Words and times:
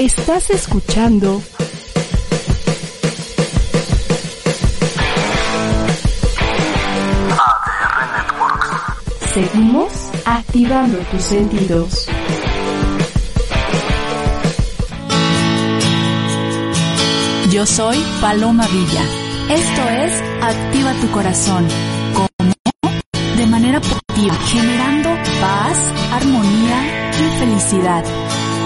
Estás 0.00 0.48
escuchando 0.48 1.42
ADR 7.28 8.06
Networks. 8.16 9.34
Seguimos 9.34 9.92
activando 10.24 10.98
tus 11.10 11.22
sentidos. 11.22 12.06
Yo 17.50 17.66
soy 17.66 18.02
Paloma 18.22 18.66
Villa. 18.68 19.02
Esto 19.50 19.82
es 19.82 20.22
Activa 20.42 20.94
tu 20.94 21.10
corazón. 21.10 21.68
¿Cómo? 22.14 22.54
De 23.36 23.46
manera 23.46 23.78
positiva, 23.82 24.34
generando 24.46 25.10
paz, 25.42 25.76
armonía 26.10 27.09
felicidad. 27.38 28.04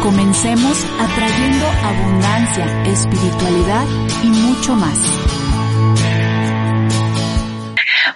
Comencemos 0.02 0.84
atrayendo 1.00 1.66
abundancia, 1.82 2.82
espiritualidad 2.84 3.84
y 4.22 4.28
mucho 4.28 4.74
más. 4.74 4.98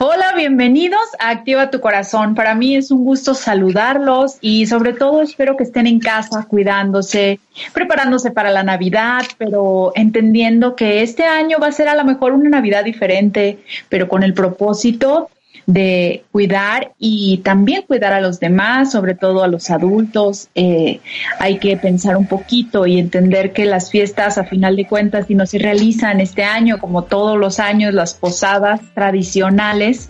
Hola, 0.00 0.32
bienvenidos 0.36 1.00
a 1.18 1.30
Activa 1.30 1.70
tu 1.70 1.80
Corazón. 1.80 2.36
Para 2.36 2.54
mí 2.54 2.76
es 2.76 2.92
un 2.92 3.04
gusto 3.04 3.34
saludarlos 3.34 4.36
y 4.40 4.66
sobre 4.66 4.92
todo 4.92 5.22
espero 5.22 5.56
que 5.56 5.64
estén 5.64 5.88
en 5.88 5.98
casa 5.98 6.44
cuidándose, 6.48 7.40
preparándose 7.72 8.30
para 8.30 8.50
la 8.50 8.62
Navidad, 8.62 9.22
pero 9.38 9.90
entendiendo 9.96 10.76
que 10.76 11.02
este 11.02 11.24
año 11.24 11.58
va 11.60 11.66
a 11.66 11.72
ser 11.72 11.88
a 11.88 11.96
lo 11.96 12.04
mejor 12.04 12.32
una 12.32 12.48
Navidad 12.48 12.84
diferente, 12.84 13.58
pero 13.88 14.08
con 14.08 14.22
el 14.22 14.34
propósito 14.34 15.30
de 15.68 16.24
cuidar 16.32 16.94
y 16.98 17.42
también 17.44 17.82
cuidar 17.82 18.14
a 18.14 18.22
los 18.22 18.40
demás, 18.40 18.90
sobre 18.90 19.14
todo 19.14 19.44
a 19.44 19.48
los 19.48 19.68
adultos. 19.68 20.48
Eh, 20.54 21.00
hay 21.38 21.58
que 21.58 21.76
pensar 21.76 22.16
un 22.16 22.26
poquito 22.26 22.86
y 22.86 22.98
entender 22.98 23.52
que 23.52 23.66
las 23.66 23.90
fiestas, 23.90 24.38
a 24.38 24.44
final 24.44 24.76
de 24.76 24.86
cuentas, 24.86 25.26
si 25.26 25.34
no 25.34 25.44
se 25.44 25.58
realizan 25.58 26.20
este 26.20 26.42
año, 26.42 26.78
como 26.78 27.04
todos 27.04 27.38
los 27.38 27.60
años, 27.60 27.92
las 27.92 28.14
posadas 28.14 28.80
tradicionales, 28.94 30.08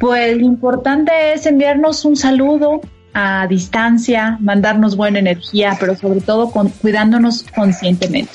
pues 0.00 0.36
lo 0.36 0.44
importante 0.44 1.12
es 1.32 1.46
enviarnos 1.46 2.04
un 2.04 2.16
saludo 2.16 2.80
a 3.14 3.46
distancia, 3.46 4.36
mandarnos 4.40 4.96
buena 4.96 5.20
energía, 5.20 5.76
pero 5.78 5.94
sobre 5.94 6.20
todo 6.20 6.50
con, 6.50 6.70
cuidándonos 6.70 7.44
conscientemente. 7.54 8.32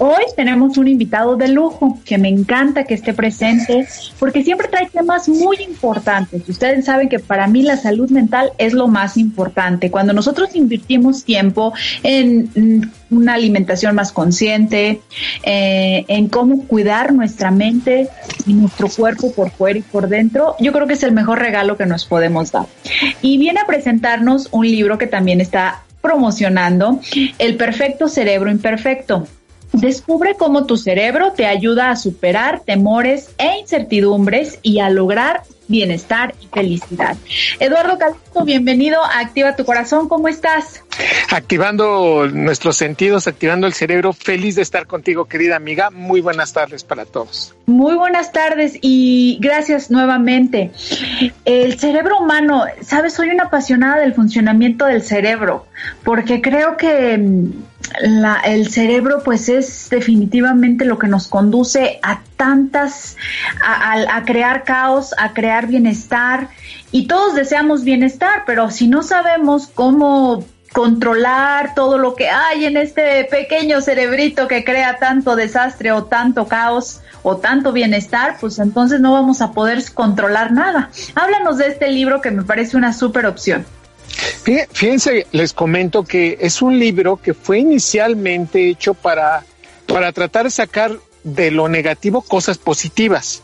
Hoy 0.00 0.22
tenemos 0.36 0.78
un 0.78 0.86
invitado 0.86 1.36
de 1.36 1.48
lujo 1.48 1.98
que 2.04 2.18
me 2.18 2.28
encanta 2.28 2.84
que 2.84 2.94
esté 2.94 3.12
presente 3.14 3.86
porque 4.20 4.44
siempre 4.44 4.68
trae 4.68 4.88
temas 4.88 5.28
muy 5.28 5.56
importantes. 5.56 6.48
Ustedes 6.48 6.84
saben 6.84 7.08
que 7.08 7.18
para 7.18 7.48
mí 7.48 7.62
la 7.62 7.76
salud 7.76 8.08
mental 8.10 8.52
es 8.58 8.74
lo 8.74 8.86
más 8.86 9.16
importante. 9.16 9.90
Cuando 9.90 10.12
nosotros 10.12 10.54
invertimos 10.54 11.24
tiempo 11.24 11.72
en 12.04 12.92
una 13.10 13.34
alimentación 13.34 13.96
más 13.96 14.12
consciente, 14.12 15.00
eh, 15.42 16.04
en 16.06 16.28
cómo 16.28 16.64
cuidar 16.68 17.12
nuestra 17.12 17.50
mente 17.50 18.08
y 18.46 18.52
nuestro 18.52 18.88
cuerpo 18.88 19.32
por 19.32 19.50
fuera 19.50 19.80
y 19.80 19.82
por 19.82 20.08
dentro, 20.08 20.54
yo 20.60 20.72
creo 20.72 20.86
que 20.86 20.94
es 20.94 21.02
el 21.02 21.12
mejor 21.12 21.40
regalo 21.40 21.76
que 21.76 21.86
nos 21.86 22.04
podemos 22.04 22.52
dar. 22.52 22.66
Y 23.20 23.36
viene 23.38 23.60
a 23.60 23.66
presentarnos 23.66 24.48
un 24.52 24.64
libro 24.64 24.96
que 24.96 25.08
también 25.08 25.40
está 25.40 25.82
promocionando, 26.00 27.00
El 27.38 27.56
perfecto 27.56 28.06
cerebro 28.06 28.50
imperfecto. 28.50 29.26
Descubre 29.72 30.34
cómo 30.34 30.66
tu 30.66 30.76
cerebro 30.76 31.32
te 31.32 31.46
ayuda 31.46 31.90
a 31.90 31.96
superar 31.96 32.60
temores 32.60 33.30
e 33.38 33.58
incertidumbres 33.58 34.58
y 34.62 34.80
a 34.80 34.88
lograr 34.90 35.42
bienestar 35.68 36.34
y 36.40 36.46
felicidad. 36.46 37.16
Eduardo 37.60 37.98
Calixto, 37.98 38.44
bienvenido 38.44 39.02
a 39.04 39.20
Activa 39.20 39.54
tu 39.54 39.64
Corazón, 39.64 40.08
¿cómo 40.08 40.28
estás? 40.28 40.82
Activando 41.30 42.26
nuestros 42.26 42.76
sentidos, 42.76 43.26
activando 43.26 43.66
el 43.66 43.74
cerebro, 43.74 44.12
feliz 44.12 44.56
de 44.56 44.62
estar 44.62 44.86
contigo, 44.86 45.26
querida 45.26 45.56
amiga. 45.56 45.90
Muy 45.90 46.20
buenas 46.20 46.52
tardes 46.52 46.82
para 46.82 47.04
todos. 47.04 47.54
Muy 47.66 47.94
buenas 47.94 48.32
tardes 48.32 48.78
y 48.80 49.38
gracias 49.40 49.90
nuevamente. 49.90 50.72
El 51.44 51.78
cerebro 51.78 52.18
humano, 52.18 52.64
sabes, 52.80 53.12
soy 53.12 53.28
una 53.28 53.44
apasionada 53.44 53.98
del 53.98 54.14
funcionamiento 54.14 54.86
del 54.86 55.02
cerebro, 55.02 55.66
porque 56.02 56.40
creo 56.40 56.76
que 56.76 57.18
mm, 57.18 57.50
la, 58.00 58.40
el 58.40 58.68
cerebro 58.68 59.22
pues 59.24 59.48
es 59.48 59.88
definitivamente 59.90 60.84
lo 60.84 60.98
que 60.98 61.06
nos 61.06 61.28
conduce 61.28 62.00
a 62.02 62.22
tantas, 62.38 63.18
a, 63.62 63.92
a, 63.92 64.16
a, 64.16 64.24
crear 64.24 64.64
caos, 64.64 65.14
a 65.18 65.34
crear 65.34 65.66
bienestar 65.66 66.48
y 66.90 67.06
todos 67.06 67.34
deseamos 67.34 67.84
bienestar, 67.84 68.44
pero 68.46 68.70
si 68.70 68.88
no 68.88 69.02
sabemos 69.02 69.66
cómo 69.66 70.42
controlar 70.72 71.74
todo 71.74 71.98
lo 71.98 72.14
que 72.14 72.28
hay 72.28 72.64
en 72.64 72.76
este 72.76 73.24
pequeño 73.24 73.80
cerebrito 73.80 74.48
que 74.48 74.64
crea 74.64 74.98
tanto 74.98 75.36
desastre 75.36 75.92
o 75.92 76.04
tanto 76.04 76.46
caos 76.46 77.00
o 77.22 77.36
tanto 77.36 77.72
bienestar, 77.72 78.36
pues 78.40 78.58
entonces 78.58 79.00
no 79.00 79.12
vamos 79.12 79.40
a 79.42 79.52
poder 79.52 79.82
controlar 79.92 80.52
nada. 80.52 80.90
Háblanos 81.14 81.58
de 81.58 81.68
este 81.68 81.88
libro 81.88 82.20
que 82.20 82.30
me 82.30 82.42
parece 82.42 82.76
una 82.76 82.92
súper 82.92 83.26
opción. 83.26 83.66
Fíjense, 84.72 85.26
les 85.32 85.52
comento 85.52 86.04
que 86.04 86.38
es 86.40 86.62
un 86.62 86.78
libro 86.78 87.16
que 87.16 87.34
fue 87.34 87.58
inicialmente 87.58 88.70
hecho 88.70 88.94
para, 88.94 89.44
para 89.86 90.12
tratar 90.12 90.44
de 90.44 90.50
sacar 90.50 90.92
de 91.24 91.50
lo 91.50 91.68
negativo 91.68 92.22
cosas 92.22 92.58
positivas. 92.58 93.42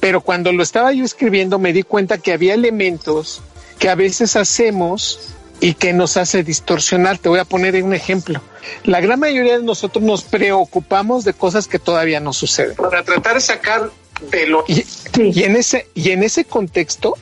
Pero 0.00 0.20
cuando 0.20 0.52
lo 0.52 0.62
estaba 0.62 0.92
yo 0.92 1.04
escribiendo 1.04 1.58
me 1.58 1.72
di 1.72 1.82
cuenta 1.82 2.18
que 2.18 2.32
había 2.32 2.54
elementos 2.54 3.42
que 3.78 3.88
a 3.88 3.94
veces 3.94 4.36
hacemos 4.36 5.34
y 5.60 5.74
que 5.74 5.92
nos 5.92 6.16
hace 6.16 6.42
distorsionar. 6.42 7.18
Te 7.18 7.28
voy 7.28 7.38
a 7.38 7.44
poner 7.44 7.82
un 7.82 7.94
ejemplo. 7.94 8.40
La 8.84 9.00
gran 9.00 9.20
mayoría 9.20 9.58
de 9.58 9.64
nosotros 9.64 10.04
nos 10.04 10.22
preocupamos 10.22 11.24
de 11.24 11.32
cosas 11.32 11.68
que 11.68 11.78
todavía 11.78 12.20
no 12.20 12.32
suceden. 12.32 12.76
Para 12.76 13.02
tratar 13.02 13.34
de 13.34 13.40
sacar 13.40 13.90
de 14.30 14.46
lo... 14.46 14.64
Y, 14.68 14.82
sí. 14.82 15.30
y, 15.34 15.42
en, 15.44 15.56
ese, 15.56 15.88
y 15.94 16.10
en 16.10 16.22
ese 16.22 16.44
contexto, 16.44 17.16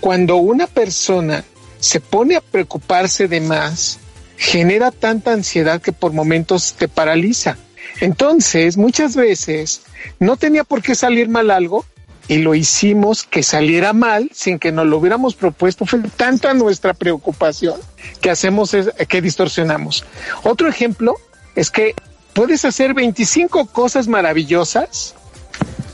cuando 0.00 0.36
una 0.36 0.66
persona 0.66 1.44
se 1.80 2.00
pone 2.00 2.36
a 2.36 2.40
preocuparse 2.40 3.28
de 3.28 3.40
más, 3.40 3.98
genera 4.36 4.90
tanta 4.90 5.32
ansiedad 5.32 5.80
que 5.80 5.92
por 5.92 6.12
momentos 6.12 6.74
te 6.74 6.88
paraliza. 6.88 7.56
Entonces, 8.00 8.76
muchas 8.76 9.16
veces 9.16 9.82
no 10.18 10.36
tenía 10.36 10.64
por 10.64 10.82
qué 10.82 10.94
salir 10.94 11.28
mal 11.28 11.50
algo 11.50 11.84
y 12.28 12.38
lo 12.38 12.54
hicimos 12.54 13.24
que 13.24 13.42
saliera 13.42 13.94
mal 13.94 14.30
sin 14.32 14.58
que 14.58 14.70
nos 14.70 14.86
lo 14.86 14.98
hubiéramos 14.98 15.34
propuesto. 15.34 15.86
Fue 15.86 16.00
tanta 16.16 16.52
nuestra 16.54 16.94
preocupación 16.94 17.80
que 18.20 18.30
hacemos 18.30 18.74
es, 18.74 18.90
que 19.08 19.22
distorsionamos. 19.22 20.04
Otro 20.42 20.68
ejemplo 20.68 21.16
es 21.56 21.70
que 21.70 21.94
puedes 22.34 22.64
hacer 22.64 22.94
25 22.94 23.66
cosas 23.66 24.06
maravillosas 24.08 25.14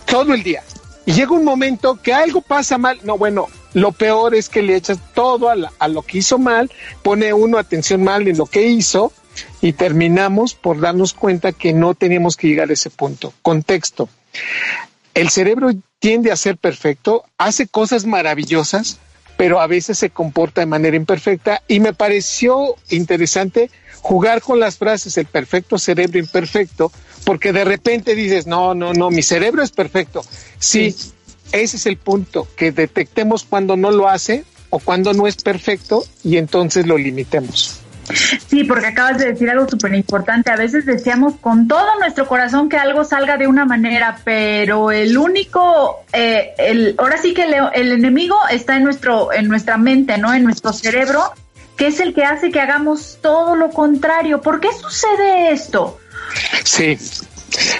todo 0.07 0.35
el 0.35 0.43
día 0.43 0.63
y 1.07 1.13
llega 1.13 1.33
un 1.33 1.45
momento 1.45 2.01
que 2.03 2.13
algo 2.13 2.43
pasa 2.43 2.79
mal. 2.79 2.99
No, 3.05 3.17
bueno, 3.17 3.47
lo 3.73 3.93
peor 3.93 4.35
es 4.35 4.49
que 4.49 4.63
le 4.63 4.75
echas 4.75 4.99
todo 5.15 5.49
a, 5.49 5.55
la, 5.55 5.73
a, 5.79 5.87
lo 5.87 6.03
que 6.03 6.19
hizo 6.19 6.39
mal, 6.39 6.71
pone 7.03 7.33
uno 7.33 7.59
atención 7.59 8.03
mal 8.03 8.27
en 8.27 8.37
lo 8.37 8.47
que 8.47 8.67
hizo 8.67 9.13
y 9.61 9.73
terminamos 9.73 10.55
por 10.55 10.81
darnos 10.81 11.15
cuenta 11.15 11.53
que 11.53 11.73
no 11.73 11.95
teníamos 11.95 12.37
que 12.37 12.49
llegar 12.49 12.71
a 12.71 12.75
ese 12.75 12.91
punto. 12.91 13.33
Contexto. 13.43 14.09
El 15.15 15.31
cerebro 15.31 15.71
tiende 15.99 16.33
a 16.33 16.37
ser 16.37 16.57
perfecto, 16.57 17.25
hace 17.39 17.69
cosas 17.69 18.05
maravillosas, 18.05 18.99
pero 19.37 19.61
a 19.61 19.67
veces 19.67 19.99
se 19.99 20.11
comporta 20.11 20.61
de 20.61 20.67
manera 20.67 20.97
imperfecta 20.97 21.63
y 21.69 21.81
me 21.81 21.93
pareció 21.93 22.75
interesante 22.91 23.71
jugar 24.01 24.43
con 24.43 24.61
las 24.61 24.77
frases 24.77 25.17
el 25.17 25.27
perfecto 25.27 25.79
cerebro 25.79 26.19
imperfecto, 26.19 26.93
porque 27.25 27.53
de 27.53 27.65
repente 27.65 28.15
dices, 28.15 28.47
no, 28.47 28.75
no, 28.75 28.93
no, 28.93 29.11
mi 29.11 29.23
cerebro 29.23 29.63
es 29.63 29.71
perfecto. 29.71 30.23
Sí, 30.59 30.93
sí. 30.93 31.13
ese 31.53 31.77
es 31.79 31.87
el 31.87 31.97
punto, 31.97 32.47
que 32.57 32.71
detectemos 32.71 33.45
cuando 33.45 33.77
no 33.77 33.91
lo 33.91 34.09
hace 34.09 34.45
o 34.69 34.79
cuando 34.79 35.15
no 35.15 35.27
es 35.27 35.37
perfecto 35.37 36.05
y 36.23 36.37
entonces 36.37 36.87
lo 36.87 36.99
limitemos. 36.99 37.81
Sí, 38.49 38.65
porque 38.65 38.87
acabas 38.87 39.19
de 39.19 39.33
decir 39.33 39.51
algo 39.51 39.69
súper 39.69 39.95
importante. 39.95 40.51
A 40.51 40.57
veces 40.57 40.87
deseamos 40.87 41.35
con 41.41 41.69
todo 41.69 41.99
nuestro 41.99 42.27
corazón 42.27 42.69
que 42.69 42.77
algo 42.77 43.05
salga 43.05 43.37
de 43.37 43.47
una 43.47 43.65
manera, 43.65 44.19
pero 44.25 44.91
el 44.91 45.17
único, 45.17 46.05
eh, 46.13 46.55
el, 46.59 46.95
ahora 46.99 47.19
sí 47.19 47.35
que 47.35 47.45
el, 47.45 47.55
el, 47.75 47.93
enemigo 47.93 48.37
está 48.51 48.77
en 48.77 48.85
nuestro, 48.85 49.33
en 49.33 49.49
nuestra 49.49 49.77
mente, 49.77 50.19
¿no? 50.19 50.35
En 50.35 50.45
nuestro 50.45 50.73
cerebro, 50.73 51.33
que 51.77 51.89
es 51.89 52.01
el 52.01 52.15
que 52.15 52.25
hace 52.25 52.51
que 52.51 52.61
hagamos 52.61 53.19
todo 53.21 53.57
lo 53.57 53.71
contrario. 53.71 54.41
¿Por 54.41 54.61
qué 54.61 54.69
sucede 54.73 55.53
esto? 55.53 55.99
Sí, 56.65 56.99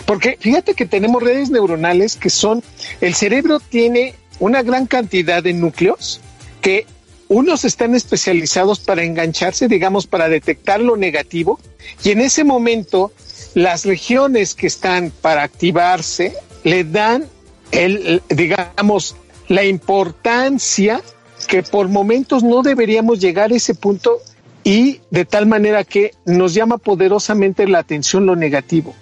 porque 0.07 0.37
fíjate 0.41 0.75
que 0.75 0.87
tenemos 0.87 1.23
redes 1.23 1.51
neuronales 1.51 2.17
que 2.17 2.31
son, 2.31 2.63
el 3.01 3.15
cerebro 3.15 3.61
tiene 3.61 4.15
una 4.39 4.63
gran 4.63 4.87
cantidad 4.87 5.43
de 5.43 5.53
núcleos 5.53 6.21
que 6.61 6.87
unos 7.35 7.65
están 7.65 7.97
especializados 7.97 8.79
para 8.79 9.03
engancharse, 9.03 9.67
digamos, 9.67 10.07
para 10.07 10.29
detectar 10.29 10.81
lo 10.81 10.97
negativo, 10.97 11.59
y 12.05 12.11
en 12.11 12.21
ese 12.21 12.45
momento 12.45 13.13
las 13.55 13.85
regiones 13.85 14.55
que 14.55 14.69
están 14.69 15.11
para 15.11 15.43
activarse 15.43 16.35
le 16.63 16.85
dan 16.85 17.27
el, 17.73 18.23
digamos, 18.29 19.17
la 19.49 19.65
importancia 19.65 21.03
que 21.49 21.65
por 21.65 21.89
momentos 21.89 22.45
no 22.45 22.63
deberíamos 22.63 23.19
llegar 23.19 23.51
a 23.51 23.57
ese 23.57 23.75
punto 23.75 24.21
y 24.63 25.01
de 25.11 25.25
tal 25.25 25.47
manera 25.47 25.83
que 25.83 26.13
nos 26.25 26.55
llama 26.55 26.79
poderosamente 26.79 27.67
la 27.67 27.81
atención 27.81 28.27
lo 28.27 28.37
negativo. 28.37 28.95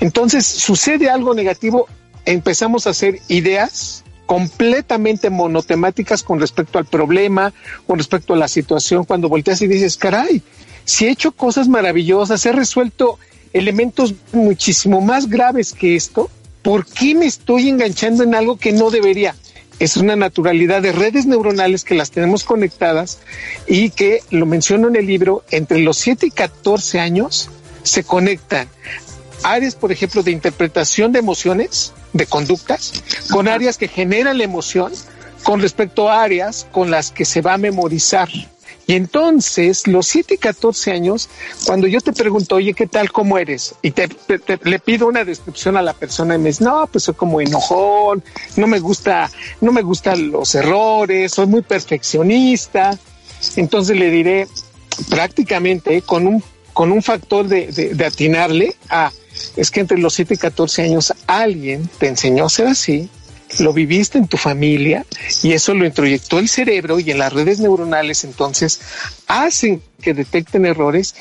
Entonces 0.00 0.46
sucede 0.46 1.10
algo 1.10 1.34
negativo, 1.34 1.86
empezamos 2.24 2.86
a 2.86 2.90
hacer 2.90 3.20
ideas 3.28 4.02
completamente 4.30 5.28
monotemáticas 5.28 6.22
con 6.22 6.38
respecto 6.38 6.78
al 6.78 6.84
problema, 6.84 7.52
con 7.88 7.98
respecto 7.98 8.34
a 8.34 8.36
la 8.36 8.46
situación, 8.46 9.04
cuando 9.04 9.28
volteas 9.28 9.60
y 9.60 9.66
dices, 9.66 9.96
caray, 9.96 10.40
si 10.84 11.06
he 11.06 11.10
hecho 11.10 11.32
cosas 11.32 11.66
maravillosas, 11.66 12.46
he 12.46 12.52
resuelto 12.52 13.18
elementos 13.52 14.14
muchísimo 14.30 15.00
más 15.00 15.28
graves 15.28 15.72
que 15.72 15.96
esto, 15.96 16.30
¿por 16.62 16.86
qué 16.86 17.16
me 17.16 17.26
estoy 17.26 17.70
enganchando 17.70 18.22
en 18.22 18.36
algo 18.36 18.56
que 18.56 18.70
no 18.70 18.92
debería? 18.92 19.34
Es 19.80 19.96
una 19.96 20.14
naturalidad 20.14 20.80
de 20.80 20.92
redes 20.92 21.26
neuronales 21.26 21.82
que 21.82 21.96
las 21.96 22.12
tenemos 22.12 22.44
conectadas 22.44 23.18
y 23.66 23.90
que, 23.90 24.20
lo 24.30 24.46
menciono 24.46 24.86
en 24.86 24.94
el 24.94 25.06
libro, 25.08 25.42
entre 25.50 25.80
los 25.80 25.96
7 25.96 26.26
y 26.26 26.30
14 26.30 27.00
años 27.00 27.50
se 27.82 28.04
conectan 28.04 28.68
áreas, 29.42 29.74
por 29.74 29.90
ejemplo, 29.90 30.22
de 30.22 30.30
interpretación 30.30 31.10
de 31.10 31.18
emociones, 31.18 31.94
de 32.12 32.26
conductas, 32.26 33.02
con 33.30 33.48
áreas 33.48 33.78
que 33.78 33.88
generan 33.88 34.38
la 34.38 34.44
emoción, 34.44 34.92
con 35.42 35.60
respecto 35.60 36.08
a 36.08 36.22
áreas 36.22 36.66
con 36.70 36.90
las 36.90 37.10
que 37.10 37.24
se 37.24 37.40
va 37.40 37.54
a 37.54 37.58
memorizar. 37.58 38.28
Y 38.86 38.94
entonces, 38.94 39.86
los 39.86 40.08
7 40.08 40.34
y 40.34 40.38
14 40.38 40.90
años, 40.90 41.28
cuando 41.64 41.86
yo 41.86 42.00
te 42.00 42.12
pregunto, 42.12 42.56
oye, 42.56 42.74
¿qué 42.74 42.88
tal? 42.88 43.12
¿Cómo 43.12 43.38
eres? 43.38 43.76
Y 43.82 43.92
te, 43.92 44.08
le 44.64 44.78
pido 44.80 45.06
una 45.06 45.24
descripción 45.24 45.76
a 45.76 45.82
la 45.82 45.92
persona 45.92 46.34
y 46.34 46.38
me 46.38 46.48
dice, 46.48 46.64
no, 46.64 46.88
pues 46.88 47.04
soy 47.04 47.14
como 47.14 47.40
enojón, 47.40 48.24
no 48.56 48.66
me 48.66 48.80
gusta, 48.80 49.30
no 49.60 49.70
me 49.70 49.82
gustan 49.82 50.32
los 50.32 50.56
errores, 50.56 51.32
soy 51.32 51.46
muy 51.46 51.62
perfeccionista. 51.62 52.98
Entonces 53.54 53.96
le 53.96 54.10
diré 54.10 54.48
prácticamente 55.08 56.02
con 56.02 56.26
un, 56.26 56.42
con 56.72 56.90
un 56.90 57.00
factor 57.00 57.46
de, 57.46 57.68
de 57.68 58.04
atinarle 58.04 58.74
a, 58.88 59.12
es 59.56 59.70
que 59.70 59.80
entre 59.80 59.98
los 59.98 60.14
7 60.14 60.34
y 60.34 60.36
14 60.36 60.82
años 60.82 61.12
alguien 61.26 61.88
te 61.98 62.08
enseñó 62.08 62.46
a 62.46 62.50
ser 62.50 62.66
así, 62.66 63.08
lo 63.58 63.72
viviste 63.72 64.18
en 64.18 64.28
tu 64.28 64.36
familia 64.36 65.04
y 65.42 65.52
eso 65.52 65.74
lo 65.74 65.84
introyectó 65.84 66.38
el 66.38 66.48
cerebro 66.48 67.00
y 67.00 67.10
en 67.10 67.18
las 67.18 67.32
redes 67.32 67.58
neuronales 67.58 68.22
entonces 68.24 68.80
hacen 69.26 69.82
que 70.00 70.14
detecten 70.14 70.64
errores. 70.66 71.14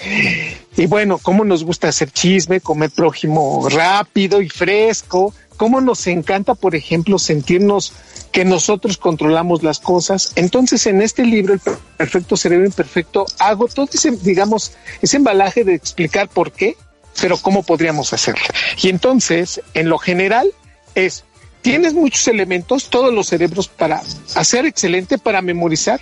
Y 0.78 0.86
bueno, 0.86 1.18
cómo 1.18 1.44
nos 1.44 1.64
gusta 1.64 1.90
hacer 1.90 2.12
chisme, 2.12 2.62
comer 2.62 2.92
prójimo 2.92 3.68
rápido 3.70 4.42
y 4.42 4.50
fresco, 4.50 5.34
cómo 5.58 5.81
nos 5.81 6.06
encanta, 6.08 6.54
por 6.56 6.76
ejemplo, 6.76 7.20
sentirnos 7.20 7.94
que 8.31 8.46
nosotros 8.46 8.98
controlamos 8.98 9.64
las 9.64 9.80
cosas. 9.80 10.31
Entonces, 10.36 10.86
en 10.86 11.02
este 11.02 11.26
libro, 11.26 11.56
El 11.56 11.60
Perfecto 11.98 12.38
Cerebro 12.38 12.66
Imperfecto, 12.66 13.26
hago 13.40 13.68
todo 13.68 13.90
ese, 13.92 14.12
digamos, 14.12 14.72
ese 15.02 15.18
embalaje 15.18 15.64
de 15.64 15.74
explicar 15.74 16.30
por 16.30 16.52
qué, 16.52 16.78
pero 17.21 17.38
cómo 17.38 17.63
podríamos 17.63 18.13
hacerlo. 18.13 18.45
Y 18.81 18.89
entonces, 18.89 19.62
en 19.74 19.89
lo 19.89 19.98
general, 19.98 20.51
es 20.95 21.24
tienes 21.62 21.94
muchos 21.94 22.27
elementos, 22.27 22.89
todos 22.89 23.13
los 23.13 23.27
cerebros 23.27 23.68
para 23.68 24.01
hacer 24.36 24.66
excelente, 24.66 25.18
para 25.18 25.42
memorizar, 25.42 26.00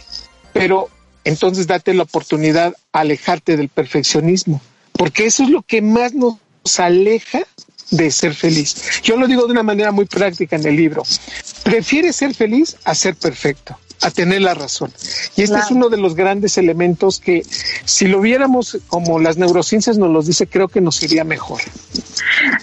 pero 0.53 0.89
entonces 1.23 1.67
date 1.67 1.93
la 1.93 2.03
oportunidad 2.03 2.75
a 2.93 2.99
alejarte 2.99 3.57
del 3.57 3.69
perfeccionismo, 3.69 4.61
porque 4.93 5.25
eso 5.25 5.43
es 5.43 5.49
lo 5.49 5.63
que 5.63 5.81
más 5.81 6.13
nos 6.13 6.37
aleja 6.77 7.41
de 7.89 8.11
ser 8.11 8.33
feliz. 8.33 9.01
Yo 9.01 9.17
lo 9.17 9.27
digo 9.27 9.45
de 9.45 9.51
una 9.51 9.63
manera 9.63 9.91
muy 9.91 10.05
práctica 10.05 10.57
en 10.57 10.67
el 10.67 10.75
libro. 10.75 11.03
Prefiere 11.63 12.13
ser 12.13 12.33
feliz 12.33 12.77
a 12.83 12.93
ser 12.93 13.15
perfecto 13.15 13.77
a 14.01 14.11
tener 14.11 14.41
la 14.41 14.53
razón. 14.53 14.91
Y 15.35 15.44
este 15.44 15.57
es 15.57 15.71
uno 15.71 15.89
de 15.89 15.97
los 15.97 16.15
grandes 16.15 16.57
elementos 16.57 17.19
que 17.19 17.44
si 17.85 18.07
lo 18.07 18.21
viéramos 18.21 18.77
como 18.88 19.19
las 19.19 19.38
neurociencias 19.38 19.97
nos 19.97 20.09
los 20.09 20.27
dice, 20.27 20.47
creo 20.47 20.67
que 20.67 20.81
nos 20.81 21.01
iría 21.03 21.23
mejor. 21.23 21.61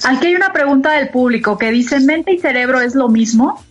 Aquí 0.04 0.28
hay 0.28 0.34
una 0.34 0.52
pregunta 0.52 0.92
del 0.92 1.08
público 1.08 1.58
que 1.58 1.70
dice, 1.70 2.00
¿mente 2.00 2.32
y 2.32 2.38
cerebro 2.38 2.80
es 2.80 2.94
lo 2.94 3.08
mismo? 3.08 3.62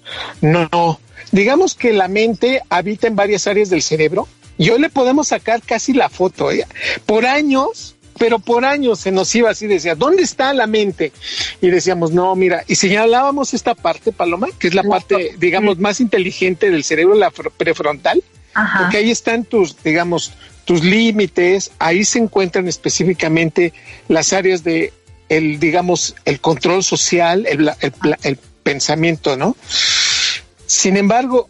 No, 0.41 0.67
no. 0.71 0.99
Digamos 1.31 1.73
que 1.75 1.93
la 1.93 2.07
mente 2.07 2.61
habita 2.69 3.07
en 3.07 3.15
varias 3.15 3.47
áreas 3.47 3.69
del 3.69 3.81
cerebro 3.81 4.27
y 4.57 4.69
hoy 4.69 4.79
le 4.79 4.89
podemos 4.89 5.29
sacar 5.29 5.61
casi 5.61 5.93
la 5.93 6.09
foto. 6.09 6.51
¿eh? 6.51 6.67
Por 7.05 7.25
años 7.25 7.92
pero 8.17 8.39
por 8.39 8.65
años 8.65 8.99
se 8.99 9.11
nos 9.11 9.33
iba 9.35 9.49
así, 9.49 9.67
decía, 9.67 9.95
¿dónde 9.95 10.23
está 10.23 10.53
la 10.53 10.67
mente? 10.67 11.11
Y 11.61 11.69
decíamos, 11.69 12.11
no, 12.11 12.35
mira, 12.35 12.63
y 12.67 12.75
señalábamos 12.75 13.53
esta 13.53 13.75
parte, 13.75 14.11
Paloma, 14.11 14.47
que 14.57 14.67
es 14.67 14.73
la 14.73 14.83
parte, 14.83 15.35
digamos, 15.37 15.79
más 15.79 15.99
inteligente 15.99 16.69
del 16.69 16.83
cerebro, 16.83 17.15
la 17.15 17.31
prefrontal, 17.31 18.23
porque 18.79 18.97
ahí 18.97 19.11
están 19.11 19.45
tus, 19.45 19.81
digamos, 19.83 20.33
tus 20.65 20.83
límites, 20.83 21.71
ahí 21.79 22.05
se 22.05 22.19
encuentran 22.19 22.67
específicamente 22.67 23.73
las 24.07 24.33
áreas 24.33 24.63
de 24.63 24.93
el, 25.29 25.59
digamos, 25.59 26.15
el 26.25 26.39
control 26.39 26.83
social, 26.83 27.45
el, 27.47 27.71
el 28.23 28.37
pensamiento, 28.63 29.35
¿no? 29.35 29.55
Sin 30.65 30.97
embargo, 30.97 31.49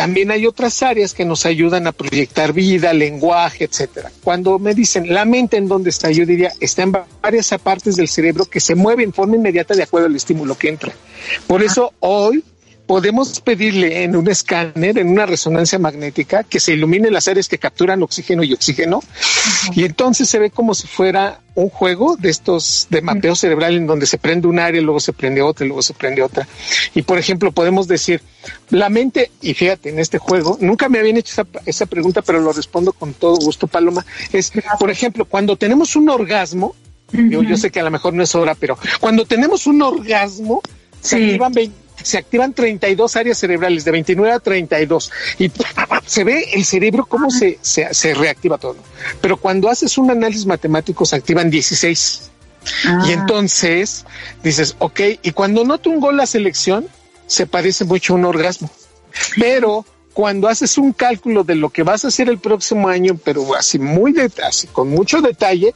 también 0.00 0.30
hay 0.30 0.46
otras 0.46 0.82
áreas 0.82 1.12
que 1.12 1.26
nos 1.26 1.44
ayudan 1.44 1.86
a 1.86 1.92
proyectar 1.92 2.54
vida, 2.54 2.94
lenguaje, 2.94 3.64
etcétera. 3.64 4.10
Cuando 4.24 4.58
me 4.58 4.74
dicen 4.74 5.12
la 5.12 5.26
mente 5.26 5.58
en 5.58 5.68
dónde 5.68 5.90
está, 5.90 6.10
yo 6.10 6.24
diría 6.24 6.50
está 6.58 6.84
en 6.84 6.96
varias 7.20 7.54
partes 7.62 7.96
del 7.96 8.08
cerebro 8.08 8.46
que 8.46 8.60
se 8.60 8.74
mueven 8.74 9.10
en 9.10 9.12
forma 9.12 9.36
inmediata 9.36 9.74
de 9.74 9.82
acuerdo 9.82 10.06
al 10.06 10.16
estímulo 10.16 10.56
que 10.56 10.70
entra. 10.70 10.90
Por 11.46 11.62
eso 11.62 11.92
hoy 12.00 12.42
podemos 12.90 13.40
pedirle 13.40 14.02
en 14.02 14.16
un 14.16 14.28
escáner, 14.28 14.98
en 14.98 15.10
una 15.10 15.24
resonancia 15.24 15.78
magnética, 15.78 16.42
que 16.42 16.58
se 16.58 16.72
iluminen 16.72 17.12
las 17.12 17.28
áreas 17.28 17.46
que 17.46 17.56
capturan 17.56 18.02
oxígeno 18.02 18.42
y 18.42 18.52
oxígeno, 18.52 19.00
y 19.76 19.84
entonces 19.84 20.28
se 20.28 20.40
ve 20.40 20.50
como 20.50 20.74
si 20.74 20.88
fuera 20.88 21.38
un 21.54 21.68
juego 21.68 22.16
de 22.16 22.30
estos 22.30 22.88
de 22.90 23.00
mapeo 23.00 23.36
cerebral 23.36 23.76
en 23.76 23.86
donde 23.86 24.06
se 24.06 24.18
prende 24.18 24.48
un 24.48 24.58
área, 24.58 24.82
luego 24.82 24.98
se 24.98 25.12
prende 25.12 25.40
otra, 25.40 25.64
y 25.64 25.68
luego 25.68 25.82
se 25.82 25.94
prende 25.94 26.20
otra. 26.20 26.48
Y 26.92 27.02
por 27.02 27.16
ejemplo, 27.16 27.52
podemos 27.52 27.86
decir, 27.86 28.22
la 28.70 28.88
mente, 28.88 29.30
y 29.40 29.54
fíjate, 29.54 29.90
en 29.90 30.00
este 30.00 30.18
juego, 30.18 30.58
nunca 30.60 30.88
me 30.88 30.98
habían 30.98 31.16
hecho 31.16 31.30
esa, 31.30 31.60
esa 31.66 31.86
pregunta, 31.86 32.22
pero 32.22 32.40
lo 32.40 32.52
respondo 32.52 32.92
con 32.92 33.14
todo 33.14 33.36
gusto, 33.36 33.68
Paloma, 33.68 34.04
es, 34.32 34.50
por 34.80 34.90
ejemplo, 34.90 35.26
cuando 35.26 35.54
tenemos 35.54 35.94
un 35.94 36.08
orgasmo, 36.08 36.74
yo, 37.12 37.44
yo 37.44 37.56
sé 37.56 37.70
que 37.70 37.78
a 37.78 37.84
lo 37.84 37.92
mejor 37.92 38.14
no 38.14 38.24
es 38.24 38.34
hora, 38.34 38.56
pero 38.56 38.76
cuando 38.98 39.26
tenemos 39.26 39.68
un 39.68 39.80
orgasmo, 39.80 40.60
se 41.00 41.14
activan 41.14 41.52
20 41.52 41.89
se 42.02 42.18
activan 42.18 42.52
32 42.52 43.16
áreas 43.16 43.38
cerebrales, 43.38 43.84
de 43.84 43.90
29 43.90 44.32
a 44.32 44.40
32, 44.40 45.10
y 45.38 45.50
se 46.06 46.24
ve 46.24 46.44
el 46.52 46.64
cerebro 46.64 47.06
cómo 47.06 47.30
se, 47.30 47.58
se, 47.62 48.14
reactiva 48.14 48.58
todo. 48.58 48.76
Pero 49.20 49.36
cuando 49.36 49.68
haces 49.68 49.98
un 49.98 50.10
análisis 50.10 50.46
matemático 50.46 51.04
se 51.04 51.16
activan 51.16 51.50
16. 51.50 52.30
Ah. 52.84 53.04
Y 53.08 53.12
entonces 53.12 54.04
dices, 54.42 54.76
ok, 54.78 55.00
y 55.22 55.30
cuando 55.32 55.64
no 55.64 55.78
tuvo 55.78 56.12
la 56.12 56.26
selección, 56.26 56.86
se 57.26 57.46
parece 57.46 57.84
mucho 57.84 58.12
a 58.12 58.16
un 58.16 58.24
orgasmo. 58.24 58.70
Pero 59.36 59.84
cuando 60.12 60.48
haces 60.48 60.76
un 60.76 60.92
cálculo 60.92 61.44
de 61.44 61.54
lo 61.54 61.70
que 61.70 61.82
vas 61.82 62.04
a 62.04 62.08
hacer 62.08 62.28
el 62.28 62.38
próximo 62.38 62.88
año, 62.88 63.18
pero 63.22 63.54
así 63.54 63.78
muy 63.78 64.14
así 64.46 64.66
con 64.66 64.88
mucho 64.88 65.22
detalle, 65.22 65.72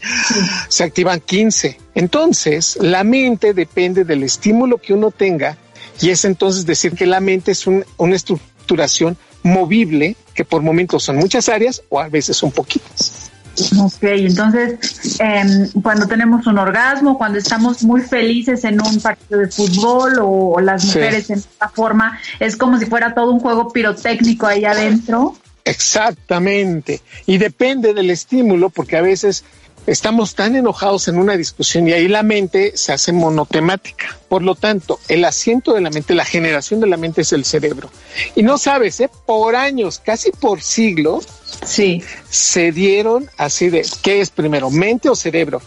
se 0.68 0.84
activan 0.84 1.20
15. 1.20 1.78
Entonces, 1.94 2.76
la 2.80 3.04
mente 3.04 3.54
depende 3.54 4.04
del 4.04 4.22
estímulo 4.25 4.78
que 4.78 4.92
uno 4.92 5.10
tenga 5.10 5.56
y 6.00 6.10
es 6.10 6.24
entonces 6.24 6.66
decir 6.66 6.92
que 6.92 7.06
la 7.06 7.20
mente 7.20 7.52
es 7.52 7.66
una 7.66 8.16
estructuración 8.16 9.16
movible 9.42 10.16
que 10.34 10.44
por 10.44 10.62
momentos 10.62 11.04
son 11.04 11.16
muchas 11.16 11.48
áreas 11.48 11.82
o 11.88 12.00
a 12.00 12.08
veces 12.08 12.36
son 12.36 12.50
poquitas. 12.50 13.30
Ok, 13.78 14.02
entonces 14.02 15.20
em, 15.20 15.70
cuando 15.80 16.08
tenemos 16.08 16.46
un 16.46 16.58
orgasmo, 16.58 17.16
cuando 17.16 17.38
estamos 17.38 17.84
muy 17.84 18.00
felices 18.00 18.64
en 18.64 18.80
un 18.80 19.00
partido 19.00 19.40
de 19.40 19.48
fútbol 19.48 20.18
o, 20.20 20.60
las 20.60 20.84
mujeres 20.84 21.30
en 21.30 21.38
esta 21.38 21.68
forma, 21.68 22.18
es 22.40 22.56
como 22.56 22.78
si 22.78 22.86
fuera 22.86 23.14
todo 23.14 23.30
un 23.30 23.38
juego 23.38 23.72
pirotécnico 23.72 24.46
ahí 24.46 24.64
adentro. 24.64 25.36
Exactamente, 25.64 27.00
y 27.26 27.38
depende 27.38 27.94
del 27.94 28.10
estímulo 28.10 28.70
porque 28.70 28.96
a 28.96 29.02
veces 29.02 29.44
estamos 29.86 30.34
tan 30.34 30.56
enojados 30.56 31.08
en 31.08 31.18
una 31.18 31.36
discusión 31.36 31.88
y 31.88 31.92
ahí 31.92 32.08
la 32.08 32.22
mente 32.22 32.72
se 32.76 32.92
hace 32.92 33.12
monotemática. 33.12 34.18
Por 34.28 34.42
lo 34.42 34.54
tanto, 34.54 34.98
el 35.08 35.24
asiento 35.24 35.74
de 35.74 35.80
la 35.80 35.90
mente, 35.90 36.14
la 36.14 36.24
generación 36.24 36.80
de 36.80 36.86
la 36.86 36.96
mente 36.96 37.22
es 37.22 37.32
el 37.32 37.44
cerebro. 37.44 37.90
Y 38.34 38.42
no 38.42 38.58
sabes, 38.58 39.00
¿eh? 39.00 39.10
por 39.26 39.56
años, 39.56 40.00
casi 40.04 40.30
por 40.30 40.62
siglos, 40.62 41.26
sí. 41.64 42.02
se 42.28 42.72
dieron 42.72 43.28
así 43.36 43.68
de, 43.68 43.86
¿qué 44.02 44.20
es 44.20 44.30
primero, 44.30 44.70
mente 44.70 45.08
o 45.08 45.16
cerebro? 45.16 45.60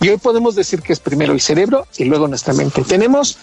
Y 0.00 0.08
hoy 0.08 0.16
podemos 0.16 0.54
decir 0.54 0.80
que 0.80 0.92
es 0.92 1.00
primero 1.00 1.32
el 1.32 1.40
cerebro 1.40 1.86
y 1.98 2.04
luego 2.04 2.26
nuestra 2.26 2.54
mente. 2.54 2.82
Tenemos 2.82 3.38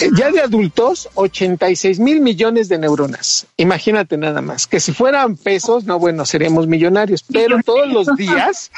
Eh, 0.00 0.10
ya 0.16 0.30
de 0.30 0.40
adultos, 0.40 1.08
86 1.14 2.00
mil 2.00 2.20
millones 2.20 2.68
de 2.68 2.78
neuronas. 2.78 3.46
Imagínate 3.56 4.16
nada 4.18 4.42
más, 4.42 4.66
que 4.66 4.80
si 4.80 4.92
fueran 4.92 5.36
pesos, 5.36 5.84
no, 5.84 5.98
bueno, 5.98 6.26
seríamos 6.26 6.66
millonarios, 6.66 7.24
pero 7.32 7.58
todos 7.64 7.90
los 7.90 8.16
días 8.16 8.70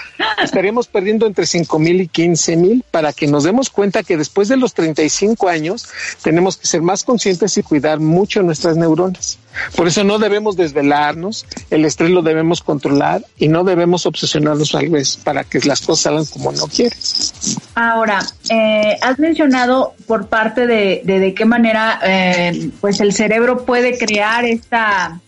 estaríamos 0.42 0.86
perdiendo 0.86 1.26
entre 1.26 1.46
5 1.46 1.78
mil 1.78 2.00
y 2.00 2.08
15 2.08 2.56
mil 2.56 2.84
para 2.90 3.12
que 3.12 3.26
nos 3.26 3.44
demos 3.44 3.70
cuenta 3.70 4.02
que 4.02 4.16
después 4.16 4.48
de 4.48 4.56
los 4.56 4.74
35 4.74 5.48
años 5.48 5.88
tenemos 6.22 6.56
que 6.56 6.66
ser 6.66 6.82
más 6.82 7.02
conscientes 7.04 7.56
y 7.58 7.62
cuidar 7.62 7.98
mucho 8.00 8.42
nuestras 8.42 8.76
neuronas. 8.76 9.38
Por 9.76 9.88
eso 9.88 10.04
no 10.04 10.18
debemos 10.18 10.56
desvelarnos, 10.56 11.46
el 11.70 11.84
estrés 11.84 12.10
lo 12.10 12.22
debemos 12.22 12.62
controlar 12.62 13.24
y 13.38 13.48
no 13.48 13.64
debemos 13.64 14.06
obsesionarnos 14.06 14.72
tal 14.72 14.88
vez 14.88 15.16
para 15.16 15.44
que 15.44 15.60
las 15.60 15.80
cosas 15.80 16.02
salgan 16.02 16.24
como 16.26 16.52
no 16.52 16.66
quieres. 16.66 17.58
Ahora, 17.74 18.20
eh, 18.50 18.98
has 19.00 19.18
mencionado 19.18 19.94
por 20.06 20.26
parte 20.26 20.66
de, 20.66 21.02
de, 21.04 21.34
qué 21.34 21.44
manera 21.44 22.00
eh, 22.04 22.70
pues 22.80 23.00
el 23.00 23.12
cerebro 23.12 23.64
puede 23.64 23.98
crear 23.98 24.44
esta 24.44 25.20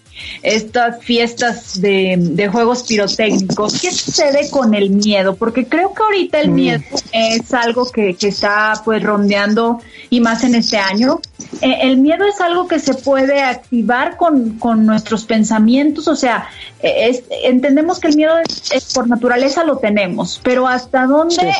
estas 0.42 1.02
fiestas 1.02 1.80
de, 1.80 2.16
de, 2.18 2.48
juegos 2.48 2.84
pirotécnicos. 2.84 3.80
¿Qué 3.80 3.90
sucede 3.92 4.50
con 4.50 4.74
el 4.74 4.90
miedo? 4.90 5.36
Porque 5.36 5.66
creo 5.66 5.92
que 5.94 6.02
ahorita 6.02 6.40
el 6.40 6.50
mm. 6.50 6.54
miedo 6.54 6.82
es 7.12 7.52
algo 7.54 7.90
que, 7.90 8.14
que, 8.14 8.28
está 8.28 8.74
pues 8.84 9.02
rondeando 9.02 9.80
y 10.08 10.20
más 10.20 10.44
en 10.44 10.54
este 10.54 10.78
año. 10.78 11.20
Eh, 11.60 11.78
el 11.82 11.98
miedo 11.98 12.24
es 12.26 12.40
algo 12.40 12.68
que 12.68 12.78
se 12.78 12.94
puede 12.94 13.42
activar 13.42 14.16
con, 14.16 14.58
con 14.58 14.86
nuestros 14.86 15.24
pensamientos, 15.24 16.08
o 16.08 16.16
sea, 16.16 16.48
es, 16.82 17.24
entendemos 17.42 17.98
que 17.98 18.08
el 18.08 18.16
miedo 18.16 18.34
es, 18.72 18.92
por 18.94 19.08
naturaleza 19.08 19.64
lo 19.64 19.78
tenemos, 19.78 20.40
pero 20.42 20.66
hasta 20.66 21.06
dónde 21.06 21.52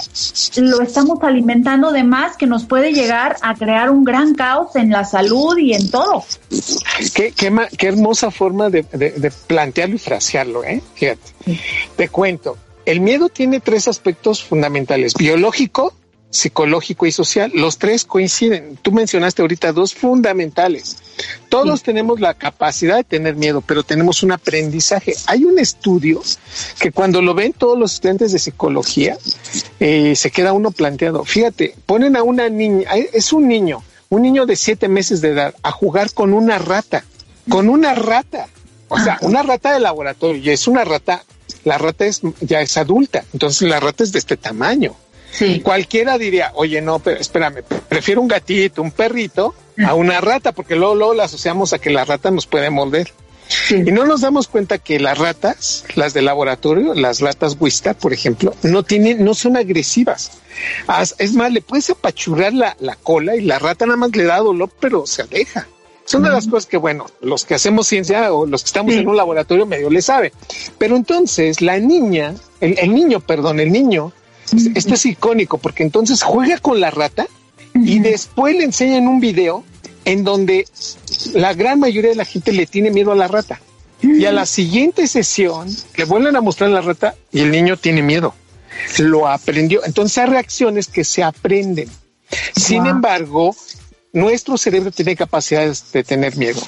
lo 0.57 0.81
estamos 0.81 1.19
alimentando 1.23 1.93
de 1.93 2.05
más 2.05 2.37
que 2.37 2.47
nos 2.47 2.65
puede 2.65 2.93
llegar 2.93 3.37
a 3.43 3.55
crear 3.55 3.91
un 3.91 4.05
gran 4.05 4.35
caos 4.35 4.77
en 4.77 4.91
la 4.91 5.05
salud 5.05 5.59
y 5.59 5.75
en 5.75 5.91
todo. 5.91 6.25
Qué, 7.15 7.33
qué, 7.33 7.53
qué 7.77 7.89
hermosa 7.89 8.31
forma 8.31 8.50
de, 8.71 8.83
de, 8.83 9.33
plantearlo 9.47 9.97
y 9.97 9.99
frasearlo, 9.99 10.65
¿eh? 10.65 10.83
Fíjate. 10.95 11.33
Te 11.97 12.09
cuento, 12.09 12.57
el 12.85 13.01
miedo 13.01 13.29
tiene 13.29 13.61
tres 13.61 13.89
aspectos 13.89 14.43
fundamentales, 14.43 15.15
biológico, 15.15 15.95
psicológico 16.31 17.07
y 17.07 17.13
social. 17.13 17.51
Los 17.55 17.79
tres 17.79 18.05
coinciden. 18.05 18.79
Tú 18.81 18.93
mencionaste 18.93 19.43
ahorita 19.43 19.73
dos 19.73 19.95
fundamentales. 19.95 20.97
Todos 21.49 21.83
tenemos 21.83 22.21
la 22.21 22.35
capacidad 22.35 22.97
de 22.97 23.05
tener 23.05 23.37
miedo, 23.37 23.61
pero 23.61 23.83
tenemos 23.83 24.23
un 24.23 24.33
aprendizaje. 24.33 25.15
Hay 25.27 25.45
un 25.45 25.59
estudio 25.59 26.23
que 26.79 26.93
cuando 26.93 27.21
lo 27.21 27.35
ven 27.35 27.53
todos 27.53 27.79
los 27.79 27.95
estudiantes 27.95 28.33
de 28.33 28.39
psicología, 28.39 29.19
eh, 29.81 30.15
se 30.17 30.31
queda 30.31 30.53
uno 30.53 30.71
planteado. 30.71 31.25
Fíjate, 31.25 31.75
ponen 31.85 32.17
a 32.17 32.23
una 32.23 32.49
niña, 32.49 32.89
es 33.13 33.33
un 33.33 33.49
niño, 33.49 33.83
un 34.09 34.23
niño 34.23 34.47
de 34.47 34.57
siete 34.57 34.89
meses 34.89 35.21
de 35.21 35.31
edad, 35.31 35.55
a 35.63 35.73
jugar 35.73 36.13
con 36.15 36.33
una 36.33 36.59
rata, 36.59 37.05
con 37.49 37.69
una 37.69 37.95
rata. 37.95 38.49
O 38.89 38.99
sea, 38.99 39.19
una 39.23 39.43
rata 39.43 39.73
de 39.73 39.79
laboratorio, 39.79 40.43
y 40.43 40.51
es 40.51 40.67
una 40.67 40.85
rata, 40.85 41.23
la 41.65 41.79
rata 41.79 42.07
es, 42.07 42.23
ya 42.41 42.61
es 42.61 42.77
adulta, 42.77 43.25
entonces 43.33 43.69
la 43.69 43.79
rata 43.79 44.03
es 44.03 44.11
de 44.11 44.19
este 44.19 44.37
tamaño. 44.37 44.97
Cualquiera 45.63 46.19
diría, 46.19 46.51
oye, 46.55 46.81
no, 46.81 46.99
pero 46.99 47.21
espérame, 47.21 47.63
prefiero 47.89 48.21
un 48.21 48.27
gatito, 48.27 48.83
un 48.83 48.91
perrito 48.91 49.55
a 49.87 49.95
una 49.95 50.21
rata, 50.21 50.51
porque 50.51 50.75
luego, 50.75 50.97
luego 50.97 51.15
la 51.15 51.25
asociamos 51.25 51.73
a 51.73 51.79
que 51.79 51.91
la 51.91 52.05
rata 52.05 52.33
nos 52.33 52.47
puede 52.47 52.69
morder. 52.71 53.13
Y 53.71 53.91
no 53.91 54.07
nos 54.07 54.21
damos 54.21 54.47
cuenta 54.47 54.79
que 54.79 55.01
las 55.01 55.19
ratas, 55.19 55.85
las 55.95 56.15
de 56.15 56.23
laboratorio, 56.23 56.95
las 56.95 57.21
ratas 57.21 57.57
Wista, 57.59 57.95
por 57.95 58.13
ejemplo, 58.13 58.55
no 58.63 58.85
tienen, 58.85 59.25
no 59.25 59.35
son 59.35 59.57
agresivas. 59.57 60.33
Es 61.19 61.35
más, 61.35 61.53
le 61.53 61.61
puedes 61.61 61.91
apachurrar 61.91 62.53
la, 62.53 62.77
la 62.81 62.97
cola 62.97 63.35
y 63.37 63.41
la 63.41 63.59
rata 63.59 63.87
nada 63.87 63.97
más 63.97 64.15
le 64.15 64.25
da 64.25 64.39
dolor, 64.39 64.71
pero 64.81 65.07
se 65.07 65.23
aleja. 65.23 65.67
Son 66.05 66.23
de 66.23 66.31
las 66.31 66.49
cosas 66.49 66.67
que, 66.67 66.77
bueno, 66.77 67.07
los 67.21 67.45
que 67.45 67.55
hacemos 67.55 67.87
ciencia 67.87 68.33
o 68.33 68.45
los 68.47 68.63
que 68.63 68.67
estamos 68.67 68.95
en 68.95 69.09
un 69.09 69.17
laboratorio 69.17 69.65
medio 69.65 69.91
le 69.91 70.03
sabe. 70.03 70.33
Pero 70.77 70.97
entonces 70.97 71.61
la 71.61 71.79
niña, 71.79 72.35
el 72.61 72.95
niño, 72.95 73.21
perdón, 73.21 73.61
el 73.61 73.71
niño 73.71 74.13
esto 74.75 74.95
es 74.95 75.07
icónico 75.07 75.59
porque 75.59 75.83
entonces 75.83 76.23
juega 76.23 76.59
con 76.59 76.81
la 76.81 76.91
rata 76.91 77.27
y 77.75 78.01
después 78.01 78.57
le 78.57 78.65
enseñan 78.65 79.07
un 79.07 79.21
video 79.21 79.65
en 80.05 80.25
donde 80.25 80.67
la 81.35 81.55
gran 81.55 81.79
mayoría 81.79 82.11
de 82.11 82.17
la 82.17 82.25
gente 82.25 82.53
le 82.53 82.67
tiene 82.67 82.91
miedo 82.91 83.13
a 83.13 83.17
la 83.17 83.29
rata. 83.29 83.61
Y 84.03 84.25
a 84.25 84.33
la 84.33 84.47
siguiente 84.47 85.07
sesión 85.07 85.69
le 85.97 86.05
vuelven 86.05 86.35
a 86.35 86.41
mostrar 86.41 86.71
la 86.71 86.81
rata 86.81 87.15
y 87.31 87.41
el 87.41 87.51
niño 87.51 87.77
tiene 87.77 88.03
miedo. 88.03 88.35
Lo 88.99 89.29
aprendió. 89.29 89.85
Entonces 89.85 90.17
hay 90.19 90.27
reacciones 90.27 90.89
que 90.89 91.05
se 91.05 91.23
aprenden. 91.23 91.89
Sin 92.57 92.87
embargo, 92.87 93.55
nuestro 94.13 94.57
cerebro 94.57 94.91
tiene 94.91 95.17
capacidades 95.17 95.93
de 95.93 96.05
tener 96.05 96.37
miedo. 96.37 96.61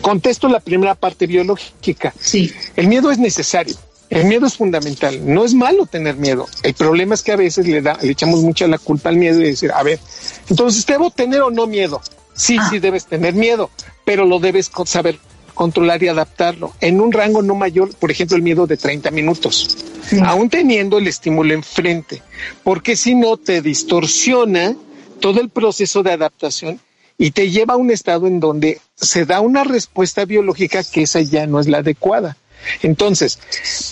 Contesto 0.00 0.48
la 0.48 0.60
primera 0.60 0.94
parte 0.94 1.26
biológica. 1.26 2.14
Sí. 2.18 2.52
El 2.76 2.88
miedo 2.88 3.10
es 3.10 3.18
necesario. 3.18 3.76
El 4.08 4.24
miedo 4.24 4.46
es 4.46 4.56
fundamental. 4.56 5.20
No 5.24 5.44
es 5.44 5.54
malo 5.54 5.86
tener 5.86 6.16
miedo. 6.16 6.48
El 6.62 6.74
problema 6.74 7.14
es 7.14 7.22
que 7.22 7.32
a 7.32 7.36
veces 7.36 7.66
le, 7.66 7.80
da, 7.80 7.98
le 8.02 8.10
echamos 8.10 8.40
mucha 8.40 8.66
la 8.66 8.78
culpa 8.78 9.10
al 9.10 9.16
miedo 9.16 9.40
y 9.40 9.44
decir, 9.44 9.70
a 9.72 9.82
ver, 9.82 10.00
entonces 10.48 10.84
debo 10.86 11.10
tener 11.10 11.42
o 11.42 11.50
no 11.50 11.66
miedo. 11.66 12.00
Sí, 12.34 12.56
ah. 12.58 12.68
sí 12.70 12.78
debes 12.78 13.06
tener 13.06 13.34
miedo, 13.34 13.70
pero 14.04 14.24
lo 14.24 14.40
debes 14.40 14.70
saber 14.86 15.18
controlar 15.54 16.02
y 16.02 16.08
adaptarlo 16.08 16.72
en 16.80 17.00
un 17.00 17.12
rango 17.12 17.42
no 17.42 17.54
mayor, 17.54 17.94
por 17.96 18.10
ejemplo, 18.10 18.36
el 18.36 18.42
miedo 18.42 18.66
de 18.66 18.78
30 18.78 19.10
minutos, 19.10 19.76
aún 20.24 20.48
teniendo 20.48 20.96
el 20.96 21.06
estímulo 21.06 21.52
enfrente, 21.52 22.22
porque 22.64 22.96
si 22.96 23.14
no 23.14 23.36
te 23.36 23.60
distorsiona 23.60 24.74
todo 25.20 25.40
el 25.40 25.50
proceso 25.50 26.02
de 26.02 26.12
adaptación 26.12 26.80
y 27.18 27.32
te 27.32 27.50
lleva 27.50 27.74
a 27.74 27.76
un 27.76 27.90
estado 27.90 28.26
en 28.26 28.40
donde 28.40 28.80
se 28.96 29.26
da 29.26 29.40
una 29.40 29.62
respuesta 29.62 30.24
biológica 30.24 30.82
que 30.82 31.02
esa 31.02 31.20
ya 31.20 31.46
no 31.46 31.60
es 31.60 31.68
la 31.68 31.78
adecuada. 31.78 32.36
Entonces, 32.82 33.38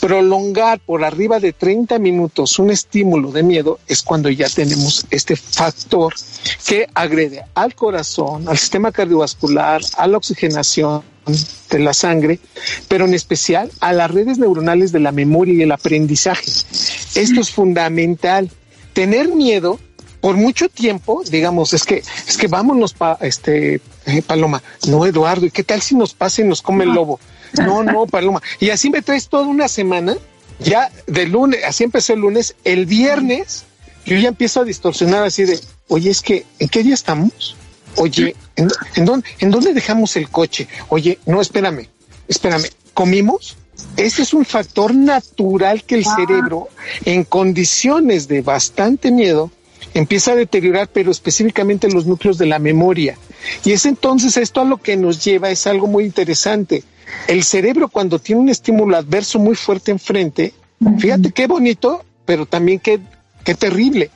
prolongar 0.01 0.81
por 0.81 1.05
arriba 1.05 1.41
de 1.41 1.53
30 1.53 1.99
minutos 1.99 2.59
un 2.59 2.71
estímulo 2.71 3.33
de 3.33 3.43
miedo 3.43 3.81
es 3.87 4.03
cuando 4.03 4.29
ya 4.31 4.49
tenemos 4.49 5.07
este 5.11 5.37
factor 5.37 6.15
que 6.67 6.87
agrede 6.95 7.45
al 7.55 7.75
corazón, 7.75 8.49
al 8.49 8.59
sistema 8.59 8.93
cardiovascular, 8.93 9.81
a 9.97 10.07
la 10.07 10.19
oxigenación 10.19 11.03
de 11.71 11.79
la 11.79 11.93
sangre, 11.93 12.41
pero 12.89 13.05
en 13.05 13.15
especial 13.15 13.71
a 13.81 13.93
las 13.93 14.11
redes 14.11 14.39
neuronales 14.39 14.93
de 14.93 15.01
la 15.01 15.13
memoria 15.13 15.55
y 15.55 15.63
el 15.63 15.73
aprendizaje. 15.73 16.51
Esto 17.15 17.41
es 17.41 17.51
fundamental. 17.51 18.51
Tener 18.93 19.29
miedo 19.29 19.79
por 20.21 20.37
mucho 20.37 20.69
tiempo, 20.69 21.23
digamos, 21.29 21.73
es 21.73 21.85
que, 21.85 22.03
es 22.27 22.37
que 22.37 22.49
vámonos, 22.49 22.93
pa, 22.93 23.19
este, 23.21 23.81
eh, 24.07 24.23
Paloma, 24.27 24.63
no, 24.87 25.07
Eduardo, 25.07 25.47
¿y 25.47 25.51
qué 25.51 25.63
tal 25.63 25.81
si 25.81 25.95
nos 25.95 26.15
pasa 26.15 26.43
y 26.43 26.45
nos 26.45 26.63
come 26.63 26.85
el 26.85 26.91
lobo? 26.91 27.21
No, 27.53 27.83
no, 27.83 28.07
Paloma. 28.07 28.43
Y 28.61 28.71
así 28.71 28.91
me 28.91 29.03
traes 29.03 29.29
toda 29.29 29.47
una 29.47 29.69
semana, 29.69 30.17
ya 30.59 30.91
de 31.07 31.27
lunes, 31.27 31.61
así 31.65 31.85
empezó 31.85 32.15
el 32.15 32.21
lunes, 32.21 32.57
el 32.65 32.87
viernes, 32.87 33.65
yo 34.05 34.17
ya 34.17 34.29
empiezo 34.29 34.63
a 34.63 34.65
distorsionar 34.65 35.23
así 35.23 35.45
de, 35.45 35.61
oye, 35.89 36.11
es 36.11 36.23
que, 36.23 36.47
¿en 36.59 36.69
qué 36.69 36.83
día 36.83 36.95
estamos? 36.95 37.57
Oye, 37.97 38.35
¿en, 38.57 39.05
dónde, 39.05 39.29
¿en 39.39 39.51
dónde 39.51 39.75
dejamos 39.75 40.17
el 40.17 40.29
coche? 40.31 40.69
Oye, 40.89 41.19
no, 41.27 41.41
espérame, 41.41 41.89
espérame, 42.27 42.69
¿comimos? 42.95 43.57
Ese 43.97 44.23
es 44.23 44.35
un 44.35 44.45
factor 44.45 44.95
natural 44.95 45.85
que 45.85 45.97
el 45.97 46.05
ah. 46.07 46.17
cerebro, 46.17 46.69
en 47.05 47.25
condiciones 47.25 48.29
de 48.29 48.43
bastante 48.43 49.11
miedo, 49.11 49.51
empieza 49.95 50.33
a 50.33 50.37
deteriorar, 50.37 50.89
pero 50.93 51.11
específicamente 51.11 51.91
los 51.91 52.07
núcleos 52.07 52.39
de 52.39 52.47
la 52.47 52.59
memoria. 52.59 53.19
Y 53.65 53.73
es 53.73 53.87
entonces 53.87 54.37
esto 54.37 54.61
a 54.61 54.65
lo 54.65 54.79
que 54.79 54.97
nos 54.97 55.25
lleva, 55.25 55.51
es 55.51 55.67
algo 55.67 55.87
muy 55.87 56.05
interesante. 56.05 56.85
El 57.27 57.43
cerebro 57.43 57.89
cuando 57.89 58.19
tiene 58.19 58.43
un 58.43 58.49
estímulo 58.49 58.97
adverso 58.97 59.39
muy 59.39 59.55
fuerte 59.55 59.91
enfrente, 59.91 60.53
fíjate 60.99 61.33
qué 61.33 61.47
bonito, 61.47 62.05
pero 62.25 62.47
también 62.47 62.81
qué, 62.81 63.01
qué 63.45 63.55
terrible. 63.55 64.11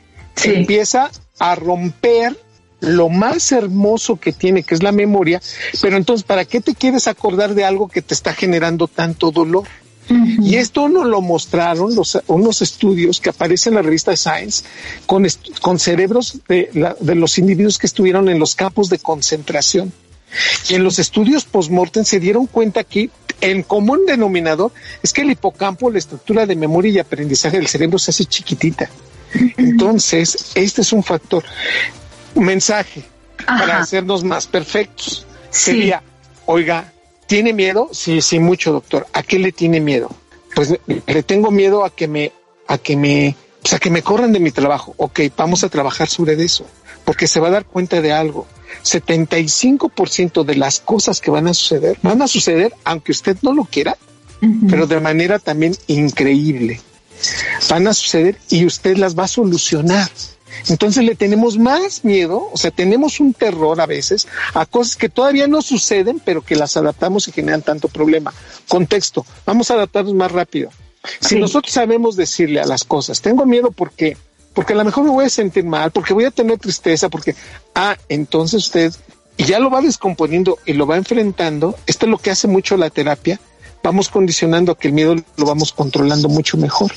Empieza 0.45 1.11
a 1.38 1.55
romper 1.55 2.37
lo 2.81 3.09
más 3.09 3.52
hermoso 3.52 4.19
que 4.19 4.33
tiene, 4.33 4.64
que 4.64 4.75
es 4.75 4.83
la 4.83 4.91
memoria, 4.91 5.41
pero 5.81 5.97
entonces, 5.97 6.25
¿para 6.25 6.45
qué 6.45 6.61
te 6.61 6.75
quieres 6.75 7.07
acordar 7.07 7.55
de 7.55 7.64
algo 7.64 7.88
que 7.88 8.02
te 8.02 8.12
está 8.12 8.35
generando 8.35 8.88
tanto 8.88 9.31
dolor? 9.31 9.69
Y 10.40 10.57
esto 10.57 10.88
nos 10.88 11.07
lo 11.07 11.21
mostraron 11.21 11.95
los, 11.95 12.19
unos 12.26 12.62
estudios 12.62 13.21
que 13.21 13.31
aparecen 13.31 13.73
en 13.73 13.76
la 13.76 13.83
revista 13.83 14.16
Science 14.16 14.64
con, 15.07 15.26
con 15.61 15.78
cerebros 15.78 16.40
de, 16.49 16.95
de 17.00 17.14
los 17.14 17.38
individuos 17.38 17.78
que 17.78 17.87
estuvieron 17.87 18.28
en 18.28 18.38
los 18.38 18.54
campos 18.54 18.88
de 18.88 18.99
concentración. 18.99 19.92
Y 20.69 20.75
en 20.75 20.85
los 20.85 20.99
estudios 20.99 21.45
postmortem 21.45 22.04
se 22.04 22.21
dieron 22.21 22.47
cuenta 22.47 22.85
que 22.85 23.11
el 23.40 23.64
común 23.64 24.07
denominador 24.07 24.73
es 25.02 25.12
que 25.12 25.23
el 25.23 25.31
hipocampo, 25.31 25.90
la 25.90 25.99
estructura 25.99 26.47
de 26.47 26.57
memoria 26.57 26.92
y 26.92 26.99
aprendizaje 26.99 27.59
del 27.59 27.66
cerebro 27.66 27.99
se 27.99 28.11
hace 28.11 28.25
chiquitita. 28.25 28.88
Entonces, 29.57 30.52
este 30.54 30.83
es 30.83 30.92
un 30.92 31.02
factor. 31.02 31.45
Mensaje 32.35 33.02
para 33.45 33.78
hacernos 33.78 34.25
más 34.25 34.47
perfectos 34.47 35.26
sería, 35.50 36.02
oiga, 36.47 36.92
¿tiene 37.33 37.55
miedo? 37.55 37.89
Sí, 37.93 38.21
sí, 38.21 38.39
mucho, 38.39 38.73
doctor. 38.73 39.07
¿A 39.15 39.23
qué 39.23 39.39
le 39.39 39.53
tiene 39.53 39.81
miedo? 39.81 40.11
Pues 40.55 40.79
le 40.87 41.23
tengo 41.23 41.51
miedo 41.51 41.83
a 41.83 41.89
que 41.89 42.07
me, 42.07 42.31
a 42.67 42.77
que 42.77 42.95
me, 42.95 43.35
o 43.65 43.67
sea, 43.67 43.79
que 43.79 43.89
me 43.89 44.03
corran 44.03 44.33
de 44.33 44.41
mi 44.41 44.51
trabajo. 44.51 44.93
Ok, 44.99 45.21
vamos 45.35 45.65
a 45.65 45.71
trabajar 45.71 46.09
sobre 46.09 46.35
eso 46.35 46.67
porque 47.07 47.27
se 47.27 47.41
va 47.41 47.49
a 47.49 47.53
dar 47.53 47.65
cuenta 47.65 48.03
de 48.03 48.12
algo. 48.12 48.47
75% 48.85 50.45
de 50.45 50.57
las 50.57 50.81
cosas 50.81 51.23
que 51.23 51.31
van 51.31 51.49
a 51.49 51.55
suceder 51.55 51.99
van 52.03 52.21
a 52.21 52.29
suceder 52.29 52.75
aunque 52.85 53.12
usted 53.12 53.37
no 53.41 53.55
lo 53.55 53.65
quiera, 53.65 53.97
pero 54.69 54.87
de 54.87 55.01
manera 55.01 55.39
también 55.39 55.75
increíble. 55.87 56.81
Van 57.71 57.87
a 57.87 57.95
suceder 57.95 58.37
y 58.51 58.67
usted 58.67 58.99
las 58.99 59.19
va 59.19 59.25
a 59.25 59.29
solucionar. 59.29 60.11
Entonces 60.68 61.04
le 61.04 61.14
tenemos 61.14 61.59
más 61.59 62.04
miedo, 62.04 62.49
o 62.52 62.56
sea, 62.56 62.71
tenemos 62.71 63.21
un 63.21 63.35
terror 63.35 63.80
a 63.80 63.87
veces 63.87 64.26
a 64.54 64.66
cosas 64.66 64.97
que 64.97 65.09
todavía 65.09 65.47
no 65.47 65.62
suceden, 65.62 66.21
pero 66.25 66.42
que 66.42 66.56
las 66.56 66.76
adaptamos 66.76 67.28
y 67.28 67.32
generan 67.32 67.62
tanto 67.62 67.88
problema. 67.88 68.32
Contexto, 68.68 69.25
vamos 69.47 69.71
a 69.71 69.75
adaptarnos 69.75 70.14
más 70.14 70.32
rápido. 70.32 70.71
Si 71.21 71.37
nosotros 71.37 71.73
sabemos 71.73 72.16
decirle 72.16 72.61
a 72.61 72.66
las 72.66 72.85
cosas, 72.85 73.21
tengo 73.21 73.44
miedo 73.44 73.73
porque 73.73 74.16
porque 74.54 74.75
a 74.75 74.76
lo 74.76 74.85
mejor 74.85 75.04
me 75.04 75.11
voy 75.11 75.25
a 75.25 75.30
sentir 75.30 75.64
mal, 75.64 75.90
porque 75.90 76.12
voy 76.12 76.25
a 76.25 76.30
tener 76.30 76.59
tristeza, 76.59 77.09
porque, 77.09 77.35
ah, 77.75 77.97
entonces 78.09 78.66
usted, 78.66 78.92
y 79.37 79.44
ya 79.44 79.59
lo 79.59 79.71
va 79.71 79.80
descomponiendo 79.80 80.59
y 80.66 80.75
lo 80.75 80.87
va 80.87 80.97
enfrentando, 80.97 81.75
esto 81.87 82.06
es 82.06 82.11
lo 82.11 82.18
que 82.18 82.30
hace 82.30 82.49
mucho 82.49 82.76
la 82.76 82.90
terapia, 82.90 83.40
vamos 83.82 84.09
condicionando 84.09 84.75
que 84.76 84.88
el 84.88 84.94
miedo 84.94 85.16
lo 85.37 85.47
vamos 85.47 85.73
controlando 85.73 86.28
mucho 86.28 86.56
mejor. 86.56 86.92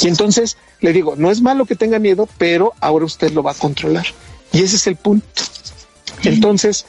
Y 0.00 0.08
entonces 0.08 0.56
le 0.80 0.92
digo, 0.92 1.14
no 1.16 1.30
es 1.30 1.40
malo 1.40 1.66
que 1.66 1.74
tenga 1.74 1.98
miedo, 1.98 2.28
pero 2.38 2.72
ahora 2.80 3.04
usted 3.04 3.32
lo 3.32 3.42
va 3.42 3.52
a 3.52 3.54
controlar. 3.54 4.06
Y 4.52 4.62
ese 4.62 4.76
es 4.76 4.86
el 4.86 4.96
punto. 4.96 5.26
Entonces, 6.24 6.86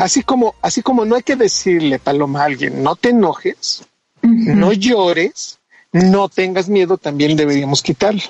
así 0.00 0.22
como, 0.22 0.54
así 0.62 0.82
como 0.82 1.04
no 1.04 1.16
hay 1.16 1.22
que 1.22 1.36
decirle, 1.36 1.98
Paloma, 1.98 2.42
a 2.42 2.44
alguien, 2.44 2.82
no 2.82 2.96
te 2.96 3.10
enojes, 3.10 3.84
no 4.22 4.72
llores, 4.72 5.58
no 5.92 6.28
tengas 6.28 6.68
miedo, 6.68 6.96
también 6.98 7.36
deberíamos 7.36 7.82
quitarlo 7.82 8.22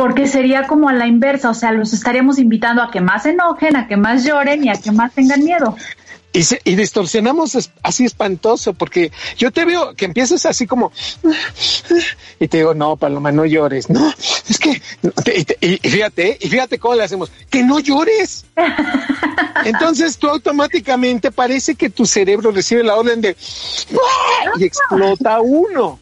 porque 0.00 0.26
sería 0.26 0.66
como 0.66 0.88
a 0.88 0.94
la 0.94 1.06
inversa, 1.06 1.50
o 1.50 1.54
sea, 1.54 1.72
los 1.72 1.92
estaríamos 1.92 2.38
invitando 2.38 2.80
a 2.80 2.90
que 2.90 3.02
más 3.02 3.24
se 3.24 3.32
enojen, 3.32 3.76
a 3.76 3.86
que 3.86 3.98
más 3.98 4.24
lloren 4.24 4.64
y 4.64 4.70
a 4.70 4.72
que 4.72 4.92
más 4.92 5.12
tengan 5.12 5.44
miedo. 5.44 5.76
Y, 6.32 6.44
y 6.64 6.76
distorsionamos 6.76 7.70
así 7.82 8.04
espantoso, 8.04 8.72
porque 8.74 9.10
yo 9.36 9.50
te 9.50 9.64
veo 9.64 9.94
que 9.94 10.04
empiezas 10.04 10.46
así 10.46 10.66
como, 10.66 10.92
y 12.38 12.46
te 12.46 12.58
digo, 12.58 12.72
no, 12.72 12.96
Paloma, 12.96 13.32
no 13.32 13.44
llores, 13.44 13.90
no, 13.90 14.14
es 14.48 14.58
que, 14.58 14.80
y, 15.60 15.76
fíjate, 15.88 16.38
y 16.40 16.48
fíjate 16.48 16.78
cómo 16.78 16.94
le 16.94 17.02
hacemos, 17.02 17.32
que 17.50 17.64
no 17.64 17.80
llores. 17.80 18.44
Entonces 19.64 20.18
tú 20.18 20.28
automáticamente 20.28 21.32
parece 21.32 21.74
que 21.74 21.90
tu 21.90 22.06
cerebro 22.06 22.52
recibe 22.52 22.84
la 22.84 22.96
orden 22.96 23.20
de, 23.20 23.36
y 24.58 24.64
explota 24.64 25.40
uno. 25.40 25.98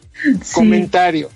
Comentario 0.53 1.29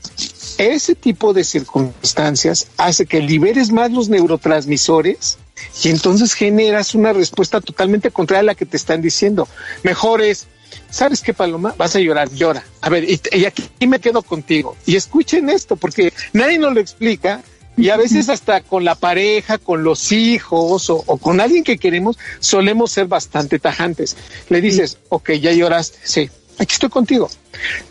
ese 0.57 0.95
tipo 0.95 1.33
de 1.33 1.43
circunstancias 1.43 2.67
hace 2.77 3.05
que 3.05 3.21
liberes 3.21 3.71
más 3.71 3.91
los 3.91 4.09
neurotransmisores 4.09 5.37
y 5.83 5.89
entonces 5.89 6.33
generas 6.33 6.95
una 6.95 7.13
respuesta 7.13 7.61
totalmente 7.61 8.11
contraria 8.11 8.41
a 8.41 8.43
la 8.43 8.55
que 8.55 8.65
te 8.65 8.77
están 8.77 9.01
diciendo. 9.01 9.47
Mejor 9.83 10.21
es, 10.21 10.47
¿sabes 10.89 11.21
qué, 11.21 11.33
Paloma? 11.33 11.73
Vas 11.77 11.95
a 11.95 11.99
llorar, 11.99 12.29
llora. 12.31 12.63
A 12.81 12.89
ver, 12.89 13.03
y, 13.09 13.45
aquí 13.45 13.87
me 13.87 13.99
quedo 13.99 14.21
contigo. 14.21 14.75
Y 14.85 14.95
escuchen 14.95 15.49
esto, 15.49 15.75
porque 15.75 16.13
nadie 16.33 16.57
nos 16.57 16.73
lo 16.73 16.79
explica. 16.79 17.41
Y 17.75 17.89
a 17.89 17.97
veces 17.97 18.29
hasta 18.29 18.61
con 18.61 18.85
la 18.85 18.93
pareja, 18.93 19.57
con 19.57 19.83
los 19.83 20.11
hijos 20.11 20.91
o, 20.91 21.01
con 21.17 21.41
alguien 21.41 21.63
que 21.63 21.79
queremos, 21.79 22.19
solemos 22.39 22.91
ser 22.91 23.07
bastante 23.07 23.57
tajantes. 23.57 24.15
Le 24.49 24.61
dices, 24.61 24.99
ok, 25.09 25.31
ya 25.31 25.51
lloraste, 25.51 25.97
sí, 26.03 26.29
aquí 26.59 26.73
estoy 26.73 26.89
contigo. 26.89 27.31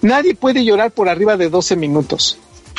Nadie 0.01 0.37
puede 0.37 0.65
llorar 0.65 0.93
por 0.93 1.09
arriba 1.09 1.37
de 1.37 1.49
12 1.49 1.75
minutos. 1.75 2.39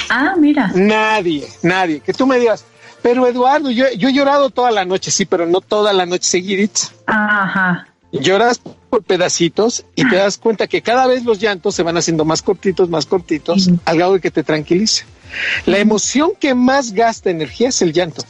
Ah, 0.09 0.35
mira. 0.37 0.71
Nadie, 0.75 1.47
nadie. 1.61 1.99
Que 1.99 2.13
tú 2.13 2.25
me 2.25 2.39
digas, 2.39 2.63
pero 3.03 3.27
Eduardo, 3.27 3.69
yo, 3.69 3.85
yo 3.97 4.09
he 4.09 4.13
llorado 4.13 4.49
toda 4.49 4.71
la 4.71 4.85
noche, 4.85 5.11
sí, 5.11 5.25
pero 5.25 5.45
no 5.45 5.61
toda 5.61 5.93
la 5.93 6.07
noche 6.07 6.23
seguidita. 6.23 6.79
Ajá. 7.05 7.87
Lloras 8.13 8.61
por 8.89 9.03
pedacitos 9.03 9.85
y 9.95 10.07
te 10.07 10.15
das 10.15 10.37
cuenta 10.37 10.67
que 10.67 10.81
cada 10.81 11.05
vez 11.05 11.25
los 11.25 11.39
llantos 11.39 11.75
se 11.75 11.83
van 11.83 11.97
haciendo 11.97 12.25
más 12.25 12.41
cortitos, 12.41 12.89
más 12.89 13.05
cortitos, 13.05 13.69
al 13.85 13.97
grado 13.97 14.13
de 14.13 14.21
que 14.21 14.31
te 14.31 14.43
tranquilice. 14.43 15.05
La 15.65 15.79
emoción 15.79 16.31
que 16.39 16.55
más 16.55 16.93
gasta 16.93 17.29
energía 17.29 17.69
es 17.69 17.81
el 17.81 17.91
llanto. 17.91 18.23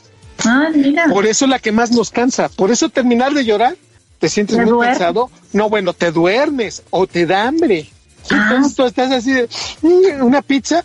Ah, 0.43 0.69
mira. 0.73 1.05
Por 1.09 1.25
eso 1.27 1.45
es 1.45 1.51
la 1.51 1.59
que 1.59 1.71
más 1.71 1.91
nos 1.91 2.09
cansa. 2.09 2.49
Por 2.49 2.71
eso 2.71 2.89
terminar 2.89 3.33
de 3.33 3.45
llorar, 3.45 3.75
te 4.19 4.29
sientes 4.29 4.57
muy 4.57 4.87
cansado. 4.87 5.29
No, 5.51 5.69
bueno, 5.69 5.93
te 5.93 6.11
duermes 6.11 6.81
o 6.89 7.05
te 7.05 7.25
da 7.25 7.45
hambre. 7.47 7.89
Entonces 8.29 8.75
tú 8.75 8.85
estás 8.85 9.11
así 9.11 9.31
de 9.31 9.49
mm, 9.81 10.23
una 10.23 10.41
pizza, 10.41 10.83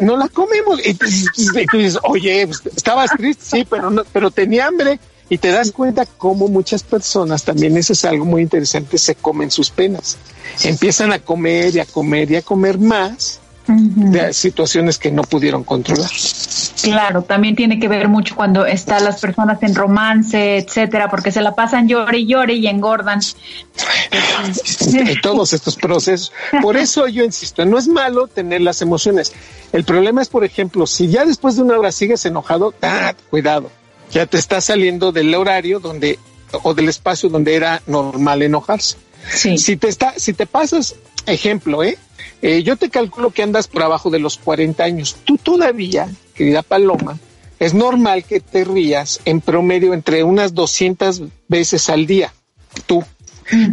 no 0.00 0.16
la 0.16 0.28
comemos. 0.28 0.80
Y, 0.84 0.94
tú 0.94 1.78
dices, 1.78 1.98
oye, 2.04 2.46
pues, 2.46 2.62
estabas 2.76 3.10
triste, 3.16 3.44
sí, 3.44 3.66
pero 3.68 3.90
no, 3.90 4.04
pero 4.12 4.30
tenía 4.30 4.66
hambre. 4.66 4.98
Y 5.28 5.38
te 5.38 5.50
das 5.50 5.72
cuenta 5.72 6.06
cómo 6.06 6.46
muchas 6.46 6.84
personas, 6.84 7.42
también 7.42 7.76
eso 7.76 7.94
es 7.94 8.04
algo 8.04 8.24
muy 8.24 8.42
interesante, 8.42 8.96
se 8.96 9.16
comen 9.16 9.50
sus 9.50 9.70
penas. 9.70 10.16
Empiezan 10.62 11.12
a 11.12 11.18
comer 11.18 11.74
y 11.74 11.80
a 11.80 11.84
comer 11.84 12.30
y 12.30 12.36
a 12.36 12.42
comer 12.42 12.78
más 12.78 13.40
de 13.66 14.32
situaciones 14.32 14.98
que 14.98 15.10
no 15.10 15.22
pudieron 15.22 15.64
controlar. 15.64 16.10
Claro, 16.82 17.22
también 17.22 17.56
tiene 17.56 17.80
que 17.80 17.88
ver 17.88 18.08
mucho 18.08 18.36
cuando 18.36 18.66
están 18.66 19.04
las 19.04 19.20
personas 19.20 19.62
en 19.62 19.74
romance, 19.74 20.58
etcétera, 20.58 21.08
porque 21.10 21.32
se 21.32 21.40
la 21.40 21.54
pasan 21.54 21.88
llore 21.88 22.18
y 22.18 22.26
llore 22.26 22.54
y 22.54 22.66
engordan. 22.66 23.20
En 24.92 25.20
todos 25.20 25.52
estos 25.52 25.76
procesos. 25.76 26.32
Por 26.62 26.76
eso 26.76 27.08
yo 27.08 27.24
insisto, 27.24 27.64
no 27.64 27.78
es 27.78 27.88
malo 27.88 28.26
tener 28.28 28.60
las 28.60 28.82
emociones. 28.82 29.32
El 29.72 29.84
problema 29.84 30.22
es, 30.22 30.28
por 30.28 30.44
ejemplo, 30.44 30.86
si 30.86 31.08
ya 31.08 31.24
después 31.24 31.56
de 31.56 31.62
una 31.62 31.78
hora 31.78 31.92
sigues 31.92 32.24
enojado, 32.24 32.74
ah, 32.82 33.14
cuidado, 33.30 33.70
ya 34.10 34.26
te 34.26 34.38
estás 34.38 34.64
saliendo 34.64 35.12
del 35.12 35.34
horario 35.34 35.80
donde 35.80 36.18
o 36.62 36.74
del 36.74 36.88
espacio 36.88 37.28
donde 37.28 37.54
era 37.54 37.82
normal 37.86 38.42
enojarse. 38.42 38.96
Si 39.28 39.76
te 39.76 39.88
está, 39.88 40.14
si 40.16 40.32
te 40.32 40.46
pasas, 40.46 40.94
ejemplo, 41.26 41.82
¿eh? 41.82 41.98
Eh, 42.46 42.62
yo 42.62 42.76
te 42.76 42.90
calculo 42.90 43.32
que 43.32 43.42
andas 43.42 43.66
por 43.66 43.82
abajo 43.82 44.08
de 44.08 44.20
los 44.20 44.36
40 44.38 44.84
años. 44.84 45.16
Tú 45.24 45.36
todavía, 45.36 46.08
querida 46.32 46.62
Paloma, 46.62 47.18
es 47.58 47.74
normal 47.74 48.22
que 48.22 48.38
te 48.38 48.62
rías 48.62 49.18
en 49.24 49.40
promedio 49.40 49.92
entre 49.92 50.22
unas 50.22 50.54
200 50.54 51.22
veces 51.48 51.90
al 51.90 52.06
día, 52.06 52.32
tú. 52.86 53.02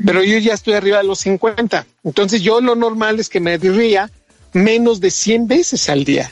Pero 0.04 0.24
yo 0.24 0.40
ya 0.40 0.56
estoy 0.56 0.74
arriba 0.74 0.98
de 0.98 1.04
los 1.04 1.20
50. 1.20 1.86
Entonces 2.04 2.42
yo 2.42 2.62
lo 2.62 2.74
normal 2.74 3.20
es 3.20 3.30
que 3.30 3.40
me 3.40 3.58
ría 3.58 4.10
menos 4.54 5.00
de 5.00 5.12
100 5.12 5.48
veces 5.48 5.88
al 5.88 6.04
día. 6.04 6.32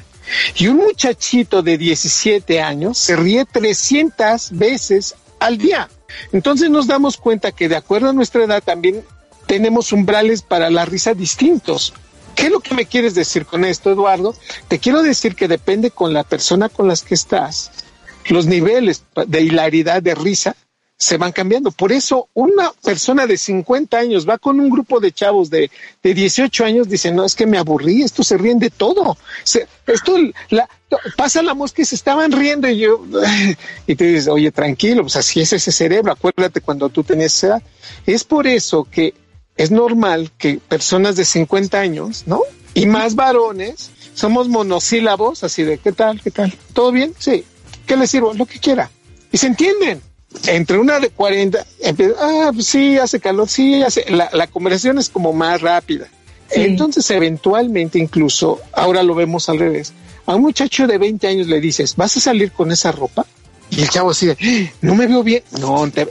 Y 0.56 0.66
un 0.66 0.78
muchachito 0.78 1.62
de 1.62 1.78
17 1.78 2.60
años 2.60 2.98
se 2.98 3.18
ríe 3.18 3.46
300 3.46 4.58
veces 4.58 5.14
al 5.40 5.60
día. 5.60 5.90
Entonces 6.32 6.72
nos 6.72 6.88
damos 6.88 7.18
cuenta 7.18 7.52
que 7.52 7.70
de 7.70 7.76
acuerdo 7.76 8.10
a 8.10 8.14
nuestra 8.14 8.46
edad 8.46 8.64
también 8.64 9.04
tenemos 9.46 9.92
umbrales 9.92 10.42
para 10.42 10.72
la 10.72 10.86
risa 10.86 11.14
distintos. 11.14 11.94
¿Qué 12.36 12.46
es 12.46 12.52
lo 12.52 12.60
que 12.60 12.76
me 12.76 12.86
quieres 12.86 13.16
decir 13.16 13.46
con 13.46 13.66
esto, 13.66 13.92
Eduardo? 13.92 14.36
Te 14.68 14.80
quiero 14.80 15.02
decir 15.02 15.36
que 15.36 15.48
depende 15.48 15.92
con 15.92 16.14
la 16.14 16.24
persona 16.24 16.70
con 16.70 16.88
las 16.88 17.04
que 17.04 17.16
estás, 17.16 17.72
los 18.30 18.46
niveles 18.46 19.04
de 19.28 19.42
hilaridad, 19.42 20.02
de 20.02 20.16
risa, 20.16 20.56
se 21.02 21.18
van 21.18 21.32
cambiando. 21.32 21.72
Por 21.72 21.92
eso 21.92 22.30
una 22.36 22.72
persona 22.84 23.26
de 23.26 23.36
50 23.36 23.98
años 23.98 24.30
va 24.30 24.38
con 24.38 24.60
un 24.60 24.70
grupo 24.70 25.00
de 25.00 25.12
chavos 25.12 25.50
de, 25.50 25.72
de 26.04 26.14
18 26.14 26.64
años, 26.64 26.88
dice, 26.88 27.12
no, 27.12 27.26
es 27.26 27.34
que 27.34 27.48
me 27.48 27.58
aburrí, 27.58 28.04
esto 28.04 28.24
se 28.24 28.38
ríen 28.38 28.60
de 28.60 28.70
todo. 28.70 29.18
esto 29.88 30.16
pasa 31.18 31.42
la 31.42 31.56
mosca 31.56 31.82
y 31.82 31.86
se 31.86 31.96
estaban 31.96 32.32
riendo 32.32 32.70
y 32.70 32.78
yo, 32.78 33.04
y 33.88 33.96
te 33.96 34.06
dices, 34.06 34.28
oye, 34.28 34.52
tranquilo, 34.52 35.02
pues 35.02 35.16
así 35.16 35.42
es 35.42 35.52
ese 35.54 35.72
cerebro, 35.72 36.12
acuérdate 36.12 36.62
cuando 36.62 36.88
tú 36.90 37.04
tenías 37.04 37.34
esa 37.34 37.48
edad. 37.48 37.64
Es 38.06 38.24
por 38.24 38.46
eso 38.46 38.84
que 38.84 39.16
es 39.58 39.72
normal 39.72 40.32
que 40.38 40.60
personas 40.68 41.16
de 41.16 41.26
50 41.26 41.80
años, 41.80 42.24
¿no? 42.26 42.42
Y 42.74 42.86
más 42.86 43.16
varones, 43.16 43.92
somos 44.14 44.48
monosílabos, 44.48 45.44
así 45.44 45.64
de, 45.64 45.78
¿qué 45.78 45.92
tal? 45.92 46.22
¿Qué 46.22 46.32
tal? 46.32 46.54
¿Todo 46.74 46.92
bien? 46.92 47.14
Sí. 47.18 47.44
¿Qué 47.86 47.98
le 47.98 48.08
sirvo? 48.08 48.34
Lo 48.34 48.46
que 48.46 48.60
quiera. 48.60 48.90
Y 49.32 49.38
se 49.38 49.48
entienden. 49.48 50.02
Entre 50.48 50.78
una 50.78 51.00
de 51.00 51.10
40, 51.10 51.66
empieza, 51.82 52.16
ah, 52.20 52.52
pues 52.54 52.66
sí, 52.68 52.98
hace 52.98 53.20
calor, 53.20 53.50
sí, 53.50 53.84
hace, 53.84 54.10
la, 54.10 54.30
la 54.32 54.48
conversación 54.48 54.98
es 54.98 55.10
como 55.10 55.34
más 55.34 55.60
rápida. 55.60 56.08
Entonces, 56.52 57.10
eventualmente, 57.12 58.00
incluso, 58.00 58.62
ahora 58.72 59.04
lo 59.04 59.16
vemos 59.16 59.50
al 59.50 59.60
revés, 59.60 59.94
a 60.26 60.36
un 60.36 60.42
muchacho 60.42 60.88
de 60.88 60.98
20 60.98 61.28
años 61.28 61.48
le 61.48 61.60
dices, 61.60 61.96
¿vas 61.96 62.16
a 62.18 62.20
salir 62.20 62.52
con 62.52 62.72
esa 62.72 62.92
ropa? 62.92 63.26
Y 63.72 63.82
el 63.82 63.90
chavo 63.90 64.12
así 64.12 64.28
de, 64.28 64.72
no 64.82 64.96
me 64.96 65.08
veo 65.08 65.24
bien. 65.24 65.44
No, 65.60 65.90
te, 65.90 66.06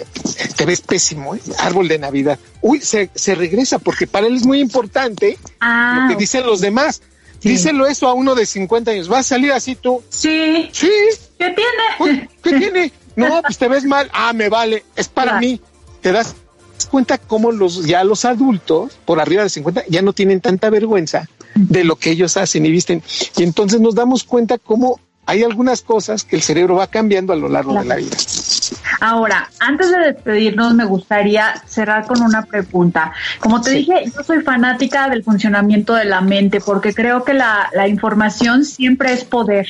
ves 0.64 0.81
pésimo, 0.81 1.35
¿eh? 1.35 1.40
árbol 1.59 1.88
de 1.88 1.99
Navidad. 1.99 2.38
Uy, 2.62 2.81
se, 2.81 3.11
se, 3.14 3.35
regresa 3.35 3.79
porque 3.79 4.07
para 4.07 4.27
él 4.27 4.37
es 4.37 4.46
muy 4.46 4.61
importante 4.61 5.33
lo 5.33 5.38
que 5.38 5.55
ah, 5.61 6.16
dicen 6.18 6.46
los 6.46 6.61
demás. 6.61 7.03
Díselo 7.42 7.87
eso 7.87 8.09
a 8.09 8.14
uno 8.14 8.35
de 8.35 8.44
50 8.44 8.90
años. 8.90 9.09
¿Vas 9.09 9.20
a 9.20 9.29
salir 9.31 9.53
así 9.53 9.75
tú? 9.75 10.03
Sí. 10.09 10.68
Sí. 10.73 10.90
¿Qué 11.38 11.55
tiene? 11.99 12.29
¿Qué 12.42 12.53
tiene? 12.53 12.92
No, 13.16 13.40
pues 13.42 13.57
te 13.57 13.68
ves 13.68 13.85
mal. 13.85 14.11
Ah, 14.12 14.33
me 14.33 14.49
vale. 14.49 14.85
Es 14.96 15.09
para 15.09 15.38
mí. 15.38 15.61
Te 16.01 16.12
das 16.12 16.35
cuenta 16.90 17.18
cómo 17.18 17.53
los 17.53 17.85
ya 17.85 18.05
los 18.05 18.25
adultos 18.25 18.99
por 19.05 19.20
arriba 19.20 19.42
de 19.42 19.51
50 19.51 19.85
ya 19.88 20.03
no 20.03 20.12
tienen 20.12 20.40
tanta 20.40 20.70
vergüenza 20.70 21.29
de 21.55 21.85
lo 21.85 21.96
que 21.96 22.11
ellos 22.11 22.37
hacen 22.37 22.64
y 22.66 22.70
visten. 22.70 23.03
Y 23.37 23.42
entonces 23.42 23.81
nos 23.81 23.94
damos 23.94 24.25
cuenta 24.25 24.59
cómo 24.59 25.01
hay 25.26 25.44
algunas 25.44 25.83
cosas 25.83 26.24
que 26.24 26.37
el 26.37 26.42
cerebro 26.42 26.76
va 26.76 26.88
cambiando 26.88 27.33
a 27.33 27.37
lo 27.37 27.48
largo 27.48 27.74
de 27.74 27.85
la 27.85 27.96
vida. 27.96 28.16
Ahora, 29.00 29.48
antes 29.61 29.90
de 29.90 29.98
despedirnos, 29.98 30.74
me 30.74 30.85
gustaría 30.85 31.54
cerrar 31.66 32.06
con 32.06 32.20
una 32.20 32.42
pregunta. 32.42 33.12
Como 33.38 33.61
te 33.61 33.70
dije, 33.70 34.04
yo 34.14 34.22
soy 34.22 34.42
fanática 34.42 35.09
del 35.09 35.22
funcionamiento 35.22 35.94
de 35.94 36.04
la 36.04 36.20
mente 36.20 36.61
porque 36.61 36.92
creo 36.92 37.24
que 37.24 37.33
la, 37.33 37.70
la, 37.72 37.88
información 37.88 38.64
siempre 38.64 39.12
es 39.12 39.24
poder 39.24 39.66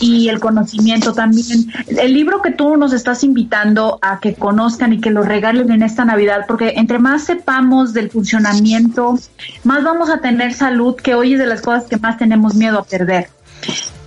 y 0.00 0.28
el 0.28 0.40
conocimiento 0.40 1.14
también. 1.14 1.72
El 1.86 2.12
libro 2.12 2.42
que 2.42 2.50
tú 2.50 2.76
nos 2.76 2.92
estás 2.92 3.24
invitando 3.24 3.98
a 4.02 4.20
que 4.20 4.34
conozcan 4.34 4.92
y 4.92 5.00
que 5.00 5.10
lo 5.10 5.22
regalen 5.22 5.70
en 5.70 5.82
esta 5.82 6.04
Navidad, 6.04 6.44
porque 6.46 6.74
entre 6.76 6.98
más 6.98 7.24
sepamos 7.24 7.94
del 7.94 8.10
funcionamiento, 8.10 9.18
más 9.64 9.82
vamos 9.82 10.10
a 10.10 10.20
tener 10.20 10.52
salud, 10.52 10.96
que 10.96 11.14
hoy 11.14 11.34
es 11.34 11.38
de 11.38 11.46
las 11.46 11.62
cosas 11.62 11.84
que 11.84 11.96
más 11.96 12.18
tenemos 12.18 12.54
miedo 12.54 12.78
a 12.80 12.84
perder. 12.84 13.30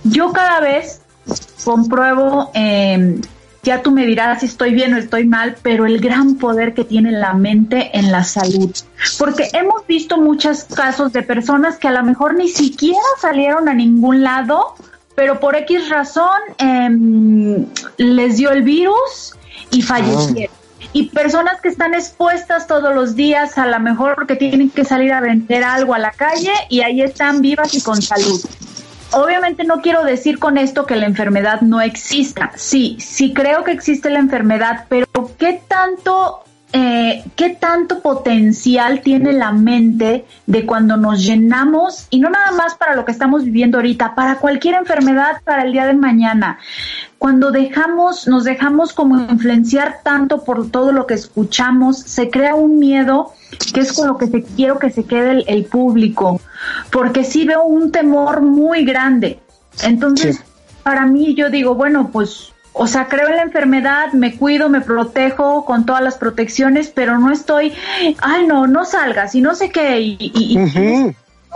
Yo 0.04 0.32
cada 0.32 0.60
vez 0.60 1.00
compruebo 1.64 2.50
eh, 2.54 3.20
ya 3.62 3.82
tú 3.82 3.92
me 3.92 4.04
dirás 4.06 4.40
si 4.40 4.46
estoy 4.46 4.74
bien 4.74 4.92
o 4.94 4.96
estoy 4.96 5.24
mal, 5.24 5.56
pero 5.62 5.86
el 5.86 6.00
gran 6.00 6.34
poder 6.36 6.74
que 6.74 6.84
tiene 6.84 7.12
la 7.12 7.32
mente 7.32 7.96
en 7.96 8.10
la 8.10 8.24
salud. 8.24 8.74
Porque 9.18 9.48
hemos 9.52 9.86
visto 9.86 10.18
muchos 10.18 10.64
casos 10.64 11.12
de 11.12 11.22
personas 11.22 11.78
que 11.78 11.88
a 11.88 11.92
lo 11.92 12.02
mejor 12.02 12.34
ni 12.34 12.48
siquiera 12.48 12.98
salieron 13.20 13.68
a 13.68 13.74
ningún 13.74 14.24
lado, 14.24 14.74
pero 15.14 15.38
por 15.38 15.54
X 15.54 15.88
razón 15.88 16.40
em, 16.58 17.66
les 17.98 18.36
dio 18.36 18.50
el 18.50 18.62
virus 18.62 19.34
y 19.70 19.82
fallecieron. 19.82 20.56
Y 20.92 21.10
personas 21.10 21.60
que 21.60 21.68
están 21.68 21.94
expuestas 21.94 22.66
todos 22.66 22.92
los 22.92 23.14
días, 23.14 23.56
a 23.56 23.66
lo 23.66 23.78
mejor 23.78 24.16
porque 24.16 24.34
tienen 24.34 24.70
que 24.70 24.84
salir 24.84 25.12
a 25.12 25.20
vender 25.20 25.62
algo 25.62 25.94
a 25.94 25.98
la 25.98 26.10
calle 26.10 26.52
y 26.68 26.80
ahí 26.80 27.00
están 27.00 27.40
vivas 27.40 27.72
y 27.74 27.80
con 27.80 28.02
salud 28.02 28.42
obviamente 29.12 29.64
no 29.64 29.80
quiero 29.80 30.04
decir 30.04 30.38
con 30.38 30.58
esto 30.58 30.86
que 30.86 30.96
la 30.96 31.06
enfermedad 31.06 31.60
no 31.60 31.80
exista. 31.80 32.52
Sí, 32.56 32.96
sí 33.00 33.32
creo 33.32 33.64
que 33.64 33.72
existe 33.72 34.10
la 34.10 34.18
enfermedad, 34.18 34.86
pero 34.88 35.06
¿qué 35.38 35.62
tanto, 35.66 36.41
eh, 36.72 37.24
qué 37.36 37.50
tanto 37.50 38.00
potencial 38.00 39.02
tiene 39.02 39.34
la 39.34 39.52
mente 39.52 40.24
de 40.46 40.64
cuando 40.64 40.96
nos 40.96 41.22
llenamos, 41.22 42.06
y 42.08 42.18
no 42.18 42.30
nada 42.30 42.50
más 42.52 42.74
para 42.74 42.96
lo 42.96 43.04
que 43.04 43.12
estamos 43.12 43.44
viviendo 43.44 43.78
ahorita, 43.78 44.14
para 44.14 44.36
cualquier 44.36 44.76
enfermedad, 44.76 45.42
para 45.44 45.64
el 45.64 45.72
día 45.72 45.86
de 45.86 45.94
mañana? 45.94 46.58
Cuando 47.18 47.50
dejamos, 47.50 48.26
nos 48.26 48.44
dejamos 48.44 48.92
como 48.92 49.18
influenciar 49.18 50.00
tanto 50.02 50.44
por 50.44 50.70
todo 50.70 50.92
lo 50.92 51.06
que 51.06 51.14
escuchamos, 51.14 51.98
se 51.98 52.30
crea 52.30 52.54
un 52.54 52.78
miedo 52.78 53.32
que 53.74 53.80
es 53.80 53.92
con 53.92 54.08
lo 54.08 54.16
que 54.16 54.26
se, 54.26 54.42
quiero 54.42 54.78
que 54.78 54.90
se 54.90 55.04
quede 55.04 55.44
el, 55.46 55.64
público, 55.66 56.40
porque 56.90 57.22
sí 57.22 57.44
veo 57.44 57.64
un 57.64 57.92
temor 57.92 58.40
muy 58.40 58.84
grande. 58.84 59.40
Entonces, 59.82 60.42
para 60.82 61.06
mí 61.06 61.34
yo 61.34 61.50
digo, 61.50 61.74
bueno, 61.74 62.10
pues, 62.12 62.52
o 62.72 62.86
sea, 62.86 63.08
creo 63.08 63.28
en 63.28 63.36
la 63.36 63.42
enfermedad, 63.42 64.12
me 64.12 64.36
cuido, 64.36 64.68
me 64.68 64.80
protejo 64.80 65.64
con 65.64 65.84
todas 65.86 66.02
las 66.02 66.16
protecciones, 66.16 66.88
pero 66.88 67.18
no 67.18 67.30
estoy, 67.30 67.72
ay, 68.20 68.46
no, 68.46 68.66
no 68.66 68.84
salgas 68.84 69.34
y 69.34 69.40
no 69.40 69.54
sé 69.54 69.70
qué, 69.70 70.00
y, 70.00 71.06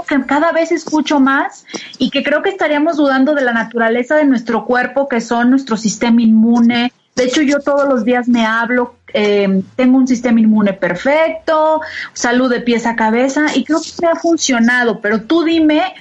que 0.09 0.25
cada 0.27 0.53
vez 0.53 0.73
escucho 0.73 1.21
más 1.21 1.65
y 1.99 2.11
que 2.11 2.23
creo 2.23 2.43
que 2.43 2.51
estaríamos 2.51 2.99
dudando 2.99 3.35
de 3.35 3.43
la 3.43 3.53
naturaleza 3.53 4.15
de 4.17 4.27
nuestro 4.27 4.67
cuerpo, 4.67 5.09
que 5.09 5.21
son 5.21 5.51
nuestro 5.51 5.77
sistema 5.77 6.21
inmune, 6.23 6.93
de 7.17 7.25
hecho, 7.25 7.41
yo 7.41 7.61
todos 7.61 7.89
los 7.89 8.05
días 8.05 8.29
me 8.29 8.45
hablo, 8.45 8.96
eh, 9.13 9.63
tengo 9.77 9.99
un 9.99 10.09
sistema 10.09 10.41
inmune 10.41 10.73
perfecto, 10.73 11.81
salud 12.13 12.51
de 12.51 12.61
pies 12.61 12.87
a 12.87 12.97
cabeza 12.97 13.47
y 13.55 13.65
creo 13.65 13.81
que 13.81 13.91
me 14.03 14.09
ha 14.09 14.17
funcionado. 14.17 15.01
Pero 15.01 15.23
tú 15.23 15.45
dime, 15.45 15.95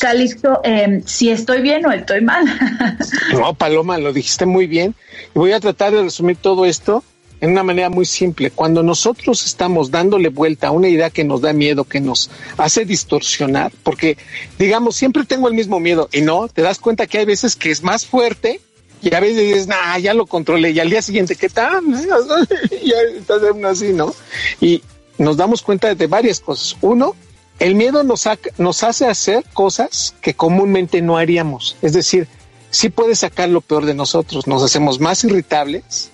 Calixto, 0.00 0.60
eh, 0.64 1.02
si 1.04 1.30
estoy 1.30 1.62
bien 1.62 1.84
o 1.86 1.92
estoy 1.92 2.20
mal. 2.20 2.44
no, 3.32 3.54
Paloma, 3.54 3.98
lo 3.98 4.12
dijiste 4.12 4.46
muy 4.46 4.66
bien. 4.66 4.94
Y 5.34 5.38
voy 5.38 5.52
a 5.52 5.60
tratar 5.60 5.92
de 5.92 6.02
resumir 6.02 6.36
todo 6.36 6.64
esto 6.64 7.02
en 7.42 7.50
una 7.50 7.64
manera 7.64 7.90
muy 7.90 8.06
simple. 8.06 8.52
Cuando 8.52 8.84
nosotros 8.84 9.44
estamos 9.44 9.90
dándole 9.90 10.28
vuelta 10.28 10.68
a 10.68 10.70
una 10.70 10.88
idea 10.88 11.10
que 11.10 11.24
nos 11.24 11.40
da 11.40 11.52
miedo, 11.52 11.84
que 11.84 12.00
nos 12.00 12.30
hace 12.56 12.84
distorsionar, 12.84 13.72
porque 13.82 14.16
digamos, 14.58 14.94
siempre 14.94 15.24
tengo 15.24 15.48
el 15.48 15.54
mismo 15.54 15.80
miedo 15.80 16.08
y 16.12 16.20
no, 16.20 16.46
te 16.46 16.62
das 16.62 16.78
cuenta 16.78 17.08
que 17.08 17.18
hay 17.18 17.24
veces 17.24 17.56
que 17.56 17.72
es 17.72 17.82
más 17.82 18.06
fuerte 18.06 18.60
y 19.02 19.14
a 19.14 19.20
veces 19.20 19.38
dices, 19.38 19.66
nah, 19.66 19.98
ya 19.98 20.14
lo 20.14 20.26
controlé, 20.26 20.70
y 20.70 20.80
al 20.80 20.88
día 20.88 21.02
siguiente, 21.02 21.34
¿qué 21.34 21.48
tal? 21.48 21.82
ya 22.84 22.96
estás 23.16 23.42
así, 23.64 23.92
¿no? 23.92 24.14
Y 24.60 24.82
nos 25.18 25.36
damos 25.36 25.62
cuenta 25.62 25.94
de 25.94 26.06
varias 26.06 26.40
cosas. 26.40 26.76
Uno, 26.80 27.16
el 27.58 27.74
miedo 27.74 28.04
nos, 28.04 28.28
nos 28.58 28.82
hace 28.84 29.06
hacer 29.06 29.44
cosas 29.52 30.14
que 30.20 30.34
comúnmente 30.34 31.02
no 31.02 31.16
haríamos. 31.16 31.76
Es 31.82 31.92
decir, 31.92 32.28
sí 32.70 32.90
puede 32.90 33.16
sacar 33.16 33.48
lo 33.48 33.60
peor 33.60 33.86
de 33.86 33.94
nosotros, 33.94 34.46
nos 34.46 34.62
hacemos 34.62 35.00
más 35.00 35.24
irritables, 35.24 36.10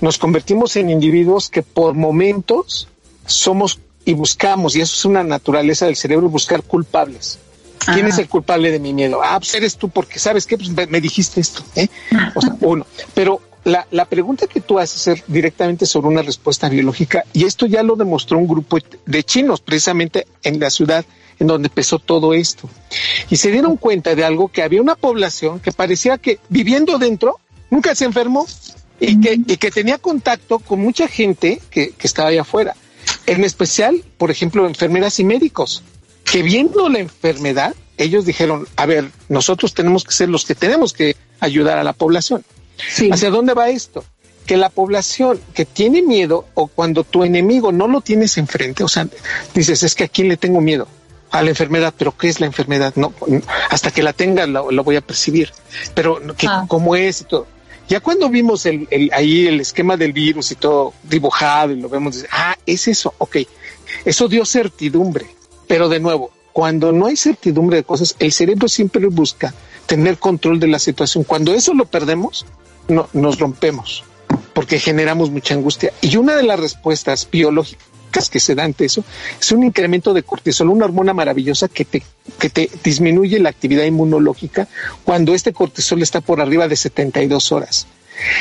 nos 0.00 0.18
convertimos 0.18 0.76
en 0.76 0.90
individuos 0.90 1.48
que 1.48 1.62
por 1.62 1.94
momentos 1.94 2.88
somos 3.24 3.80
y 4.04 4.14
buscamos, 4.14 4.76
y 4.76 4.80
eso 4.80 4.94
es 4.94 5.04
una 5.04 5.24
naturaleza 5.24 5.86
del 5.86 5.96
cerebro, 5.96 6.28
buscar 6.28 6.62
culpables. 6.62 7.38
¿Quién 7.92 8.06
es 8.06 8.18
el 8.18 8.28
culpable 8.28 8.70
de 8.70 8.78
mi 8.78 8.92
miedo? 8.92 9.20
Ah, 9.22 9.38
pues 9.38 9.54
eres 9.54 9.76
tú, 9.76 9.88
porque 9.88 10.18
sabes 10.18 10.46
qué, 10.46 10.56
pues 10.56 10.70
me 10.88 11.00
dijiste 11.00 11.40
esto. 11.40 11.62
¿eh? 11.74 11.88
O 12.34 12.40
sea, 12.40 12.56
uno. 12.60 12.86
Pero 13.14 13.40
la, 13.64 13.86
la, 13.90 14.04
pregunta 14.06 14.46
que 14.46 14.60
tú 14.60 14.78
haces 14.78 15.06
es 15.06 15.24
directamente 15.26 15.86
sobre 15.86 16.08
una 16.08 16.22
respuesta 16.22 16.68
biológica, 16.68 17.24
y 17.32 17.44
esto 17.44 17.66
ya 17.66 17.82
lo 17.82 17.96
demostró 17.96 18.38
un 18.38 18.48
grupo 18.48 18.78
de 19.06 19.24
chinos, 19.24 19.60
precisamente 19.60 20.26
en 20.42 20.60
la 20.60 20.70
ciudad 20.70 21.04
en 21.38 21.46
donde 21.46 21.68
empezó 21.68 21.98
todo 21.98 22.34
esto. 22.34 22.68
Y 23.30 23.36
se 23.36 23.50
dieron 23.50 23.76
cuenta 23.76 24.14
de 24.14 24.24
algo, 24.24 24.48
que 24.48 24.62
había 24.62 24.80
una 24.80 24.94
población 24.94 25.60
que 25.60 25.72
parecía 25.72 26.18
que 26.18 26.38
viviendo 26.48 26.98
dentro, 26.98 27.40
nunca 27.70 27.94
se 27.94 28.04
enfermó 28.04 28.46
y 29.00 29.20
que, 29.20 29.34
y 29.34 29.56
que 29.56 29.70
tenía 29.70 29.98
contacto 29.98 30.58
con 30.58 30.80
mucha 30.80 31.08
gente 31.08 31.60
que, 31.70 31.90
que 31.90 32.06
estaba 32.06 32.30
allá 32.30 32.42
afuera. 32.42 32.74
En 33.26 33.44
especial, 33.44 34.02
por 34.16 34.30
ejemplo, 34.30 34.66
enfermeras 34.66 35.18
y 35.20 35.24
médicos 35.24 35.82
que 36.36 36.42
viendo 36.42 36.90
la 36.90 36.98
enfermedad, 36.98 37.74
ellos 37.96 38.26
dijeron, 38.26 38.68
a 38.76 38.84
ver, 38.84 39.10
nosotros 39.30 39.72
tenemos 39.72 40.04
que 40.04 40.12
ser 40.12 40.28
los 40.28 40.44
que 40.44 40.54
tenemos 40.54 40.92
que 40.92 41.16
ayudar 41.40 41.78
a 41.78 41.82
la 41.82 41.94
población. 41.94 42.44
¿Hacia 43.10 43.30
dónde 43.30 43.54
va 43.54 43.70
esto? 43.70 44.04
Que 44.44 44.58
la 44.58 44.68
población 44.68 45.40
que 45.54 45.64
tiene 45.64 46.02
miedo 46.02 46.44
o 46.52 46.66
cuando 46.66 47.04
tu 47.04 47.24
enemigo 47.24 47.72
no 47.72 47.88
lo 47.88 48.02
tienes 48.02 48.36
enfrente, 48.36 48.84
o 48.84 48.88
sea, 48.88 49.08
dices, 49.54 49.82
es 49.82 49.94
que 49.94 50.04
a 50.04 50.08
quién 50.08 50.28
le 50.28 50.36
tengo 50.36 50.60
miedo 50.60 50.86
a 51.30 51.42
la 51.42 51.48
enfermedad, 51.48 51.94
pero 51.96 52.14
¿qué 52.14 52.28
es 52.28 52.38
la 52.38 52.44
enfermedad? 52.44 52.92
No, 52.96 53.14
hasta 53.70 53.90
que 53.90 54.02
la 54.02 54.12
tenga 54.12 54.46
lo, 54.46 54.84
voy 54.84 54.96
a 54.96 55.00
percibir, 55.00 55.52
pero 55.94 56.20
ah. 56.46 56.66
¿cómo 56.68 56.96
es 56.96 57.22
y 57.22 57.24
todo? 57.24 57.46
Ya 57.88 58.00
cuando 58.00 58.28
vimos 58.28 58.66
el, 58.66 58.86
ahí 59.14 59.46
el 59.46 59.58
esquema 59.60 59.96
del 59.96 60.12
virus 60.12 60.50
y 60.50 60.56
todo 60.56 60.92
dibujado 61.02 61.72
y 61.72 61.80
lo 61.80 61.88
vemos, 61.88 62.26
ah, 62.30 62.58
es 62.66 62.88
eso, 62.88 63.14
ok, 63.16 63.38
eso 64.04 64.28
dio 64.28 64.44
certidumbre. 64.44 65.35
Pero 65.66 65.88
de 65.88 66.00
nuevo, 66.00 66.30
cuando 66.52 66.92
no 66.92 67.06
hay 67.06 67.16
certidumbre 67.16 67.78
de 67.78 67.84
cosas, 67.84 68.16
el 68.18 68.32
cerebro 68.32 68.68
siempre 68.68 69.06
busca 69.06 69.54
tener 69.86 70.18
control 70.18 70.58
de 70.60 70.68
la 70.68 70.78
situación. 70.78 71.24
Cuando 71.24 71.52
eso 71.54 71.74
lo 71.74 71.86
perdemos, 71.86 72.46
no, 72.88 73.08
nos 73.12 73.38
rompemos 73.38 74.04
porque 74.56 74.78
generamos 74.78 75.30
mucha 75.30 75.52
angustia. 75.52 75.92
Y 76.00 76.16
una 76.16 76.34
de 76.34 76.42
las 76.42 76.58
respuestas 76.58 77.28
biológicas 77.30 78.30
que 78.30 78.40
se 78.40 78.54
da 78.54 78.64
ante 78.64 78.86
eso 78.86 79.04
es 79.38 79.52
un 79.52 79.62
incremento 79.64 80.14
de 80.14 80.22
cortisol, 80.22 80.70
una 80.70 80.86
hormona 80.86 81.12
maravillosa 81.12 81.68
que 81.68 81.84
te, 81.84 82.02
que 82.38 82.48
te 82.48 82.70
disminuye 82.82 83.38
la 83.38 83.50
actividad 83.50 83.84
inmunológica 83.84 84.66
cuando 85.04 85.34
este 85.34 85.52
cortisol 85.52 86.02
está 86.02 86.22
por 86.22 86.40
arriba 86.40 86.68
de 86.68 86.76
72 86.76 87.52
horas. 87.52 87.86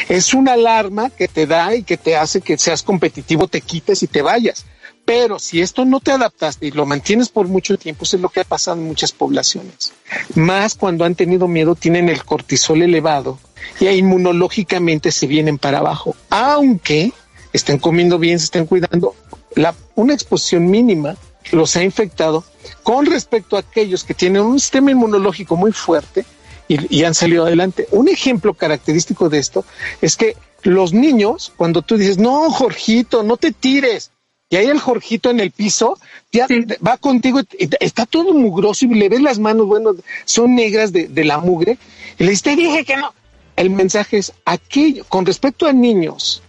Es 0.07 0.33
una 0.33 0.53
alarma 0.53 1.09
que 1.09 1.27
te 1.27 1.47
da 1.47 1.75
y 1.75 1.83
que 1.83 1.97
te 1.97 2.15
hace 2.15 2.39
que 2.39 2.57
seas 2.57 2.81
competitivo, 2.81 3.49
te 3.49 3.59
quites 3.59 4.01
y 4.01 4.07
te 4.07 4.21
vayas. 4.21 4.65
Pero 5.05 5.37
si 5.37 5.61
esto 5.61 5.85
no 5.85 5.99
te 5.99 6.11
adaptaste 6.11 6.65
y 6.65 6.71
lo 6.71 6.87
mantienes 6.87 7.29
por 7.29 7.47
mucho 7.47 7.77
tiempo, 7.77 8.03
eso 8.03 8.15
es 8.15 8.21
lo 8.21 8.29
que 8.29 8.41
ha 8.41 8.43
pasado 8.43 8.77
en 8.77 8.87
muchas 8.87 9.11
poblaciones. 9.11 9.93
Más 10.33 10.73
cuando 10.73 11.05
han 11.05 11.13
tenido 11.13 11.47
miedo, 11.47 11.75
tienen 11.75 12.09
el 12.09 12.25
cortisol 12.25 12.81
elevado 12.81 13.39
y 13.79 13.87
inmunológicamente 13.87 15.11
se 15.11 15.27
vienen 15.27 15.59
para 15.59 15.77
abajo. 15.77 16.15
Aunque 16.31 17.13
estén 17.53 17.77
comiendo 17.77 18.17
bien, 18.17 18.39
se 18.39 18.45
estén 18.45 18.65
cuidando, 18.65 19.15
la, 19.55 19.75
una 19.93 20.13
exposición 20.13 20.69
mínima 20.69 21.15
los 21.51 21.75
ha 21.75 21.83
infectado 21.83 22.43
con 22.81 23.05
respecto 23.05 23.55
a 23.55 23.59
aquellos 23.59 24.03
que 24.03 24.15
tienen 24.15 24.41
un 24.41 24.59
sistema 24.59 24.89
inmunológico 24.89 25.55
muy 25.55 25.71
fuerte 25.71 26.25
y, 26.67 26.97
y 26.97 27.03
han 27.03 27.13
salido 27.13 27.45
adelante. 27.45 27.87
Un 27.91 28.09
ejemplo 28.09 28.55
característico 28.55 29.29
de 29.29 29.37
esto 29.37 29.65
es 30.01 30.15
que 30.15 30.35
los 30.63 30.93
niños, 30.93 31.53
cuando 31.55 31.83
tú 31.83 31.95
dices, 31.95 32.17
no, 32.17 32.49
Jorgito, 32.49 33.21
no 33.21 33.37
te 33.37 33.51
tires, 33.51 34.11
y 34.49 34.57
ahí 34.57 34.67
el 34.67 34.79
Jorgito 34.79 35.31
en 35.31 35.39
el 35.39 35.51
piso 35.51 35.97
ya 36.31 36.47
va 36.85 36.97
contigo, 36.97 37.41
y 37.57 37.69
está 37.79 38.05
todo 38.05 38.33
mugroso 38.33 38.85
y 38.85 38.93
le 38.93 39.09
ves 39.09 39.21
las 39.21 39.39
manos, 39.39 39.65
bueno, 39.65 39.95
son 40.25 40.55
negras 40.55 40.91
de, 40.91 41.09
la 41.23 41.39
mugre. 41.39 41.77
Y 42.19 42.25
le 42.25 42.31
dice, 42.31 42.55
dije 42.55 42.85
que 42.85 42.97
no. 42.97 43.13
El 43.55 43.69
mensaje 43.69 44.17
es 44.17 44.33
aquello, 44.43 45.05
con 45.07 45.25
respecto 45.25 45.65
a 45.65 45.71
niños 45.71 46.41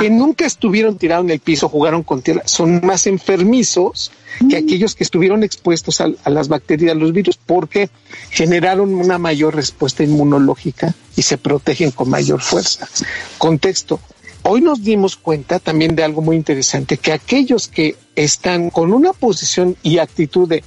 que 0.00 0.10
nunca 0.10 0.46
estuvieron 0.46 0.98
tirados 0.98 1.24
en 1.24 1.30
el 1.30 1.40
piso, 1.40 1.68
jugaron 1.68 2.02
con 2.02 2.22
tierra, 2.22 2.42
son 2.46 2.84
más 2.84 3.06
enfermizos 3.06 4.12
que 4.38 4.60
mm. 4.60 4.64
aquellos 4.64 4.94
que 4.94 5.04
estuvieron 5.04 5.42
expuestos 5.42 6.00
a, 6.00 6.08
a, 6.24 6.30
las 6.30 6.48
bacterias, 6.48 6.92
a 6.92 6.94
los 6.94 7.12
virus, 7.12 7.36
porque 7.36 7.90
generaron 8.30 8.94
una 8.94 9.18
mayor 9.18 9.54
respuesta 9.54 10.02
inmunológica 10.02 10.94
y 11.16 11.22
se 11.22 11.38
protegen 11.38 11.92
con 11.92 12.10
mayor 12.10 12.40
fuerza. 12.40 12.88
Contexto, 13.38 14.00
hoy 14.44 14.60
nos 14.60 14.82
dimos 14.82 15.16
cuenta 15.16 15.58
también 15.58 15.96
de 15.96 16.04
algo 16.04 16.22
muy 16.22 16.36
interesante, 16.36 16.96
que 16.98 17.12
aquellos 17.12 17.68
que 17.68 17.96
están 18.14 18.70
con 18.70 18.92
una 18.92 19.12
posición 19.12 19.76
y 19.82 19.98
actitud 19.98 20.48
de, 20.48 20.62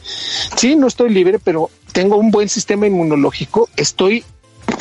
sí, 0.57 0.75
no 0.75 0.87
estoy 0.87 1.09
libre, 1.09 1.39
pero 1.39 1.69
tengo 1.93 2.17
un 2.17 2.31
buen 2.31 2.49
sistema 2.49 2.87
inmunológico, 2.87 3.69
estoy 3.77 4.23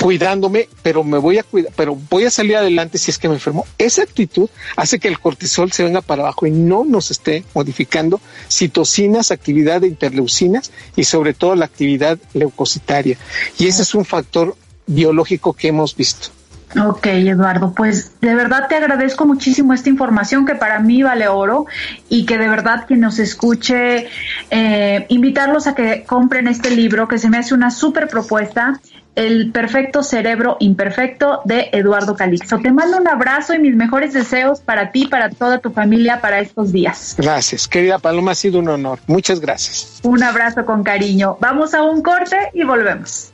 cuidándome, 0.00 0.68
pero 0.82 1.04
me 1.04 1.18
voy 1.18 1.38
a 1.38 1.42
cuidar, 1.42 1.72
pero 1.76 1.96
voy 2.10 2.24
a 2.24 2.30
salir 2.30 2.56
adelante 2.56 2.98
si 2.98 3.10
es 3.10 3.18
que 3.18 3.28
me 3.28 3.34
enfermo. 3.34 3.66
Esa 3.78 4.02
actitud 4.02 4.48
hace 4.76 4.98
que 4.98 5.08
el 5.08 5.20
cortisol 5.20 5.72
se 5.72 5.84
venga 5.84 6.00
para 6.00 6.22
abajo 6.22 6.46
y 6.46 6.50
no 6.50 6.84
nos 6.84 7.10
esté 7.10 7.44
modificando 7.54 8.20
citocinas, 8.50 9.30
actividad 9.30 9.82
de 9.82 9.88
interleucinas 9.88 10.72
y 10.96 11.04
sobre 11.04 11.34
todo 11.34 11.54
la 11.54 11.66
actividad 11.66 12.18
leucocitaria. 12.34 13.16
Y 13.58 13.68
ese 13.68 13.82
es 13.82 13.94
un 13.94 14.04
factor 14.04 14.56
biológico 14.86 15.52
que 15.52 15.68
hemos 15.68 15.94
visto. 15.96 16.35
Ok, 16.74 17.06
Eduardo, 17.06 17.72
pues 17.74 18.20
de 18.20 18.34
verdad 18.34 18.66
te 18.68 18.74
agradezco 18.74 19.24
muchísimo 19.24 19.72
esta 19.72 19.88
información 19.88 20.44
que 20.44 20.56
para 20.56 20.80
mí 20.80 21.02
vale 21.02 21.28
oro 21.28 21.66
y 22.08 22.26
que 22.26 22.38
de 22.38 22.48
verdad 22.48 22.84
quien 22.86 23.00
nos 23.00 23.18
escuche, 23.18 24.08
eh, 24.50 25.06
invitarlos 25.08 25.66
a 25.68 25.74
que 25.74 26.04
compren 26.04 26.48
este 26.48 26.70
libro 26.70 27.06
que 27.06 27.18
se 27.18 27.30
me 27.30 27.38
hace 27.38 27.54
una 27.54 27.70
súper 27.70 28.08
propuesta, 28.08 28.80
El 29.14 29.50
perfecto 29.50 30.02
cerebro 30.02 30.58
imperfecto 30.60 31.40
de 31.46 31.70
Eduardo 31.72 32.14
Calixto. 32.16 32.58
Te 32.58 32.70
mando 32.70 32.98
un 32.98 33.08
abrazo 33.08 33.54
y 33.54 33.58
mis 33.58 33.74
mejores 33.74 34.12
deseos 34.12 34.60
para 34.60 34.90
ti, 34.90 35.06
para 35.06 35.30
toda 35.30 35.58
tu 35.58 35.70
familia, 35.70 36.20
para 36.20 36.40
estos 36.40 36.70
días. 36.70 37.14
Gracias, 37.16 37.66
querida 37.66 37.98
Paloma, 37.98 38.32
ha 38.32 38.34
sido 38.34 38.58
un 38.58 38.68
honor. 38.68 38.98
Muchas 39.06 39.40
gracias. 39.40 40.00
Un 40.02 40.22
abrazo 40.22 40.66
con 40.66 40.82
cariño. 40.82 41.38
Vamos 41.40 41.72
a 41.72 41.82
un 41.82 42.02
corte 42.02 42.36
y 42.52 42.64
volvemos. 42.64 43.32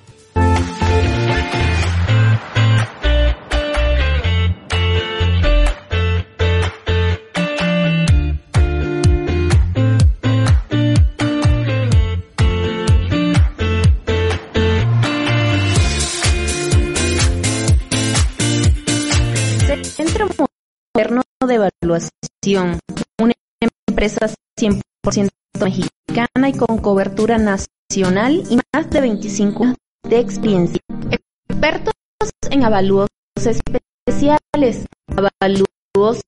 Evaluación, 21.93 22.81
una 23.21 23.35
empresa 23.61 24.27
100% 24.59 25.29
mexicana 25.61 26.49
y 26.49 26.53
con 26.55 26.79
cobertura 26.79 27.37
nacional 27.37 28.43
y 28.49 28.59
más 28.73 28.89
de 28.89 29.01
25 29.03 29.65
años 29.65 29.77
de 30.09 30.19
experiencia. 30.19 30.81
Expertos 31.11 31.93
en 32.51 32.65
avalúos 32.65 33.09
especiales, 33.37 34.87
avalúos 35.09 36.23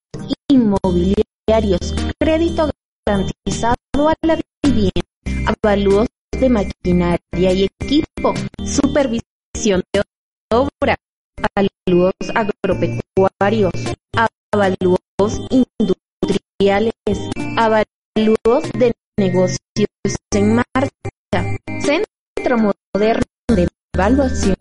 inmobiliarios, 0.51 1.95
crédito 2.19 2.71
garantizado 3.07 4.09
a 4.09 4.15
la 4.21 4.39
vivienda, 4.63 5.55
avalúos 5.63 6.09
de 6.39 6.49
maquinaria 6.51 7.53
y 7.53 7.71
equipo, 7.81 8.35
supervisión 8.67 9.83
de 9.95 10.03
obra, 10.53 10.97
avalúos 11.57 12.13
agropecuarios, 12.35 13.73
avalúos 14.53 14.99
industriales, 15.51 16.93
avalúos 17.57 18.65
de 18.79 18.93
negocios 19.19 19.89
en 20.33 20.57
marcha, 20.57 21.59
Centro 21.81 22.59
Moderno 22.59 23.23
de 23.49 23.69
Evaluación, 23.95 24.57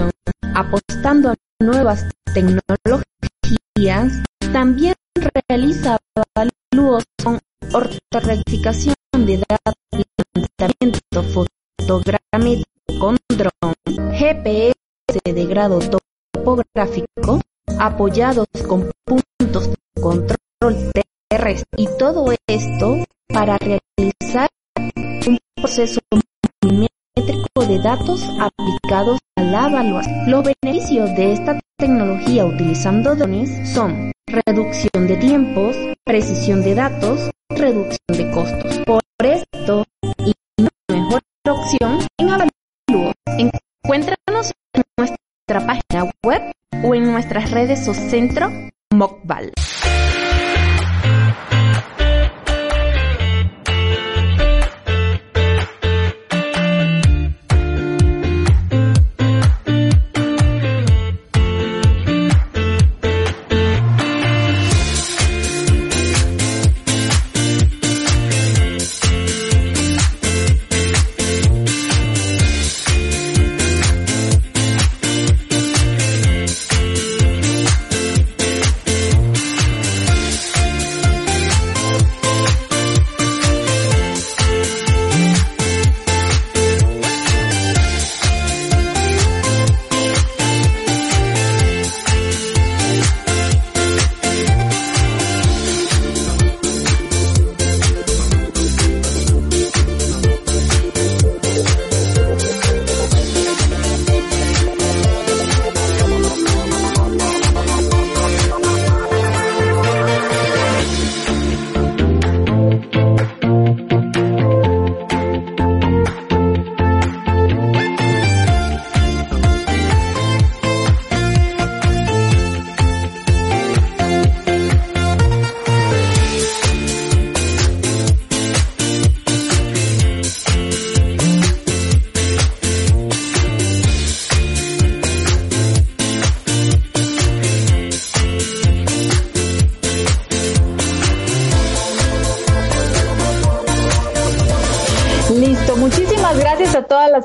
apostando 0.56 1.30
a 1.30 1.36
nuevas 1.62 2.06
tecnologías, 2.34 3.04
también 4.52 4.96
realiza 5.50 5.98
avalúos 6.16 7.04
con 7.24 7.40
ortorectificación 7.74 8.96
de 9.14 9.44
datos 9.50 9.76
y 9.92 10.04
levantamiento 10.36 11.24
fotogramétrico 11.24 13.00
con 13.00 13.18
dron, 13.30 13.74
GPS 14.14 14.76
de 15.24 15.46
grado 15.46 15.80
topográfico, 16.34 17.42
apoyados 17.80 18.48
con 18.68 18.92
puntos 19.06 19.70
de 19.70 20.02
control 20.02 20.43
y 21.76 21.88
todo 22.00 22.32
esto 22.48 23.04
para 23.28 23.58
realizar 23.58 24.48
un 25.28 25.38
proceso 25.56 26.00
milimétrico 26.64 27.66
de 27.68 27.80
datos 27.80 28.24
aplicados 28.40 29.20
a 29.36 29.44
la 29.44 29.68
evaluación. 29.68 30.32
Los 30.32 30.46
beneficios 30.46 31.10
de 31.18 31.34
esta 31.34 31.60
tecnología 31.78 32.46
utilizando 32.46 33.14
drones 33.14 33.74
son 33.74 34.14
reducción 34.26 35.06
de 35.06 35.18
tiempos, 35.18 35.76
precisión 36.06 36.64
de 36.64 36.76
datos, 36.76 37.30
reducción 37.50 38.18
de 38.18 38.32
costos. 38.32 38.80
Por 38.86 39.02
esto, 39.22 39.84
y 40.20 40.34
mejor 40.94 41.22
opción 41.46 42.00
en 42.20 42.30
avalúos. 42.30 43.16
Encuéntranos 43.38 44.54
en 44.72 44.84
nuestra 44.98 45.68
página 45.68 46.10
web 46.24 46.54
o 46.86 46.96
en 46.96 47.12
nuestras 47.12 47.52
redes 47.52 47.86
o 47.90 47.94
centro 47.94 48.50
Mokbal. 48.92 49.52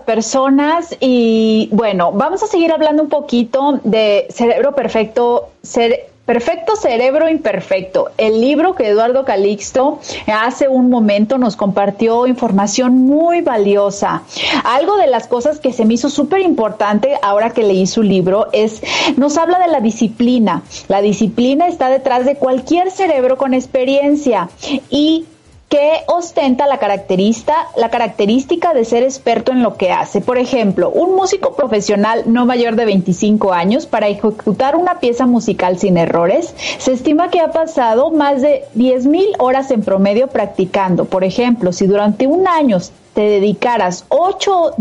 Personas 0.08 0.96
y 1.00 1.68
bueno, 1.70 2.12
vamos 2.12 2.42
a 2.42 2.46
seguir 2.46 2.72
hablando 2.72 3.02
un 3.02 3.10
poquito 3.10 3.78
de 3.84 4.26
cerebro 4.30 4.74
perfecto, 4.74 5.50
Perfecto 6.24 6.76
Cerebro 6.76 7.28
Imperfecto, 7.28 8.10
el 8.16 8.40
libro 8.40 8.74
que 8.74 8.88
Eduardo 8.88 9.26
Calixto 9.26 9.98
hace 10.26 10.66
un 10.66 10.88
momento 10.88 11.36
nos 11.36 11.56
compartió 11.56 12.26
información 12.26 12.96
muy 12.96 13.42
valiosa. 13.42 14.22
Algo 14.64 14.96
de 14.96 15.08
las 15.08 15.26
cosas 15.26 15.58
que 15.58 15.74
se 15.74 15.84
me 15.84 15.94
hizo 15.94 16.08
súper 16.08 16.40
importante 16.40 17.18
ahora 17.20 17.50
que 17.50 17.62
leí 17.62 17.86
su 17.86 18.02
libro 18.02 18.48
es, 18.52 18.82
nos 19.16 19.36
habla 19.36 19.58
de 19.58 19.68
la 19.68 19.80
disciplina. 19.80 20.62
La 20.88 21.02
disciplina 21.02 21.66
está 21.66 21.90
detrás 21.90 22.24
de 22.24 22.36
cualquier 22.36 22.90
cerebro 22.90 23.36
con 23.36 23.52
experiencia 23.52 24.48
y 24.88 25.26
que 25.68 26.02
ostenta 26.06 26.66
la 26.66 26.78
característica, 26.78 27.68
la 27.76 27.90
característica 27.90 28.72
de 28.72 28.84
ser 28.84 29.02
experto 29.02 29.52
en 29.52 29.62
lo 29.62 29.76
que 29.76 29.92
hace. 29.92 30.20
Por 30.20 30.38
ejemplo, 30.38 30.90
un 30.90 31.14
músico 31.14 31.54
profesional 31.54 32.22
no 32.26 32.46
mayor 32.46 32.74
de 32.76 32.86
25 32.86 33.52
años 33.52 33.86
para 33.86 34.08
ejecutar 34.08 34.76
una 34.76 34.98
pieza 34.98 35.26
musical 35.26 35.78
sin 35.78 35.98
errores, 35.98 36.54
se 36.78 36.92
estima 36.92 37.30
que 37.30 37.40
ha 37.40 37.52
pasado 37.52 38.10
más 38.10 38.40
de 38.40 38.64
10.000 38.76 39.36
horas 39.38 39.70
en 39.70 39.82
promedio 39.82 40.28
practicando. 40.28 41.04
Por 41.04 41.22
ejemplo, 41.22 41.72
si 41.72 41.86
durante 41.86 42.26
un 42.26 42.48
año 42.48 42.78
te 43.12 43.22
dedicaras 43.22 44.04
8, 44.08 44.74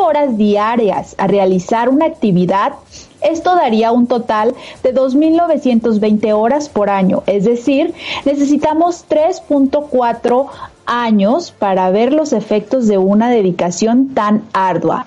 horas 0.00 0.38
diarias 0.38 1.14
a 1.18 1.26
realizar 1.26 1.88
una 1.88 2.06
actividad, 2.06 2.74
esto 3.20 3.54
daría 3.54 3.92
un 3.92 4.06
total 4.06 4.54
de 4.82 4.94
2.920 4.94 6.32
horas 6.32 6.68
por 6.68 6.90
año, 6.90 7.22
es 7.26 7.44
decir, 7.44 7.94
necesitamos 8.24 9.04
3.4 9.08 10.46
años 10.86 11.52
para 11.58 11.90
ver 11.90 12.12
los 12.12 12.32
efectos 12.32 12.86
de 12.86 12.98
una 12.98 13.30
dedicación 13.30 14.14
tan 14.14 14.44
ardua 14.52 15.06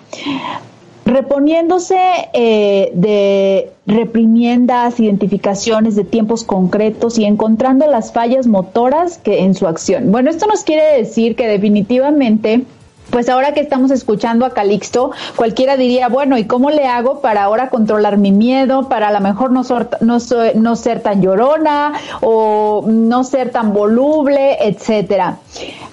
reponiéndose 1.11 1.97
eh, 2.33 2.91
de 2.93 3.71
reprimiendas, 3.85 4.99
identificaciones 4.99 5.95
de 5.95 6.03
tiempos 6.03 6.43
concretos 6.43 7.17
y 7.17 7.25
encontrando 7.25 7.87
las 7.87 8.13
fallas 8.13 8.47
motoras 8.47 9.17
que 9.17 9.39
en 9.39 9.55
su 9.55 9.67
acción. 9.67 10.11
Bueno, 10.11 10.29
esto 10.29 10.45
nos 10.45 10.63
quiere 10.63 10.97
decir 10.97 11.35
que 11.35 11.47
definitivamente 11.47 12.63
pues 13.11 13.29
ahora 13.29 13.53
que 13.53 13.59
estamos 13.59 13.91
escuchando 13.91 14.45
a 14.45 14.51
Calixto, 14.51 15.11
cualquiera 15.35 15.77
diría, 15.77 16.07
bueno, 16.07 16.37
¿y 16.37 16.45
cómo 16.45 16.71
le 16.71 16.87
hago 16.87 17.21
para 17.21 17.43
ahora 17.43 17.69
controlar 17.69 18.17
mi 18.17 18.31
miedo, 18.31 18.89
para 18.89 19.09
a 19.09 19.11
lo 19.11 19.19
mejor 19.19 19.51
no, 19.51 19.61
no, 19.99 20.17
no 20.55 20.75
ser 20.75 21.01
tan 21.01 21.21
llorona 21.21 21.93
o 22.21 22.83
no 22.87 23.23
ser 23.23 23.51
tan 23.51 23.73
voluble, 23.73 24.57
etcétera? 24.67 25.37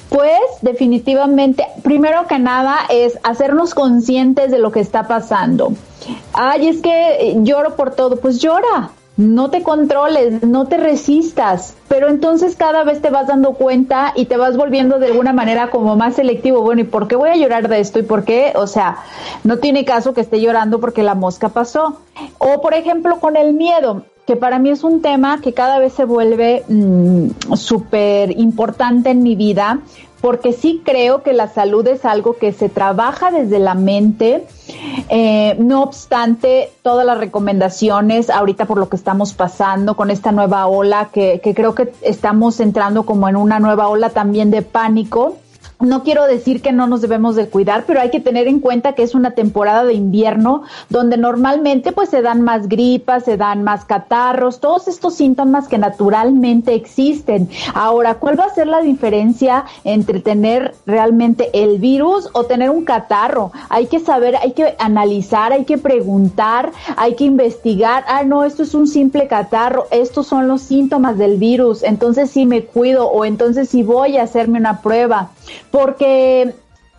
Pues 0.09 0.41
definitivamente, 0.63 1.67
primero 1.83 2.27
que 2.27 2.39
nada 2.39 2.79
es 2.89 3.19
hacernos 3.23 3.75
conscientes 3.75 4.51
de 4.51 4.59
lo 4.59 4.73
que 4.73 4.81
está 4.81 5.07
pasando. 5.07 5.73
Ay, 6.33 6.69
es 6.69 6.81
que 6.81 7.37
lloro 7.43 7.77
por 7.77 7.95
todo, 7.95 8.17
pues 8.17 8.41
llora, 8.41 8.91
no 9.19 9.51
te 9.51 9.65
controles, 9.65 10.45
no 10.45 10.67
te 10.67 10.77
resistas, 10.77 11.75
pero 11.89 12.09
entonces 12.09 12.55
cada 12.55 12.85
vez 12.85 13.03
te 13.03 13.11
vas 13.11 13.27
dando 13.27 13.55
cuenta 13.55 14.13
y 14.15 14.27
te 14.27 14.37
vas 14.37 14.57
volviendo 14.57 15.01
de 15.01 15.07
alguna 15.07 15.33
manera 15.33 15.71
como 15.71 15.97
más 15.97 16.15
selectivo. 16.15 16.63
Bueno, 16.63 16.83
¿y 16.83 16.85
por 16.85 17.09
qué 17.09 17.17
voy 17.17 17.29
a 17.31 17.37
llorar 17.37 17.69
de 17.69 17.81
esto? 17.81 17.99
¿Y 17.99 18.05
por 18.05 18.25
qué? 18.25 18.53
O 18.55 18.69
sea, 18.69 18.99
no 19.43 19.59
tiene 19.59 19.85
caso 19.85 20.15
que 20.15 20.21
esté 20.21 20.41
llorando 20.41 20.79
porque 20.79 21.03
la 21.03 21.17
mosca 21.17 21.49
pasó. 21.49 22.01
O 22.39 22.61
por 22.61 22.75
ejemplo 22.75 23.19
con 23.19 23.37
el 23.37 23.55
miedo 23.55 24.05
que 24.25 24.37
para 24.37 24.59
mí 24.59 24.69
es 24.69 24.85
un 24.85 25.03
tema 25.03 25.41
que 25.41 25.53
cada 25.53 25.79
vez 25.79 25.95
se 25.95 26.05
vuelve 26.05 26.63
mm, 26.69 27.55
súper 27.55 28.39
importante 28.39 29.11
en 29.11 29.23
mi 29.23 29.35
vida, 29.35 29.81
porque 30.21 30.53
sí 30.53 30.83
creo 30.85 31.23
que 31.23 31.33
la 31.33 31.49
salud 31.49 31.87
es 31.87 32.05
algo 32.05 32.37
que 32.37 32.53
se 32.53 32.69
trabaja 32.69 33.31
desde 33.31 33.59
la 33.59 33.75
mente. 33.75 34.47
Eh, 35.09 35.57
no 35.59 35.83
obstante, 35.83 36.71
todas 36.83 37.07
las 37.07 37.19
recomendaciones 37.19 38.31
ahorita 38.31 38.65
por 38.65 38.79
lo 38.79 38.89
que 38.89 38.97
estamos 38.97 39.33
pasando 39.33 39.97
con 39.97 40.11
esta 40.11 40.33
nueva 40.33 40.67
ola, 40.67 41.11
que, 41.13 41.41
que 41.43 41.55
creo 41.55 41.75
que 41.75 41.93
estamos 42.03 42.61
entrando 42.61 43.05
como 43.05 43.29
en 43.29 43.37
una 43.37 43.61
nueva 43.61 43.89
ola 43.89 44.11
también 44.11 44.51
de 44.51 44.63
pánico, 44.63 45.37
no 45.81 46.03
quiero 46.03 46.27
decir 46.27 46.61
que 46.61 46.73
no 46.73 46.89
nos 46.89 47.03
debemos 47.03 47.37
de 47.37 47.49
cuidar, 47.49 47.85
pero 47.87 48.01
hay 48.01 48.11
que 48.11 48.19
tener 48.19 48.49
en 48.49 48.59
cuenta 48.59 48.95
que 48.95 49.05
es 49.05 49.15
una 49.15 49.33
temporada 49.33 49.85
de 49.85 49.95
invierno 49.95 50.65
donde 50.89 51.17
normalmente 51.17 51.93
pues 51.93 52.09
se 52.09 52.21
dan 52.21 52.43
más 52.43 52.69
gripas, 52.69 53.25
se 53.25 53.37
dan 53.37 53.63
más 53.63 53.85
catarros, 53.85 54.59
todos 54.59 54.89
estos 54.89 55.15
síntomas 55.15 55.69
que 55.69 55.79
naturalmente 55.79 56.75
existen. 56.75 57.49
Ahora, 57.75 58.15
¿cuál 58.15 58.39
va 58.39 58.47
a 58.47 58.55
ser 58.55 58.67
la 58.67 58.81
diferencia 58.81 59.67
entre 59.85 60.19
tener 60.21 60.75
realmente 60.85 61.51
el 61.53 61.79
virus 61.79 62.29
o 62.33 62.45
tener 62.45 62.71
un 62.71 62.85
catarro? 62.85 63.53
Hay 63.69 63.87
que 63.87 64.01
saber, 64.01 64.35
hay 64.37 64.53
que 64.53 64.75
analizar, 64.81 65.53
hay 65.53 65.65
que 65.65 65.79
preguntar, 65.79 66.73
hay 66.97 67.15
que 67.15 67.25
investigar. 67.25 68.05
Ah, 68.09 68.25
no, 68.25 68.43
esto 68.43 68.65
es 68.65 68.75
un 68.75 68.89
simple 68.89 69.29
catarro, 69.29 69.87
estos 69.93 70.27
son 70.27 70.49
los 70.49 70.61
síntomas 70.63 71.19
del 71.19 71.37
virus, 71.37 71.85
entonces 71.85 72.31
sí 72.31 72.47
me 72.47 72.65
cuido 72.65 73.09
o 73.09 73.25
entonces 73.25 73.69
sí 73.69 73.85
voy 73.85 74.17
a 74.17 74.25
hacerme 74.25 74.59
una 74.59 74.81
prueba 74.83 75.31
porque 75.71 76.55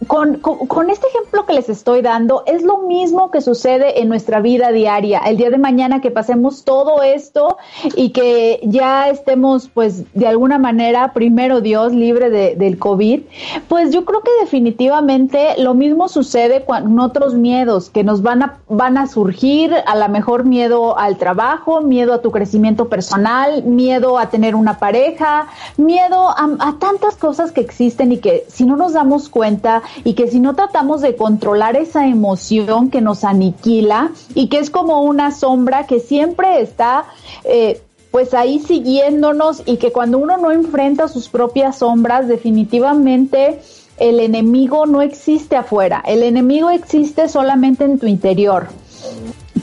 con, 0.08 0.38
con, 0.38 0.90
este 0.90 1.08
ejemplo 1.08 1.46
que 1.46 1.54
les 1.54 1.68
estoy 1.68 2.02
dando, 2.02 2.44
es 2.46 2.64
lo 2.64 2.80
mismo 2.80 3.32
que 3.32 3.42
sucede 3.42 4.02
en 4.02 4.08
nuestra 4.08 4.40
vida 4.40 4.72
diaria. 4.72 5.20
El 5.20 5.38
día 5.38 5.50
de 5.50 5.58
mañana 5.58 6.00
que 6.00 6.10
pasemos 6.10 6.64
todo 6.64 7.04
esto 7.04 7.58
y 7.96 8.12
que 8.12 8.62
ya 8.64 9.10
estemos, 9.10 9.70
pues, 9.74 10.06
de 10.14 10.28
alguna 10.28 10.58
manera, 10.58 11.12
primero 11.12 11.60
Dios, 11.60 11.92
libre 11.92 12.30
de, 12.30 12.56
del 12.56 12.80
COVID, 12.80 13.22
pues 13.68 13.92
yo 13.92 14.06
creo 14.06 14.22
que 14.22 14.32
definitivamente 14.40 15.56
lo 15.58 15.74
mismo 15.74 16.08
sucede 16.08 16.64
con 16.64 16.98
otros 17.00 17.34
miedos 17.34 17.90
que 17.90 18.04
nos 18.04 18.22
van 18.22 18.44
a, 18.44 18.60
van 18.70 18.98
a 18.98 19.08
surgir, 19.08 19.74
a 19.86 19.96
lo 19.96 20.08
mejor 20.08 20.46
miedo 20.46 20.98
al 20.98 21.18
trabajo, 21.18 21.82
miedo 21.82 22.14
a 22.14 22.22
tu 22.22 22.32
crecimiento 22.32 22.88
personal, 22.88 23.64
miedo 23.64 24.18
a 24.18 24.30
tener 24.30 24.56
una 24.56 24.80
pareja, 24.80 25.48
miedo 25.76 26.30
a, 26.30 26.50
a 26.60 26.76
tantas 26.80 27.16
cosas 27.16 27.52
que 27.52 27.62
existen 27.62 28.14
y 28.14 28.20
que 28.20 28.46
si 28.48 28.64
no 28.64 28.78
nos 28.78 28.94
damos 28.94 29.28
cuenta, 29.28 29.84
y 30.04 30.14
que 30.14 30.28
si 30.28 30.40
no 30.40 30.56
tratamos 30.56 31.02
de 31.02 31.16
controlar 31.16 31.76
esa 31.76 32.08
emoción 32.08 32.90
que 32.90 33.02
nos 33.02 33.24
aniquila 33.24 34.12
y 34.34 34.48
que 34.48 34.60
es 34.60 34.70
como 34.70 35.02
una 35.02 35.32
sombra 35.32 35.86
que 35.86 36.00
siempre 36.00 36.62
está 36.62 37.06
eh, 37.44 37.82
pues 38.12 38.34
ahí 38.34 38.60
siguiéndonos 38.60 39.64
y 39.66 39.78
que 39.78 39.92
cuando 39.92 40.18
uno 40.18 40.38
no 40.38 40.52
enfrenta 40.52 41.08
sus 41.08 41.30
propias 41.30 41.80
sombras 41.80 42.28
definitivamente 42.28 43.60
el 43.98 44.20
enemigo 44.20 44.86
no 44.86 45.02
existe 45.02 45.56
afuera, 45.56 46.02
el 46.06 46.24
enemigo 46.24 46.70
existe 46.70 47.28
solamente 47.28 47.84
en 47.84 48.00
tu 48.00 48.08
interior 48.08 48.68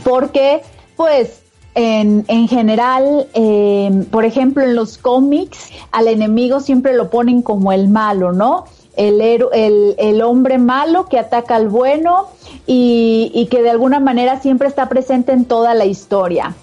porque 0.05 0.63
pues 0.97 1.43
en, 1.75 2.25
en, 2.29 2.49
general, 2.49 3.29
eh, 3.35 4.07
por 4.11 4.25
ejemplo, 4.25 4.63
en 4.63 4.75
los 4.75 4.97
cómics, 4.97 5.69
al 5.93 6.09
enemigo 6.09 6.61
siempre 6.61 6.95
lo 6.95 7.11
ponen 7.11 7.43
como 7.43 7.71
el 7.71 7.89
malo, 7.89 8.33
¿no? 8.33 8.65
El, 8.97 9.95
el, 9.99 10.23
hombre 10.23 10.59
malo 10.59 11.07
que 11.07 11.19
ataca 11.19 11.57
al 11.57 11.69
bueno 11.69 12.29
y, 12.67 13.31
y 13.35 13.47
que 13.47 13.63
de 13.63 13.71
alguna 13.71 14.01
manera 14.01 14.41
siempre 14.41 14.69
está 14.69 14.89
presente 14.89 15.33
en 15.33 15.45
toda 15.45 15.75
la 15.75 15.85
historia. 15.85 16.55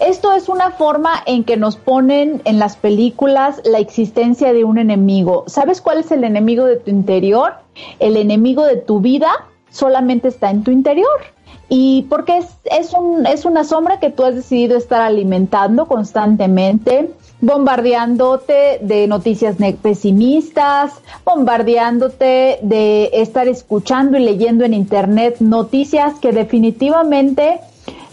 Esto 0.00 0.32
es 0.32 0.48
una 0.48 0.72
forma 0.72 1.22
en 1.26 1.44
que 1.44 1.56
nos 1.56 1.76
ponen 1.76 2.42
en 2.44 2.58
las 2.58 2.76
películas 2.76 3.60
la 3.64 3.78
existencia 3.78 4.52
de 4.52 4.64
un 4.64 4.78
enemigo. 4.78 5.44
¿Sabes 5.46 5.80
cuál 5.80 5.98
es 5.98 6.10
el 6.10 6.24
enemigo 6.24 6.64
de 6.64 6.76
tu 6.76 6.90
interior? 6.90 7.52
El 8.00 8.16
enemigo 8.16 8.64
de 8.64 8.76
tu 8.76 9.00
vida 9.00 9.30
solamente 9.70 10.26
está 10.26 10.50
en 10.50 10.64
tu 10.64 10.72
interior. 10.72 11.20
Y 11.68 12.02
porque 12.10 12.38
es, 12.38 12.48
es, 12.64 12.92
un, 12.92 13.26
es 13.26 13.44
una 13.44 13.62
sombra 13.62 14.00
que 14.00 14.10
tú 14.10 14.24
has 14.24 14.34
decidido 14.34 14.76
estar 14.76 15.00
alimentando 15.00 15.86
constantemente, 15.86 17.10
bombardeándote 17.42 18.78
de 18.80 19.06
noticias 19.08 19.56
pesimistas, 19.82 20.92
bombardeándote 21.24 22.60
de 22.62 23.10
estar 23.12 23.48
escuchando 23.48 24.16
y 24.16 24.24
leyendo 24.24 24.64
en 24.64 24.72
internet 24.72 25.36
noticias 25.40 26.14
que 26.20 26.32
definitivamente 26.32 27.60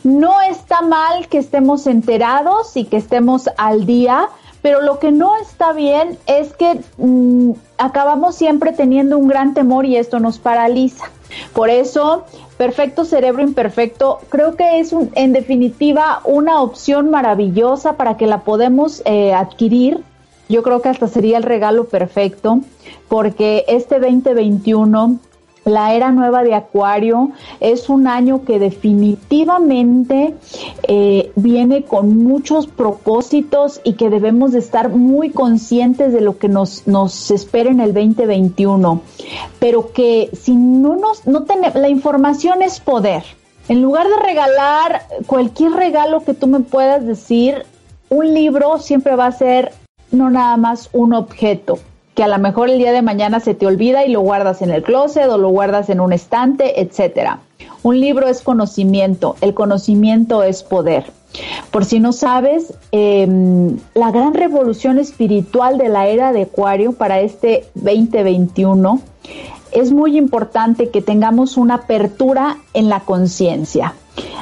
no 0.03 0.41
está 0.41 0.81
mal 0.81 1.27
que 1.27 1.37
estemos 1.37 1.85
enterados 1.85 2.75
y 2.75 2.85
que 2.85 2.97
estemos 2.97 3.49
al 3.57 3.85
día, 3.85 4.29
pero 4.63 4.81
lo 4.81 4.97
que 4.97 5.11
no 5.11 5.35
está 5.37 5.73
bien 5.73 6.17
es 6.25 6.53
que 6.53 6.81
mm, 6.97 7.51
acabamos 7.77 8.35
siempre 8.35 8.73
teniendo 8.73 9.19
un 9.19 9.27
gran 9.27 9.53
temor 9.53 9.85
y 9.85 9.95
esto 9.95 10.19
nos 10.19 10.39
paraliza. 10.39 11.05
Por 11.53 11.69
eso, 11.69 12.25
Perfecto 12.59 13.05
Cerebro 13.05 13.41
Imperfecto, 13.41 14.19
creo 14.27 14.57
que 14.57 14.81
es 14.81 14.91
un, 14.91 15.11
en 15.15 15.31
definitiva 15.31 16.19
una 16.25 16.61
opción 16.61 17.09
maravillosa 17.09 17.93
para 17.93 18.17
que 18.17 18.27
la 18.27 18.41
podemos 18.41 19.01
eh, 19.05 19.33
adquirir. 19.33 20.03
Yo 20.49 20.61
creo 20.61 20.81
que 20.81 20.89
hasta 20.89 21.07
sería 21.07 21.37
el 21.37 21.43
regalo 21.43 21.85
perfecto, 21.85 22.59
porque 23.07 23.63
este 23.69 24.01
2021 24.01 25.19
la 25.65 25.93
era 25.93 26.11
nueva 26.11 26.43
de 26.43 26.55
Acuario 26.55 27.31
es 27.59 27.89
un 27.89 28.07
año 28.07 28.43
que 28.43 28.59
definitivamente 28.59 30.35
eh, 30.83 31.31
viene 31.35 31.83
con 31.83 32.17
muchos 32.17 32.67
propósitos 32.67 33.81
y 33.83 33.93
que 33.93 34.09
debemos 34.09 34.51
de 34.51 34.59
estar 34.59 34.89
muy 34.89 35.29
conscientes 35.29 36.13
de 36.13 36.21
lo 36.21 36.37
que 36.37 36.47
nos, 36.47 36.87
nos 36.87 37.31
espera 37.31 37.69
en 37.69 37.79
el 37.79 37.93
2021. 37.93 39.01
Pero 39.59 39.91
que 39.91 40.29
si 40.33 40.55
no 40.55 40.95
nos, 40.95 41.27
no 41.27 41.43
tenemos, 41.43 41.75
la 41.75 41.89
información 41.89 42.61
es 42.61 42.79
poder. 42.79 43.23
En 43.67 43.81
lugar 43.81 44.07
de 44.07 44.17
regalar 44.17 45.03
cualquier 45.27 45.73
regalo 45.73 46.23
que 46.23 46.33
tú 46.33 46.47
me 46.47 46.61
puedas 46.61 47.05
decir, 47.05 47.65
un 48.09 48.33
libro 48.33 48.79
siempre 48.79 49.15
va 49.15 49.27
a 49.27 49.31
ser 49.31 49.71
no 50.11 50.29
nada 50.31 50.57
más 50.57 50.89
un 50.91 51.13
objeto, 51.13 51.77
que 52.15 52.23
a 52.23 52.27
lo 52.27 52.37
mejor 52.37 52.69
el 52.69 52.77
día 52.77 52.91
de 52.91 53.01
mañana 53.01 53.39
se 53.39 53.53
te 53.53 53.65
olvida 53.65 54.05
y 54.05 54.11
lo 54.11 54.21
guardas 54.21 54.61
en 54.61 54.71
el 54.71 54.83
closet 54.83 55.29
o 55.29 55.37
lo 55.37 55.49
guardas 55.49 55.89
en 55.89 55.99
un 55.99 56.13
estante, 56.13 56.81
etcétera. 56.81 57.39
Un 57.83 57.99
libro 57.99 58.27
es 58.27 58.41
conocimiento, 58.41 59.35
el 59.41 59.53
conocimiento 59.53 60.43
es 60.43 60.63
poder. 60.63 61.11
Por 61.71 61.85
si 61.85 61.99
no 61.99 62.11
sabes, 62.11 62.73
em, 62.91 63.77
la 63.93 64.11
gran 64.11 64.33
revolución 64.33 64.97
espiritual 64.97 65.77
de 65.77 65.89
la 65.89 66.07
era 66.07 66.33
de 66.33 66.43
Acuario 66.43 66.93
para 66.93 67.21
este 67.21 67.65
2021 67.75 68.99
es 69.71 69.91
muy 69.91 70.17
importante 70.17 70.89
que 70.89 71.01
tengamos 71.01 71.55
una 71.55 71.75
apertura 71.75 72.57
en 72.73 72.89
la 72.89 73.01
conciencia 73.01 73.93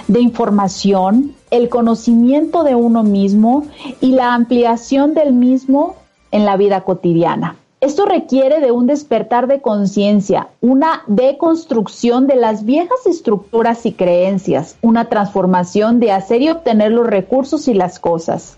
de 0.07 0.21
información, 0.21 1.35
el 1.51 1.69
conocimiento 1.69 2.63
de 2.63 2.75
uno 2.75 3.03
mismo 3.03 3.65
y 3.99 4.13
la 4.13 4.33
ampliación 4.33 5.13
del 5.13 5.33
mismo 5.33 5.95
en 6.31 6.45
la 6.45 6.57
vida 6.57 6.81
cotidiana. 6.81 7.55
Esto 7.79 8.05
requiere 8.05 8.59
de 8.59 8.71
un 8.71 8.87
despertar 8.87 9.45
de 9.45 9.61
conciencia, 9.61 10.47
una 10.61 11.03
deconstrucción 11.05 12.25
de 12.25 12.35
las 12.35 12.65
viejas 12.65 13.05
estructuras 13.05 13.85
y 13.85 13.93
creencias, 13.93 14.77
una 14.81 15.05
transformación 15.05 15.99
de 15.99 16.11
hacer 16.11 16.41
y 16.41 16.49
obtener 16.49 16.91
los 16.91 17.05
recursos 17.05 17.67
y 17.67 17.75
las 17.75 17.99
cosas. 17.99 18.57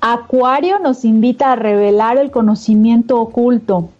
Acuario 0.00 0.78
nos 0.78 1.04
invita 1.04 1.52
a 1.52 1.56
revelar 1.56 2.16
el 2.16 2.30
conocimiento 2.30 3.20
oculto, 3.20 3.90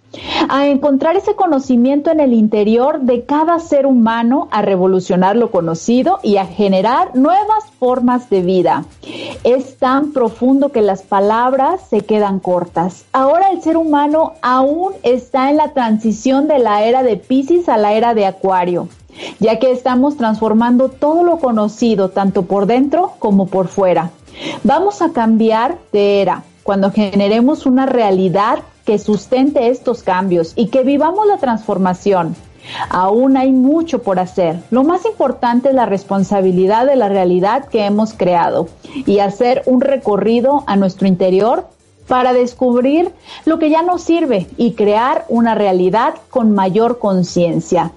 a 0.49 0.67
encontrar 0.69 1.17
ese 1.17 1.35
conocimiento 1.35 2.11
en 2.11 2.21
el 2.21 2.33
interior 2.33 3.01
de 3.01 3.25
cada 3.25 3.59
ser 3.59 3.87
humano, 3.87 4.49
a 4.51 4.63
revolucionar 4.63 5.37
lo 5.37 5.51
conocido 5.51 6.19
y 6.23 6.37
a 6.37 6.47
generar 6.47 7.15
nuevas 7.15 7.65
formas 7.79 8.31
de 8.31 8.43
vida. 8.43 8.85
Es 9.45 9.77
tan 9.79 10.13
profundo 10.13 10.71
que 10.71 10.83
las 10.83 11.03
palabras 11.03 11.81
se 11.89 12.03
quedan 12.03 12.41
cortas. 12.41 13.05
Ahora 13.13 13.51
el 13.51 13.63
ser 13.63 13.77
humano 13.77 14.35
aún 14.43 14.93
está 15.03 15.51
en 15.51 15.57
la 15.57 15.73
transición 15.73 16.49
de 16.49 16.59
la 16.59 16.85
era 16.85 17.03
de 17.03 17.17
Pisces 17.17 17.69
a 17.69 17.77
la 17.77 17.93
era 17.93 18.15
de 18.15 18.27
Acuario 18.27 18.89
ya 19.39 19.59
que 19.59 19.71
estamos 19.71 20.19
transformando 20.19 20.91
todo 20.91 21.25
lo 21.25 21.39
conocido, 21.39 22.11
tanto 22.11 22.43
por 22.43 22.67
dentro 22.67 23.13
como 23.19 23.47
por 23.47 23.69
fuera. 23.69 24.11
Vamos 24.63 25.01
a 25.01 25.13
cambiar 25.13 25.79
de 25.91 26.21
era 26.21 26.45
cuando 26.63 26.91
generemos 26.91 27.65
una 27.65 27.87
realidad 27.87 28.59
que 28.87 28.99
sustente 28.99 29.69
estos 29.69 30.03
cambios 30.03 30.53
y 30.57 30.69
que 30.69 30.85
vivamos 30.85 31.27
la 31.27 31.37
transformación. 31.37 32.35
Aún 32.89 33.37
hay 33.37 33.53
mucho 33.53 34.03
por 34.03 34.19
hacer. 34.19 34.61
Lo 34.71 34.85
más 34.85 35.05
importante 35.05 35.69
es 35.69 35.75
la 35.75 35.87
responsabilidad 35.87 36.87
de 36.87 36.97
la 36.97 37.09
realidad 37.09 37.67
que 37.67 37.85
hemos 37.85 38.13
creado 38.15 38.69
y 39.05 39.19
hacer 39.19 39.63
un 39.67 39.81
recorrido 39.81 40.65
a 40.67 40.77
nuestro 40.77 41.07
interior 41.07 41.67
para 42.09 42.33
descubrir 42.33 43.11
lo 43.45 43.59
que 43.59 43.71
ya 43.71 43.83
nos 43.83 44.03
sirve 44.03 44.47
y 44.57 44.73
crear 44.73 45.25
una 45.29 45.55
realidad 45.55 46.15
con 46.31 46.53
mayor 46.53 46.99
conciencia. 46.99 47.93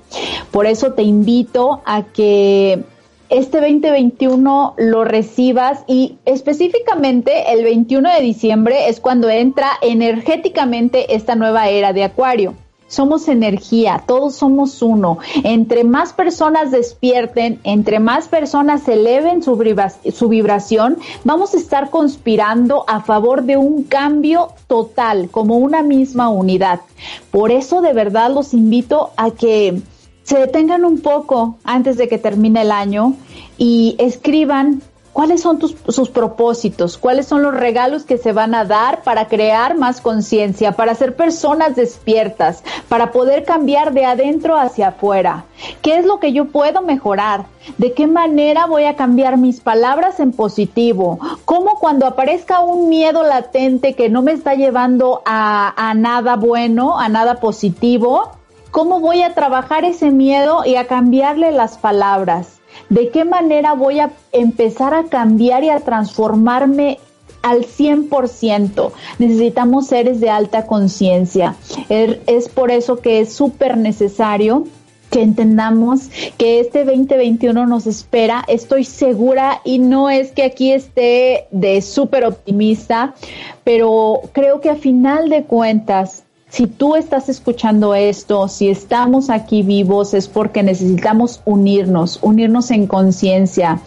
Por 0.51 0.65
eso 0.65 0.93
te 0.93 1.03
invito 1.03 1.81
a 1.85 2.03
que 2.03 2.83
este 3.30 3.61
2021 3.61 4.73
lo 4.77 5.05
recibas 5.05 5.84
y 5.88 6.17
específicamente 6.25 7.53
el 7.53 7.63
21 7.63 8.09
de 8.15 8.21
diciembre 8.21 8.89
es 8.89 8.99
cuando 8.99 9.30
entra 9.30 9.71
energéticamente 9.82 11.15
esta 11.15 11.36
nueva 11.36 11.69
era 11.69 11.93
de 11.93 12.03
Acuario. 12.03 12.55
Somos 12.88 13.27
energía, 13.27 14.03
todos 14.07 14.34
somos 14.36 14.82
uno. 14.82 15.19
Entre 15.43 15.84
más 15.84 16.11
personas 16.11 16.71
despierten, 16.71 17.59
entre 17.63 17.99
más 17.99 18.27
personas 18.27 18.88
eleven 18.88 19.43
su, 19.43 19.63
su 20.11 20.27
vibración, 20.27 20.97
vamos 21.23 21.53
a 21.53 21.57
estar 21.57 21.91
conspirando 21.91 22.86
a 22.88 23.01
favor 23.01 23.43
de 23.43 23.57
un 23.57 23.84
cambio 23.84 24.53
total, 24.65 25.30
como 25.30 25.59
una 25.59 25.84
misma 25.84 26.30
unidad. 26.30 26.82
Por 27.30 27.51
eso 27.51 27.82
de 27.82 27.93
verdad 27.93 28.34
los 28.34 28.55
invito 28.55 29.11
a 29.17 29.30
que 29.30 29.84
se 30.30 30.38
detengan 30.38 30.86
un 30.86 31.01
poco 31.01 31.57
antes 31.63 31.97
de 31.97 32.07
que 32.07 32.19
termine 32.19 32.61
el 32.61 32.71
año 32.71 33.15
y 33.57 33.95
escriban 33.97 34.84
cuáles 35.11 35.41
son 35.41 35.59
sus 35.59 36.09
propósitos, 36.09 36.99
cuáles 36.99 37.25
son 37.25 37.41
los 37.41 37.55
regalos 37.55 38.03
que 38.03 38.19
se 38.19 38.32
van 38.32 38.53
a 38.53 38.63
dar 38.63 39.01
para 39.01 39.27
crear 39.27 39.75
más 39.75 40.01
conciencia, 40.01 40.73
para 40.73 40.93
ser 40.93 41.15
personas 41.15 41.75
despiertas, 41.75 42.63
para 42.89 43.11
poder 43.11 43.43
cambiar 43.43 43.91
de 43.91 44.05
adentro 44.05 44.55
hacia 44.55 44.89
afuera. 44.89 45.45
¿Qué 45.82 45.97
es 45.97 46.05
lo 46.05 46.19
que 46.19 46.32
yo 46.32 46.45
puedo 46.45 46.84
mejorar? 46.84 47.45
¿De 47.80 47.93
qué 47.93 48.05
manera 48.05 48.67
voy 48.67 48.84
a 48.84 48.95
cambiar 48.95 49.36
mis 49.36 49.61
palabras 49.61 50.19
en 50.19 50.32
positivo? 50.32 51.17
¿Cómo 51.43 51.80
cuando 51.80 52.05
aparezca 52.05 52.59
un 52.59 52.88
miedo 52.88 53.23
latente 53.23 53.95
que 53.95 54.09
no 54.09 54.21
me 54.21 54.34
está 54.34 54.53
llevando 54.53 55.23
a, 55.25 55.73
a 55.89 55.95
nada 55.95 56.36
bueno, 56.36 56.99
a 56.99 57.09
nada 57.09 57.39
positivo? 57.39 58.38
¿Cómo 58.72 58.99
voy 58.99 59.24
a 59.24 59.34
trabajar 59.34 59.84
ese 59.86 60.11
miedo 60.11 60.63
y 60.65 60.76
a 60.76 60.86
cambiarle 60.86 61.51
las 61.51 61.78
palabras? 61.78 62.59
¿De 62.89 63.09
qué 63.09 63.26
manera 63.26 63.74
voy 63.74 63.99
a 63.99 64.11
empezar 64.32 64.93
a 64.93 65.05
cambiar 65.05 65.63
y 65.63 65.70
a 65.70 65.80
transformarme 65.80 66.99
al 67.41 67.65
100%. 67.65 68.91
Necesitamos 69.17 69.88
seres 69.88 70.20
de 70.20 70.30
alta 70.30 70.65
conciencia. 70.65 71.55
Er, 71.88 72.22
es 72.28 72.49
por 72.49 72.72
eso 72.72 72.97
que 72.97 73.22
es 73.22 73.34
súper 73.34 73.78
necesario 73.78 74.65
que 75.09 75.22
entendamos 75.24 76.09
que 76.38 76.59
este 76.59 76.86
2021 76.86 77.65
nos 77.65 77.88
espera. 77.88 78.43
Estoy 78.47 78.84
segura 78.84 79.61
y 79.63 79.80
no 79.80 80.09
es 80.09 80.32
que 80.32 80.43
aquí 80.43 80.72
esté 80.72 81.47
de 81.51 81.82
súper 81.82 82.26
optimista, 82.26 83.15
pero 83.63 84.22
creo 84.34 84.61
que 84.61 84.70
a 84.70 84.76
final 84.76 85.30
de 85.30 85.45
cuentas 85.45 86.26
si 86.50 86.66
tú 86.66 86.95
estás 86.95 87.30
escuchando 87.30 87.93
esto, 87.93 88.47
si 88.47 88.70
estamos 88.70 89.30
aquí 89.30 89.62
vivos, 89.62 90.16
es 90.16 90.28
porque 90.28 90.64
necesitamos 90.64 91.41
unirnos, 91.45 92.18
unirnos 92.24 92.72
en 92.72 92.88
conciencia, 92.88 93.80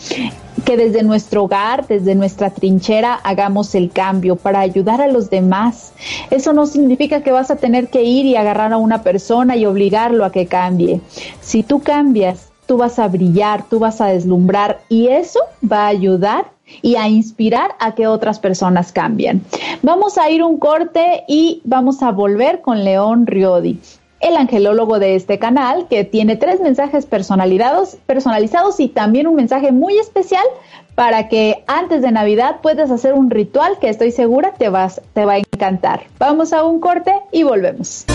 que 0.64 0.76
desde 0.76 1.02
nuestro 1.02 1.44
hogar, 1.44 1.88
desde 1.88 2.14
nuestra 2.14 2.50
trinchera, 2.50 3.14
hagamos 3.14 3.74
el 3.74 3.90
cambio 3.90 4.36
para 4.36 4.60
ayudar 4.60 5.00
a 5.00 5.08
los 5.08 5.28
demás. 5.28 5.92
Eso 6.30 6.52
no 6.52 6.66
significa 6.66 7.22
que 7.22 7.32
vas 7.32 7.50
a 7.50 7.56
tener 7.56 7.88
que 7.88 8.04
ir 8.04 8.26
y 8.26 8.36
agarrar 8.36 8.72
a 8.72 8.78
una 8.78 9.02
persona 9.02 9.56
y 9.56 9.66
obligarlo 9.66 10.24
a 10.24 10.30
que 10.30 10.46
cambie. 10.46 11.00
Si 11.40 11.64
tú 11.64 11.80
cambias, 11.80 12.51
tú 12.66 12.76
vas 12.76 12.98
a 12.98 13.08
brillar, 13.08 13.64
tú 13.68 13.78
vas 13.78 14.00
a 14.00 14.06
deslumbrar 14.06 14.80
y 14.88 15.08
eso 15.08 15.40
va 15.70 15.84
a 15.84 15.88
ayudar 15.88 16.46
y 16.80 16.96
a 16.96 17.08
inspirar 17.08 17.72
a 17.78 17.94
que 17.94 18.06
otras 18.06 18.38
personas 18.38 18.92
cambien. 18.92 19.44
Vamos 19.82 20.18
a 20.18 20.30
ir 20.30 20.42
un 20.42 20.58
corte 20.58 21.24
y 21.28 21.60
vamos 21.64 22.02
a 22.02 22.12
volver 22.12 22.60
con 22.60 22.84
León 22.84 23.26
Riodi 23.26 23.78
el 24.22 24.36
angelólogo 24.36 25.00
de 25.00 25.16
este 25.16 25.38
canal, 25.38 25.88
que 25.88 26.04
tiene 26.04 26.36
tres 26.36 26.60
mensajes 26.60 27.06
personalizados, 27.06 27.96
personalizados 28.06 28.78
y 28.78 28.88
también 28.88 29.26
un 29.26 29.34
mensaje 29.34 29.72
muy 29.72 29.98
especial 29.98 30.44
para 30.94 31.28
que 31.28 31.64
antes 31.66 32.02
de 32.02 32.12
Navidad 32.12 32.60
puedas 32.62 32.90
hacer 32.90 33.14
un 33.14 33.30
ritual 33.30 33.78
que 33.80 33.88
estoy 33.88 34.12
segura 34.12 34.54
te, 34.54 34.68
vas, 34.68 35.02
te 35.12 35.24
va 35.24 35.34
a 35.34 35.38
encantar. 35.38 36.04
Vamos 36.18 36.52
a 36.52 36.64
un 36.64 36.80
corte 36.80 37.12
y 37.32 37.42
volvemos. 37.42 38.06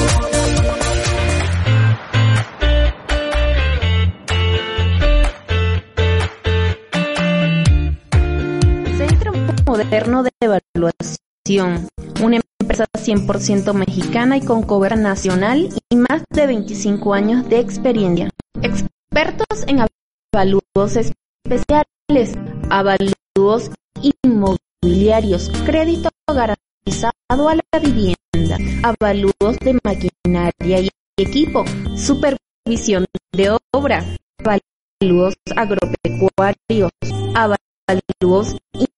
Moderno 9.68 10.24
de 10.24 10.32
evaluación, 10.40 11.90
una 12.24 12.40
empresa 12.62 12.86
100% 12.98 13.74
mexicana 13.74 14.38
y 14.38 14.42
con 14.42 14.64
cobertura 14.64 14.96
nacional 15.02 15.68
y 15.90 15.96
más 15.98 16.24
de 16.30 16.48
25 16.48 17.14
años 17.14 17.50
de 17.50 17.60
experiencia. 17.60 18.30
Expertos 18.62 19.66
en 19.68 19.86
avalúos 20.34 20.96
especiales, 20.96 22.34
avalúos 22.70 23.70
inmobiliarios, 24.02 25.52
crédito 25.66 26.10
garantizado 26.26 27.50
a 27.50 27.56
la 27.56 27.80
vivienda, 27.82 28.58
avalúos 28.84 29.60
de 29.60 29.78
maquinaria 29.84 30.80
y 30.80 30.90
equipo, 31.18 31.66
supervisión 31.98 33.06
de 33.34 33.58
obra, 33.74 34.06
avalúos 34.40 35.36
agropecuarios, 35.58 36.92
avalúos 37.36 38.56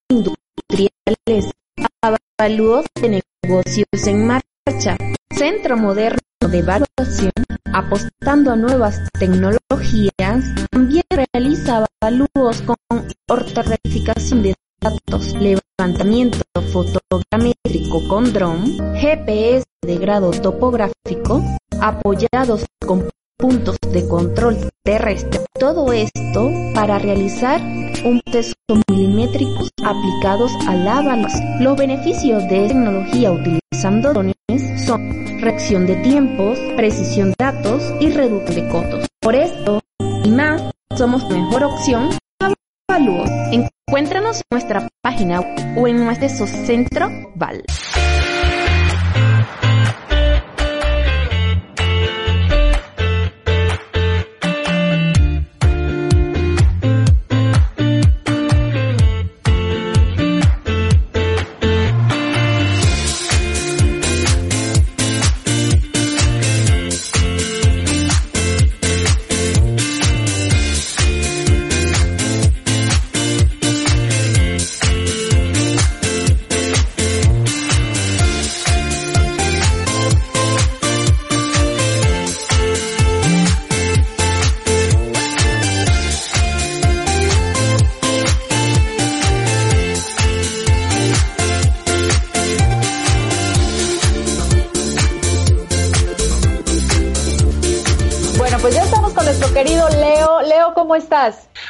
industriales 0.09 0.48
industriales, 0.69 1.51
avalúos 2.01 2.85
de 3.01 3.21
negocios 3.43 4.07
en 4.07 4.27
marcha, 4.27 4.97
Centro 5.31 5.77
Moderno 5.77 6.19
de 6.49 6.59
Evaluación, 6.59 7.31
apostando 7.73 8.51
a 8.51 8.55
nuevas 8.55 8.99
tecnologías, 9.19 10.43
también 10.71 11.03
realiza 11.09 11.85
avalúos 12.01 12.61
con 12.61 12.75
ortorrectificación 13.27 14.43
de 14.43 14.55
datos, 14.81 15.33
levantamiento 15.35 16.39
fotogramétrico 16.71 18.07
con 18.07 18.31
dron, 18.31 18.65
GPS 18.95 19.65
de 19.81 19.97
grado 19.97 20.31
topográfico, 20.31 21.41
apoyados 21.81 22.65
con 22.85 23.09
puntos 23.39 23.77
de 23.91 24.07
control 24.07 24.57
terrestre. 24.83 25.39
Todo 25.57 25.91
esto 25.93 26.51
para 26.75 26.99
realizar 26.99 27.61
un 28.03 28.21
test 28.31 28.53
milimétricos 28.89 29.69
aplicados 29.83 30.51
a 30.67 30.75
la 30.75 31.01
Los 31.61 31.77
beneficios 31.77 32.43
de 32.43 32.67
tecnología 32.67 33.31
utilizando 33.31 34.13
dones 34.13 34.35
son 34.85 35.39
reacción 35.39 35.87
de 35.87 35.95
tiempos, 35.97 36.59
precisión 36.75 37.29
de 37.29 37.35
datos 37.39 37.81
y 38.01 38.09
reducción 38.09 38.55
de 38.55 38.71
costos. 38.71 39.07
Por 39.21 39.35
esto 39.35 39.81
y 40.23 40.31
más, 40.31 40.61
somos 40.97 41.27
mejor 41.29 41.63
opción 41.63 42.09
Avalúos. 42.89 43.29
Encuéntranos 43.51 44.37
en 44.37 44.43
nuestra 44.51 44.87
página 45.01 45.41
o 45.77 45.87
en 45.87 46.03
nuestro 46.03 46.45
centro 46.45 47.09
Val. 47.35 47.63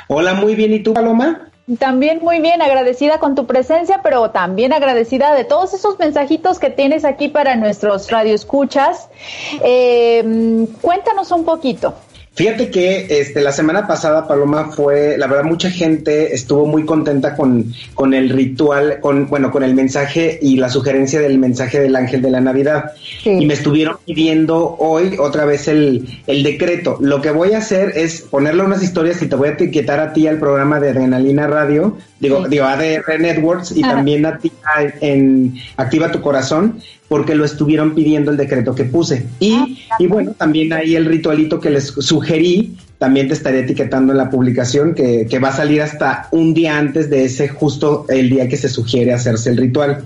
Hola, 0.07 0.33
muy 0.33 0.55
bien. 0.55 0.73
¿Y 0.73 0.79
tú, 0.79 0.93
Paloma? 0.93 1.49
También 1.77 2.19
muy 2.23 2.39
bien, 2.41 2.63
agradecida 2.63 3.19
con 3.19 3.35
tu 3.35 3.45
presencia, 3.45 3.99
pero 4.01 4.31
también 4.31 4.73
agradecida 4.73 5.35
de 5.35 5.43
todos 5.43 5.73
esos 5.75 5.99
mensajitos 5.99 6.57
que 6.57 6.71
tienes 6.71 7.05
aquí 7.05 7.27
para 7.27 7.55
nuestros 7.55 8.09
radioescuchas. 8.09 9.09
Eh, 9.63 10.65
cuéntanos 10.81 11.31
un 11.31 11.45
poquito. 11.45 11.93
Fíjate 12.33 12.69
que 12.69 13.07
este, 13.09 13.41
la 13.41 13.51
semana 13.51 13.85
pasada, 13.85 14.25
Paloma, 14.25 14.69
fue, 14.71 15.17
la 15.17 15.27
verdad, 15.27 15.43
mucha 15.43 15.69
gente 15.69 16.33
estuvo 16.33 16.65
muy 16.65 16.85
contenta 16.85 17.35
con, 17.35 17.73
con 17.93 18.13
el 18.13 18.29
ritual, 18.29 18.99
con, 19.01 19.27
bueno, 19.27 19.51
con 19.51 19.61
el 19.63 19.73
mensaje 19.73 20.39
y 20.41 20.55
la 20.55 20.69
sugerencia 20.69 21.19
del 21.19 21.37
mensaje 21.37 21.81
del 21.81 21.95
ángel 21.97 22.21
de 22.21 22.31
la 22.31 22.39
Navidad. 22.39 22.91
Y 23.25 23.45
me 23.45 23.55
estuvieron 23.55 23.97
pidiendo 24.05 24.77
hoy 24.79 25.17
otra 25.19 25.43
vez 25.43 25.67
el, 25.67 26.21
el 26.27 26.43
decreto. 26.43 26.97
Lo 27.01 27.21
que 27.21 27.31
voy 27.31 27.53
a 27.53 27.57
hacer 27.57 27.91
es 27.97 28.21
ponerle 28.21 28.63
unas 28.63 28.83
historias 28.83 29.21
y 29.21 29.27
te 29.27 29.35
voy 29.35 29.49
a 29.49 29.51
etiquetar 29.51 29.99
a 29.99 30.13
ti 30.13 30.27
al 30.27 30.39
programa 30.39 30.79
de 30.79 30.91
Adrenalina 30.91 31.45
Radio, 31.47 31.97
digo, 32.21 32.47
digo 32.47 32.65
ADR 32.65 33.19
Networks 33.19 33.75
y 33.75 33.81
también 33.81 34.25
a 34.25 34.37
ti 34.37 34.51
en 35.01 35.55
Activa 35.75 36.11
tu 36.11 36.21
Corazón 36.21 36.79
porque 37.09 37.35
lo 37.35 37.43
estuvieron 37.43 37.95
pidiendo 37.95 38.31
el 38.31 38.37
decreto 38.37 38.73
que 38.73 38.85
puse. 38.85 39.25
Y, 39.39 39.79
y 39.97 40.07
bueno, 40.07 40.33
también 40.37 40.71
ahí 40.71 40.95
el 40.95 41.05
ritualito 41.05 41.59
que 41.59 41.71
les 41.71 41.87
sugerí, 41.87 42.77
también 42.99 43.29
te 43.29 43.33
estaré 43.33 43.61
etiquetando 43.61 44.11
en 44.11 44.17
la 44.17 44.29
publicación 44.29 44.93
que, 44.93 45.25
que, 45.27 45.39
va 45.39 45.47
a 45.47 45.53
salir 45.53 45.81
hasta 45.81 46.27
un 46.31 46.53
día 46.53 46.77
antes 46.77 47.09
de 47.09 47.23
ese 47.25 47.47
justo 47.47 48.05
el 48.09 48.29
día 48.29 48.47
que 48.47 48.57
se 48.57 48.69
sugiere 48.69 49.13
hacerse 49.13 49.49
el 49.49 49.57
ritual. 49.57 50.03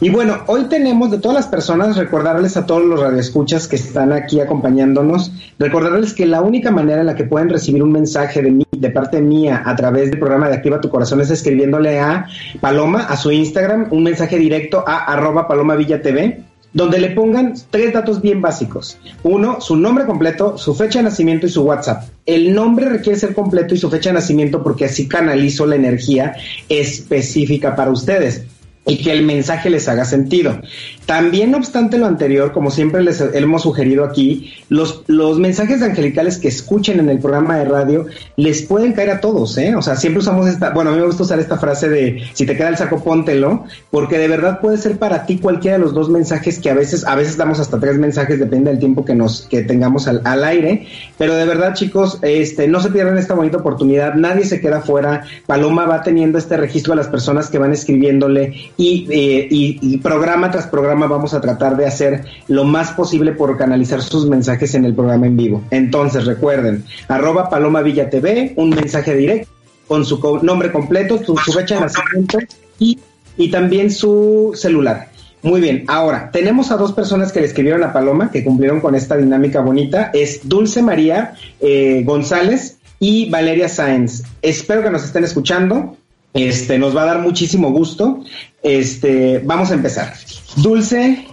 Y 0.00 0.10
bueno, 0.10 0.42
hoy 0.48 0.64
tenemos 0.64 1.10
de 1.12 1.18
todas 1.18 1.36
las 1.36 1.46
personas, 1.46 1.96
recordarles 1.96 2.56
a 2.56 2.66
todos 2.66 2.84
los 2.84 3.00
radioescuchas 3.00 3.68
que 3.68 3.76
están 3.76 4.12
aquí 4.12 4.40
acompañándonos, 4.40 5.32
recordarles 5.58 6.12
que 6.12 6.26
la 6.26 6.42
única 6.42 6.72
manera 6.72 7.00
en 7.00 7.06
la 7.06 7.14
que 7.14 7.24
pueden 7.24 7.48
recibir 7.48 7.82
un 7.82 7.92
mensaje 7.92 8.42
de 8.42 8.50
de 8.82 8.90
parte 8.90 9.22
mía, 9.22 9.62
a 9.64 9.76
través 9.76 10.10
del 10.10 10.18
programa 10.18 10.48
de 10.48 10.56
Activa 10.56 10.80
tu 10.80 10.90
Corazón 10.90 11.20
es 11.20 11.30
escribiéndole 11.30 12.00
a 12.00 12.26
Paloma, 12.60 13.04
a 13.04 13.16
su 13.16 13.30
Instagram, 13.30 13.86
un 13.90 14.02
mensaje 14.02 14.38
directo 14.38 14.82
a 14.84 15.04
arroba 15.04 15.46
Paloma 15.46 15.76
Villa 15.76 16.02
TV 16.02 16.42
donde 16.72 16.98
le 16.98 17.10
pongan 17.10 17.54
tres 17.70 17.92
datos 17.92 18.20
bien 18.20 18.40
básicos. 18.40 18.98
Uno, 19.22 19.60
su 19.60 19.76
nombre 19.76 20.06
completo, 20.06 20.56
su 20.58 20.74
fecha 20.74 21.00
de 21.00 21.04
nacimiento 21.04 21.46
y 21.46 21.50
su 21.50 21.62
WhatsApp. 21.62 22.04
El 22.24 22.54
nombre 22.54 22.88
requiere 22.88 23.18
ser 23.18 23.34
completo 23.34 23.74
y 23.74 23.78
su 23.78 23.90
fecha 23.90 24.10
de 24.10 24.14
nacimiento 24.14 24.62
porque 24.62 24.84
así 24.84 25.08
canalizo 25.08 25.66
la 25.66 25.76
energía 25.76 26.34
específica 26.68 27.76
para 27.76 27.90
ustedes 27.90 28.44
y 28.84 28.98
que 28.98 29.12
el 29.12 29.24
mensaje 29.24 29.70
les 29.70 29.88
haga 29.88 30.04
sentido. 30.04 30.60
También, 31.06 31.52
no 31.52 31.58
obstante 31.58 31.98
lo 31.98 32.06
anterior, 32.06 32.52
como 32.52 32.70
siempre 32.70 33.02
les 33.02 33.20
hemos 33.20 33.62
sugerido 33.62 34.04
aquí, 34.04 34.52
los, 34.68 35.04
los 35.06 35.38
mensajes 35.38 35.82
angelicales 35.82 36.38
que 36.38 36.48
escuchen 36.48 36.98
en 36.98 37.08
el 37.08 37.18
programa 37.18 37.58
de 37.58 37.64
radio 37.64 38.06
les 38.36 38.62
pueden 38.62 38.92
caer 38.92 39.10
a 39.10 39.20
todos, 39.20 39.56
¿eh? 39.58 39.74
O 39.76 39.82
sea, 39.82 39.96
siempre 39.96 40.20
usamos 40.20 40.48
esta, 40.48 40.70
bueno, 40.70 40.90
a 40.90 40.94
mí 40.94 41.00
me 41.00 41.06
gusta 41.06 41.22
usar 41.22 41.38
esta 41.38 41.58
frase 41.58 41.88
de 41.88 42.22
si 42.32 42.44
te 42.44 42.56
queda 42.56 42.68
el 42.68 42.76
saco, 42.76 43.02
póntelo, 43.02 43.64
porque 43.90 44.18
de 44.18 44.28
verdad 44.28 44.60
puede 44.60 44.78
ser 44.78 44.98
para 44.98 45.26
ti 45.26 45.38
cualquiera 45.38 45.78
de 45.78 45.84
los 45.84 45.94
dos 45.94 46.08
mensajes 46.08 46.58
que 46.58 46.70
a 46.70 46.74
veces, 46.74 47.06
a 47.06 47.14
veces 47.14 47.36
damos 47.36 47.60
hasta 47.60 47.78
tres 47.78 47.98
mensajes, 47.98 48.38
depende 48.38 48.70
del 48.70 48.80
tiempo 48.80 49.04
que 49.04 49.14
nos, 49.14 49.42
que 49.42 49.62
tengamos 49.62 50.08
al, 50.08 50.22
al 50.24 50.44
aire, 50.44 50.86
pero 51.18 51.34
de 51.34 51.44
verdad, 51.44 51.74
chicos, 51.74 52.18
este, 52.22 52.66
no 52.66 52.80
se 52.80 52.90
pierdan 52.90 53.18
esta 53.18 53.34
bonita 53.34 53.58
oportunidad, 53.58 54.14
nadie 54.14 54.44
se 54.44 54.60
queda 54.60 54.80
fuera, 54.80 55.24
Paloma 55.46 55.86
va 55.86 56.02
teniendo 56.02 56.38
este 56.38 56.56
registro 56.56 56.94
a 56.94 56.96
las 56.96 57.08
personas 57.08 57.48
que 57.48 57.58
van 57.58 57.72
escribiéndole 57.72 58.71
y, 58.76 59.06
eh, 59.10 59.48
y 59.50 59.98
programa 59.98 60.50
tras 60.50 60.66
programa 60.66 61.06
vamos 61.06 61.34
a 61.34 61.40
tratar 61.40 61.76
de 61.76 61.86
hacer 61.86 62.24
lo 62.48 62.64
más 62.64 62.92
posible 62.92 63.32
por 63.32 63.56
canalizar 63.56 64.02
sus 64.02 64.26
mensajes 64.26 64.74
en 64.74 64.84
el 64.84 64.94
programa 64.94 65.26
en 65.26 65.36
vivo. 65.36 65.62
Entonces 65.70 66.24
recuerden, 66.24 66.84
arroba 67.08 67.48
Paloma 67.48 67.82
Villa 67.82 68.10
TV, 68.10 68.54
un 68.56 68.70
mensaje 68.70 69.14
directo 69.14 69.50
con 69.86 70.04
su 70.04 70.18
nombre 70.42 70.72
completo, 70.72 71.22
su, 71.22 71.36
fecha 71.36 71.74
de 71.74 71.80
nacimiento 71.82 72.38
y, 72.78 72.98
y 73.36 73.50
también 73.50 73.90
su 73.90 74.52
celular. 74.54 75.10
Muy 75.42 75.60
bien, 75.60 75.84
ahora 75.88 76.30
tenemos 76.32 76.70
a 76.70 76.76
dos 76.76 76.92
personas 76.92 77.32
que 77.32 77.40
le 77.40 77.46
escribieron 77.46 77.82
a 77.82 77.92
Paloma, 77.92 78.30
que 78.30 78.44
cumplieron 78.44 78.80
con 78.80 78.94
esta 78.94 79.16
dinámica 79.16 79.60
bonita. 79.60 80.10
Es 80.14 80.48
Dulce 80.48 80.82
María 80.82 81.34
eh, 81.60 82.02
González 82.06 82.78
y 83.00 83.28
Valeria 83.28 83.68
Sáenz. 83.68 84.22
Espero 84.40 84.82
que 84.82 84.90
nos 84.90 85.02
estén 85.02 85.24
escuchando. 85.24 85.96
Este, 86.34 86.78
nos 86.78 86.96
va 86.96 87.02
a 87.02 87.06
dar 87.06 87.18
muchísimo 87.20 87.70
gusto. 87.70 88.24
Este, 88.62 89.38
vamos 89.40 89.70
a 89.70 89.74
empezar. 89.74 90.14
Dulce, 90.56 91.26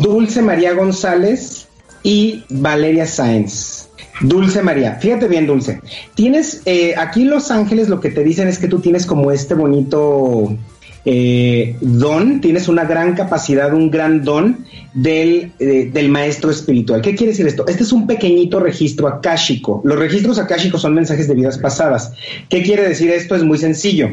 Dulce 0.00 0.42
María 0.42 0.72
González 0.72 1.68
y 2.02 2.44
Valeria 2.48 3.06
Sáenz. 3.06 3.88
Dulce 4.22 4.62
María, 4.62 4.94
fíjate 4.94 5.28
bien, 5.28 5.46
Dulce. 5.46 5.80
Tienes, 6.14 6.62
eh, 6.64 6.94
aquí 6.96 7.22
en 7.22 7.30
Los 7.30 7.50
Ángeles 7.50 7.88
lo 7.88 8.00
que 8.00 8.10
te 8.10 8.24
dicen 8.24 8.48
es 8.48 8.58
que 8.58 8.68
tú 8.68 8.80
tienes 8.80 9.04
como 9.04 9.30
este 9.30 9.54
bonito 9.54 10.56
eh, 11.04 11.76
don, 11.80 12.40
tienes 12.40 12.66
una 12.66 12.84
gran 12.84 13.14
capacidad, 13.14 13.72
un 13.72 13.90
gran 13.90 14.24
don 14.24 14.64
del, 14.94 15.52
eh, 15.58 15.90
del, 15.92 16.08
maestro 16.08 16.50
espiritual. 16.50 17.02
¿Qué 17.02 17.14
quiere 17.14 17.32
decir 17.32 17.46
esto? 17.46 17.66
Este 17.68 17.84
es 17.84 17.92
un 17.92 18.06
pequeñito 18.06 18.58
registro 18.58 19.06
akáshico. 19.06 19.82
Los 19.84 19.98
registros 19.98 20.38
akáshicos 20.38 20.80
son 20.80 20.94
mensajes 20.94 21.28
de 21.28 21.34
vidas 21.34 21.58
pasadas. 21.58 22.12
¿Qué 22.48 22.62
quiere 22.62 22.88
decir 22.88 23.10
esto? 23.10 23.36
Es 23.36 23.44
muy 23.44 23.58
sencillo. 23.58 24.10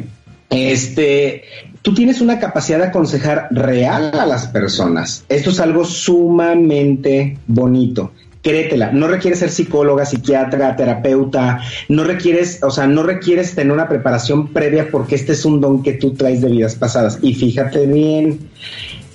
Este, 0.54 1.44
tú 1.82 1.94
tienes 1.94 2.22
una 2.22 2.40
capacidad 2.40 2.80
de 2.80 2.86
aconsejar 2.86 3.48
real 3.52 4.12
a 4.18 4.26
las 4.26 4.48
personas. 4.48 5.26
Esto 5.30 5.50
es 5.50 5.60
algo 5.60 5.86
sumamente 5.86 7.38
bonito. 7.48 8.12
Créetela, 8.42 8.92
no 8.92 9.08
requieres 9.08 9.40
ser 9.40 9.50
psicóloga, 9.50 10.06
psiquiatra, 10.06 10.76
terapeuta, 10.76 11.62
no 11.88 12.04
requieres, 12.04 12.62
o 12.62 12.72
sea, 12.72 12.88
no 12.88 13.02
requieres 13.04 13.56
tener 13.56 13.72
una 13.72 13.88
preparación 13.88 14.50
previa 14.50 14.90
porque 14.92 15.16
este 15.16 15.32
es 15.32 15.46
un 15.46 15.62
don 15.62 15.82
que 15.82 15.94
tú 15.94 16.14
traes 16.14 16.42
de 16.42 16.50
vidas 16.50 16.76
pasadas. 16.76 17.20
Y 17.22 17.36
fíjate 17.36 17.86
bien, 17.86 18.40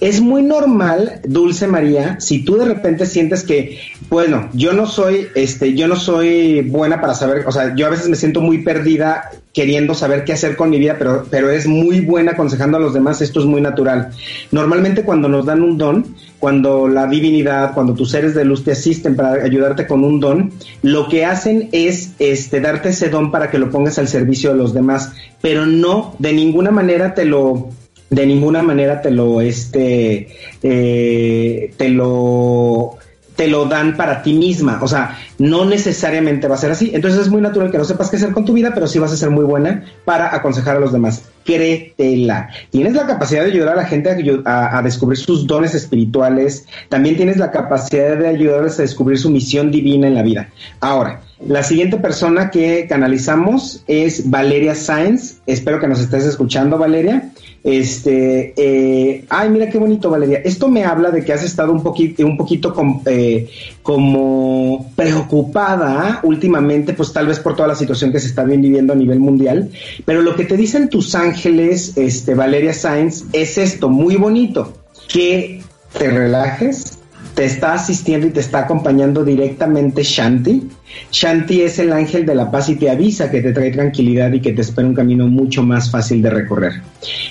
es 0.01 0.20
muy 0.20 0.42
normal, 0.42 1.20
Dulce 1.24 1.66
María, 1.66 2.20
si 2.20 2.44
tú 2.44 2.57
de 2.57 2.66
repente 2.66 3.05
sientes 3.05 3.42
que, 3.42 3.80
bueno, 4.09 4.49
yo 4.53 4.72
no 4.72 4.86
soy, 4.86 5.26
este, 5.34 5.74
yo 5.74 5.88
no 5.88 5.96
soy 5.96 6.62
buena 6.62 7.01
para 7.01 7.14
saber, 7.14 7.46
o 7.46 7.53
sea, 7.53 7.74
yo 7.74 7.86
a 7.86 7.90
veces 7.90 8.09
me 8.09 8.16
siento 8.16 8.40
muy 8.40 8.59
perdida 8.59 9.30
queriendo 9.53 9.94
saber 9.94 10.24
qué 10.24 10.34
hacer 10.34 10.55
con 10.55 10.70
mi 10.70 10.78
vida, 10.78 10.96
pero, 10.99 11.26
pero 11.30 11.51
es 11.51 11.66
muy 11.66 12.01
buena 12.01 12.32
aconsejando 12.32 12.76
a 12.76 12.80
los 12.80 12.94
demás, 12.94 13.20
esto 13.22 13.40
es 13.40 13.46
muy 13.46 13.61
natural. 13.61 14.11
Normalmente 14.53 15.03
cuando 15.03 15.28
nos 15.28 15.46
dan 15.46 15.62
un 15.62 15.78
don, 15.78 16.14
cuando 16.38 16.86
la 16.86 17.09
divinidad, 17.09 17.74
cuando 17.74 17.94
tus 17.94 18.12
seres 18.12 18.36
de 18.36 18.44
luz 18.44 18.62
te 18.62 18.72
asisten 18.72 19.16
para 19.16 19.42
ayudarte 19.42 19.88
con 19.88 20.05
un 20.05 20.20
don, 20.20 20.53
lo 20.82 21.09
que 21.09 21.24
hacen 21.24 21.70
es 21.72 22.12
este, 22.20 22.61
darte 22.61 22.90
ese 22.90 23.09
don 23.09 23.32
para 23.32 23.51
que 23.51 23.59
lo 23.59 23.70
pongas 23.70 23.99
al 23.99 24.07
servicio 24.07 24.51
de 24.51 24.59
los 24.59 24.74
demás, 24.74 25.11
pero 25.40 25.66
no, 25.66 26.14
de 26.20 26.32
ninguna 26.32 26.70
manera 26.70 27.14
te 27.14 27.24
lo 27.24 27.70
de 28.11 28.26
ninguna 28.26 28.62
manera 28.62 29.02
te 29.02 29.11
lo 29.11 29.40
este 29.40 30.28
eh, 30.62 31.72
te 31.76 31.88
lo 31.90 32.98
te 33.38 33.46
lo 33.46 33.66
dan 33.66 33.96
para 33.96 34.20
ti 34.20 34.32
misma, 34.32 34.80
o 34.82 34.88
sea, 34.88 35.16
no 35.38 35.64
necesariamente 35.64 36.48
va 36.48 36.56
a 36.56 36.59
ser 36.59 36.72
así. 36.72 36.90
Entonces 36.92 37.20
es 37.20 37.28
muy 37.28 37.40
natural 37.40 37.70
que 37.70 37.78
no 37.78 37.84
sepas 37.84 38.11
qué 38.11 38.16
hacer 38.16 38.32
con 38.32 38.44
tu 38.44 38.52
vida, 38.52 38.72
pero 38.74 38.88
sí 38.88 38.98
vas 38.98 39.12
a 39.12 39.16
ser 39.16 39.30
muy 39.30 39.44
buena 39.44 39.84
para 40.04 40.34
aconsejar 40.34 40.76
a 40.76 40.80
los 40.80 40.92
demás. 40.92 41.22
créetela. 41.44 42.48
Tienes 42.70 42.94
la 42.94 43.06
capacidad 43.06 43.44
de 43.44 43.52
ayudar 43.52 43.74
a 43.74 43.82
la 43.82 43.84
gente 43.84 44.11
a, 44.44 44.76
a, 44.76 44.82
descubrir 44.82 45.18
sus 45.18 45.46
dones 45.46 45.72
espirituales, 45.76 46.66
también 46.88 47.16
tienes 47.16 47.36
la 47.36 47.52
capacidad 47.52 48.16
de 48.16 48.26
ayudarles 48.26 48.76
a 48.80 48.82
descubrir 48.82 49.20
su 49.20 49.30
misión 49.30 49.70
divina 49.70 50.09
en 50.09 50.16
la 50.16 50.22
vida. 50.22 50.48
Ahora, 50.80 51.20
la 51.47 51.62
siguiente 51.62 51.99
persona 51.99 52.51
que 52.51 52.86
canalizamos 52.89 53.84
es 53.86 54.28
Valeria 54.28 54.74
Sáenz. 54.74 55.39
Espero 55.47 55.78
que 55.78 55.86
nos 55.86 56.01
estés 56.01 56.24
escuchando, 56.24 56.78
Valeria. 56.78 57.32
Este, 57.62 58.55
eh, 58.57 59.24
ay, 59.28 59.51
mira 59.51 59.68
qué 59.68 59.78
bonito, 59.78 60.11
Valeria. 60.11 60.41
Esto 60.45 60.68
me 60.68 60.84
habla 60.84 61.11
de 61.11 61.24
que 61.24 61.32
has 61.32 61.45
estado 61.45 61.72
un 61.72 61.82
poquito, 61.82 62.24
un 62.24 62.36
poquito 62.36 62.74
eh, 63.07 63.49
como 63.82 64.91
preocupada 64.97 66.20
últimamente, 66.22 66.93
pues 66.95 67.12
tal 67.12 67.26
vez 67.26 67.39
por 67.39 67.55
toda 67.55 67.68
la 67.68 67.74
situación 67.74 68.11
que 68.11 68.20
se 68.20 68.28
está 68.28 68.45
viviendo 68.45 68.93
a 68.93 68.97
nivel 68.97 69.20
mundial. 69.20 69.70
Pero 70.05 70.22
lo 70.22 70.34
que 70.34 70.45
te 70.45 70.57
dicen 70.57 70.89
tus 70.89 71.14
ángeles, 71.14 71.97
este, 71.97 72.34
Valeria 72.34 72.72
Sáenz, 72.72 73.24
es 73.32 73.59
esto, 73.59 73.89
muy 73.89 74.16
bonito, 74.16 74.72
que 75.09 75.62
te 75.97 76.11
relajes, 76.11 76.97
te 77.39 77.45
está 77.45 77.74
asistiendo 77.74 78.26
y 78.26 78.30
te 78.30 78.41
está 78.41 78.59
acompañando 78.59 79.24
directamente 79.24 80.03
Shanti. 80.03 80.68
Shanti 81.12 81.62
es 81.62 81.78
el 81.78 81.93
ángel 81.93 82.26
de 82.26 82.34
la 82.34 82.51
paz 82.51 82.68
y 82.68 82.74
te 82.74 82.91
avisa 82.91 83.30
que 83.30 83.41
te 83.41 83.53
trae 83.53 83.70
tranquilidad 83.70 84.32
y 84.32 84.41
que 84.41 84.53
te 84.53 84.62
espera 84.62 84.89
un 84.89 84.95
camino 84.95 85.28
mucho 85.28 85.62
más 85.62 85.89
fácil 85.89 86.20
de 86.20 86.30
recorrer. 86.30 86.72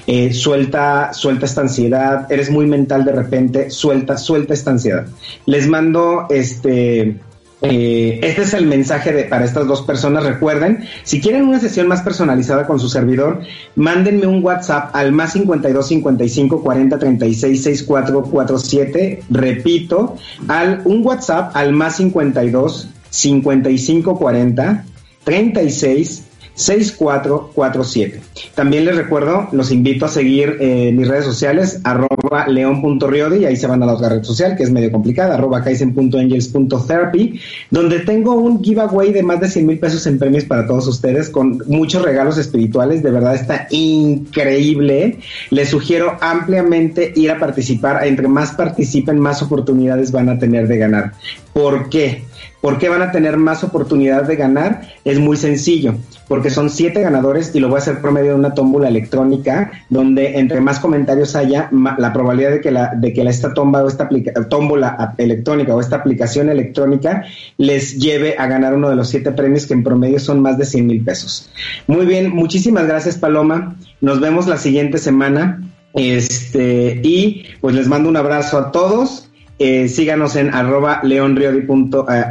Eh, 0.08 0.32
suelta, 0.34 1.12
suelta 1.12 1.46
esta 1.46 1.60
ansiedad, 1.60 2.26
eres 2.32 2.50
muy 2.50 2.68
mental 2.68 3.04
de 3.04 3.12
repente, 3.12 3.70
suelta, 3.70 4.16
suelta 4.16 4.54
esta 4.54 4.72
ansiedad. 4.72 5.06
Les 5.46 5.68
mando 5.68 6.28
este 6.30 7.18
eh, 7.62 8.20
este 8.22 8.44
es 8.44 8.54
el 8.54 8.68
mensaje 8.68 9.12
de, 9.12 9.24
para 9.24 9.46
estas 9.46 9.68
dos 9.68 9.82
personas. 9.82 10.24
Recuerden, 10.24 10.86
si 11.04 11.20
quieren 11.20 11.48
una 11.48 11.60
sesión 11.60 11.88
más 11.88 12.02
personalizada 12.02 12.68
con 12.68 12.80
su 12.80 12.88
servidor, 12.88 13.42
mándenme 13.76 14.28
un 14.28 14.44
WhatsApp 14.44 14.96
al 14.96 15.12
más 15.12 15.34
52 15.34 15.88
55 15.88 16.62
40 16.62 17.00
36 17.00 17.64
64 17.64 18.24
47. 18.24 19.24
Repito, 19.30 20.18
al 20.48 20.82
un 20.86 21.06
WhatsApp 21.06 21.56
al 21.56 21.74
más 21.74 21.96
52 21.98 22.90
55 23.10 24.20
40 24.20 24.86
36 25.24 26.24
6447. 26.58 28.20
También 28.56 28.86
les 28.86 28.96
recuerdo, 28.96 29.48
los 29.52 29.72
invito 29.72 30.06
a 30.06 30.10
seguir 30.10 30.58
eh, 30.60 30.92
mis 30.92 31.08
redes 31.08 31.26
sociales, 31.26 31.80
arroba 31.84 32.48
león.riodi, 32.48 33.44
y 33.44 33.46
ahí 33.46 33.56
se 33.56 33.68
van 33.68 33.84
a 33.84 33.86
la 33.86 33.94
otra 33.94 34.10
red 34.10 34.24
social, 34.24 34.58
que 34.58 34.64
es 34.64 34.72
medio 34.72 34.92
complicada, 34.92 35.36
arroba 35.36 35.64
kaisen.angels.therapy, 35.64 37.40
donde 37.70 38.00
tengo 38.00 38.34
un 38.34 38.64
giveaway 38.64 39.14
de 39.14 39.22
más 39.22 39.40
de 39.40 39.50
100 39.50 39.68
mil 39.68 39.78
pesos 39.78 40.08
en 40.08 40.18
premios 40.18 40.46
para 40.46 40.66
todos 40.66 40.88
ustedes, 40.88 41.30
con 41.30 41.62
muchos 41.68 42.02
regalos 42.02 42.40
espirituales, 42.40 43.04
de 43.04 43.12
verdad 43.12 43.36
está 43.36 43.68
increíble. 43.70 45.20
Les 45.52 45.70
sugiero 45.70 46.18
ampliamente 46.22 47.14
ir 47.16 47.30
a 47.30 47.38
participar, 47.38 48.04
entre 48.08 48.28
más 48.28 48.54
participen, 48.54 49.20
más 49.20 49.44
oportunidades 49.44 50.12
van 50.12 50.30
a 50.30 50.40
tener 50.40 50.68
de 50.68 50.78
ganar. 50.80 51.12
¿Por 51.54 51.90
qué? 51.90 52.24
¿Por 52.62 52.80
qué 52.80 52.90
van 52.90 53.02
a 53.02 53.12
tener 53.12 53.38
más 53.38 53.64
oportunidad 53.64 54.24
de 54.24 54.36
ganar? 54.36 54.82
Es 55.06 55.20
muy 55.20 55.38
sencillo, 55.38 55.94
porque 56.28 56.50
son 56.50 56.70
siete 56.70 57.02
ganadores 57.02 57.54
y 57.54 57.60
lo 57.60 57.68
voy 57.68 57.76
a 57.76 57.80
hacer 57.80 58.02
por 58.02 58.12
medio 58.12 58.32
de 58.32 58.36
una 58.36 58.54
tómbola 58.54 58.88
electrónica, 58.88 59.72
donde 59.90 60.40
entre 60.40 60.60
más 60.60 60.80
comentarios 60.80 61.36
haya, 61.36 61.70
la 61.72 62.14
probabilidad 62.14 62.52
de 62.52 62.62
que, 62.62 62.72
la, 62.72 62.94
de 62.96 63.14
que 63.14 63.22
esta 63.22 63.54
tomba 63.54 63.84
o 63.84 63.88
esta 63.88 64.10
tómbola 64.50 65.14
electrónica 65.18 65.76
o 65.76 65.80
esta 65.80 65.98
aplicación 65.98 66.50
electrónica 66.50 67.26
les 67.58 67.98
lleve 68.00 68.36
a 68.38 68.48
ganar 68.48 68.74
uno 68.74 68.90
de 68.90 68.96
los 68.96 69.10
siete 69.10 69.32
premios 69.32 69.68
que 69.68 69.74
en 69.74 69.84
promedio 69.84 70.20
son 70.20 70.42
más 70.42 70.58
de 70.58 70.66
100 70.66 70.88
mil 70.88 71.04
pesos. 71.04 71.50
Muy 71.86 72.06
bien, 72.06 72.34
muchísimas 72.34 72.88
gracias 72.88 73.18
Paloma. 73.18 73.76
Nos 74.02 74.20
vemos 74.20 74.48
la 74.48 74.58
siguiente 74.58 74.98
semana. 74.98 75.62
Este, 75.94 77.00
y 77.04 77.46
pues 77.60 77.74
les 77.74 77.88
mando 77.88 78.10
un 78.10 78.18
abrazo 78.18 78.60
a 78.60 78.72
todos 78.72 79.27
eh, 79.60 79.88
síganos 79.88 80.36
en 80.36 80.54
arroba 80.54 81.02
leonriodi. 81.04 81.60
Eh, 81.60 82.24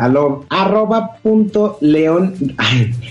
arroba 0.48 1.16
punto 1.22 1.78
leon, 1.80 2.34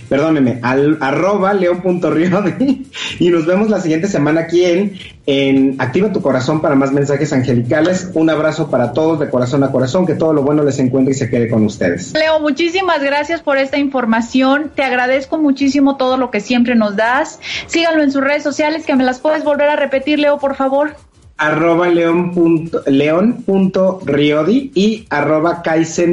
perdóneme, 0.09 0.59
al, 0.61 0.97
arroba 1.01 1.53
punto 1.83 2.13
y 3.19 3.29
nos 3.29 3.45
vemos 3.45 3.69
la 3.69 3.81
siguiente 3.81 4.07
semana 4.07 4.41
aquí 4.41 4.63
en, 4.63 4.93
en 5.25 5.75
Activa 5.79 6.13
tu 6.13 6.21
Corazón 6.21 6.61
para 6.61 6.75
más 6.75 6.91
mensajes 6.91 7.33
angelicales. 7.33 8.09
Un 8.13 8.29
abrazo 8.29 8.69
para 8.69 8.93
todos 8.93 9.19
de 9.19 9.29
corazón 9.29 9.63
a 9.63 9.71
corazón, 9.71 10.05
que 10.05 10.15
todo 10.15 10.33
lo 10.33 10.43
bueno 10.43 10.63
les 10.63 10.79
encuentre 10.79 11.13
y 11.13 11.17
se 11.17 11.29
quede 11.29 11.49
con 11.49 11.65
ustedes. 11.65 12.13
Leo, 12.13 12.39
muchísimas 12.39 13.01
gracias 13.01 13.41
por 13.41 13.57
esta 13.57 13.77
información. 13.77 14.71
Te 14.73 14.83
agradezco 14.83 15.37
muchísimo 15.37 15.97
todo 15.97 16.17
lo 16.17 16.31
que 16.31 16.39
siempre 16.39 16.75
nos 16.75 16.95
das. 16.95 17.39
Síganlo 17.67 18.03
en 18.03 18.11
sus 18.11 18.23
redes 18.23 18.43
sociales, 18.43 18.85
que 18.85 18.95
me 18.95 19.03
las 19.03 19.19
puedes 19.19 19.43
volver 19.43 19.67
a 19.69 19.75
repetir, 19.75 20.19
Leo, 20.19 20.37
por 20.37 20.55
favor 20.55 20.95
arroba 21.37 21.89
león 21.89 22.33
punto, 22.33 22.81
león 22.87 23.43
punto 23.45 23.99
riodi 24.05 24.71
y 24.73 25.05
arroba 25.09 25.61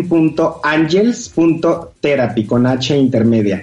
punto 0.09 0.61
angels 0.65 1.29
punto 1.29 1.93
therapy 2.01 2.45
con 2.45 2.67
H 2.67 2.97
intermedia. 2.97 3.63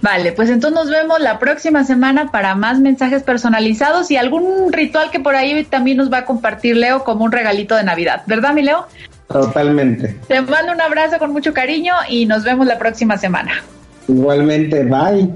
Vale, 0.00 0.32
pues 0.32 0.48
entonces 0.48 0.74
nos 0.74 0.90
vemos 0.90 1.20
la 1.20 1.38
próxima 1.38 1.84
semana 1.84 2.30
para 2.30 2.54
más 2.54 2.80
mensajes 2.80 3.22
personalizados 3.22 4.10
y 4.10 4.16
algún 4.16 4.72
ritual 4.72 5.10
que 5.10 5.20
por 5.20 5.36
ahí 5.36 5.64
también 5.64 5.98
nos 5.98 6.10
va 6.10 6.18
a 6.18 6.24
compartir 6.24 6.76
Leo 6.76 7.04
como 7.04 7.24
un 7.24 7.32
regalito 7.32 7.76
de 7.76 7.84
Navidad, 7.84 8.22
¿verdad, 8.26 8.54
mi 8.54 8.62
Leo? 8.62 8.86
Totalmente. 9.28 10.16
Te 10.28 10.40
mando 10.40 10.72
un 10.72 10.80
abrazo 10.80 11.18
con 11.18 11.32
mucho 11.32 11.52
cariño 11.52 11.92
y 12.08 12.26
nos 12.26 12.44
vemos 12.44 12.66
la 12.66 12.78
próxima 12.78 13.18
semana. 13.18 13.62
Igualmente, 14.08 14.84
bye. 14.84 15.28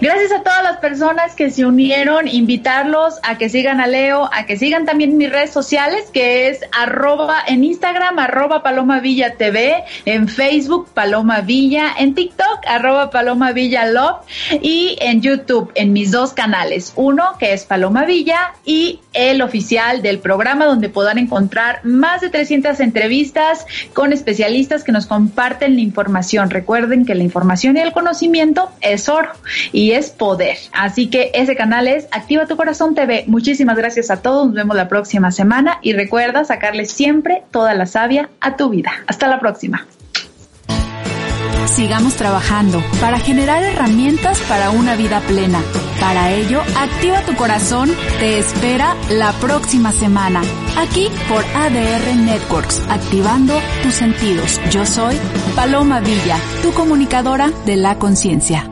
Gracias 0.00 0.32
a 0.32 0.42
todas 0.42 0.62
las 0.64 0.78
personas 0.78 1.34
que 1.36 1.50
se 1.50 1.64
unieron, 1.64 2.26
invitarlos 2.26 3.20
a 3.22 3.38
que 3.38 3.48
sigan 3.48 3.80
a 3.80 3.86
Leo, 3.86 4.28
a 4.32 4.44
que 4.44 4.56
sigan 4.56 4.86
también 4.86 5.16
mis 5.16 5.30
redes 5.30 5.52
sociales, 5.52 6.06
que 6.12 6.48
es 6.48 6.60
arroba 6.72 7.36
en 7.46 7.62
Instagram, 7.62 8.18
arroba 8.18 8.62
Paloma 8.62 8.98
Villa 9.00 9.34
TV, 9.36 9.84
en 10.04 10.28
Facebook 10.28 10.88
Paloma 10.92 11.42
Villa, 11.42 11.92
en 11.96 12.14
TikTok, 12.14 12.66
arroba 12.66 13.10
Paloma 13.10 13.52
Villa 13.52 13.86
Love 13.86 14.22
y 14.60 14.96
en 15.00 15.20
YouTube, 15.20 15.70
en 15.74 15.92
mis 15.92 16.10
dos 16.10 16.32
canales, 16.32 16.92
uno 16.96 17.36
que 17.38 17.52
es 17.52 17.64
Paloma 17.64 18.04
Villa 18.04 18.54
y 18.64 19.00
el 19.12 19.42
oficial 19.42 20.02
del 20.02 20.18
programa 20.18 20.66
donde 20.66 20.88
podrán 20.88 21.18
encontrar 21.18 21.84
más 21.84 22.20
de 22.20 22.30
300 22.30 22.80
entrevistas 22.80 23.66
con 23.92 24.12
especialistas 24.12 24.82
que 24.82 24.92
nos 24.92 25.06
comparten 25.06 25.76
la 25.76 25.82
información. 25.82 26.50
Recuerden 26.50 27.04
que 27.04 27.14
la 27.14 27.22
información 27.22 27.76
y 27.76 27.80
el 27.80 27.92
conocimiento 27.92 28.70
es 28.80 29.08
oro 29.08 29.30
y 29.72 29.92
es 29.92 30.10
poder. 30.10 30.56
Así 30.72 31.08
que 31.08 31.30
ese 31.34 31.56
canal 31.56 31.88
es 31.88 32.06
Activa 32.10 32.46
tu 32.46 32.56
Corazón 32.56 32.94
TV. 32.94 33.24
Muchísimas 33.26 33.76
gracias 33.76 34.10
a 34.10 34.22
todos. 34.22 34.46
Nos 34.46 34.54
vemos 34.54 34.76
la 34.76 34.88
próxima 34.88 35.30
semana 35.30 35.78
y 35.82 35.92
recuerda 35.92 36.44
sacarle 36.44 36.86
siempre 36.86 37.42
toda 37.50 37.74
la 37.74 37.86
savia 37.86 38.30
a 38.40 38.56
tu 38.56 38.70
vida. 38.70 38.92
Hasta 39.06 39.28
la 39.28 39.40
próxima. 39.40 39.86
Sigamos 41.66 42.16
trabajando 42.16 42.82
para 43.00 43.18
generar 43.18 43.62
herramientas 43.62 44.38
para 44.48 44.70
una 44.70 44.94
vida 44.94 45.20
plena. 45.20 45.62
Para 46.00 46.32
ello, 46.32 46.60
Activa 46.76 47.22
tu 47.22 47.34
Corazón 47.34 47.90
te 48.18 48.38
espera 48.38 48.94
la 49.10 49.32
próxima 49.32 49.92
semana, 49.92 50.42
aquí 50.76 51.08
por 51.28 51.44
ADR 51.44 52.16
Networks, 52.16 52.82
activando 52.90 53.54
tus 53.82 53.94
sentidos. 53.94 54.60
Yo 54.70 54.84
soy 54.84 55.16
Paloma 55.54 56.00
Villa, 56.00 56.36
tu 56.62 56.72
comunicadora 56.72 57.50
de 57.64 57.76
la 57.76 57.98
conciencia. 57.98 58.71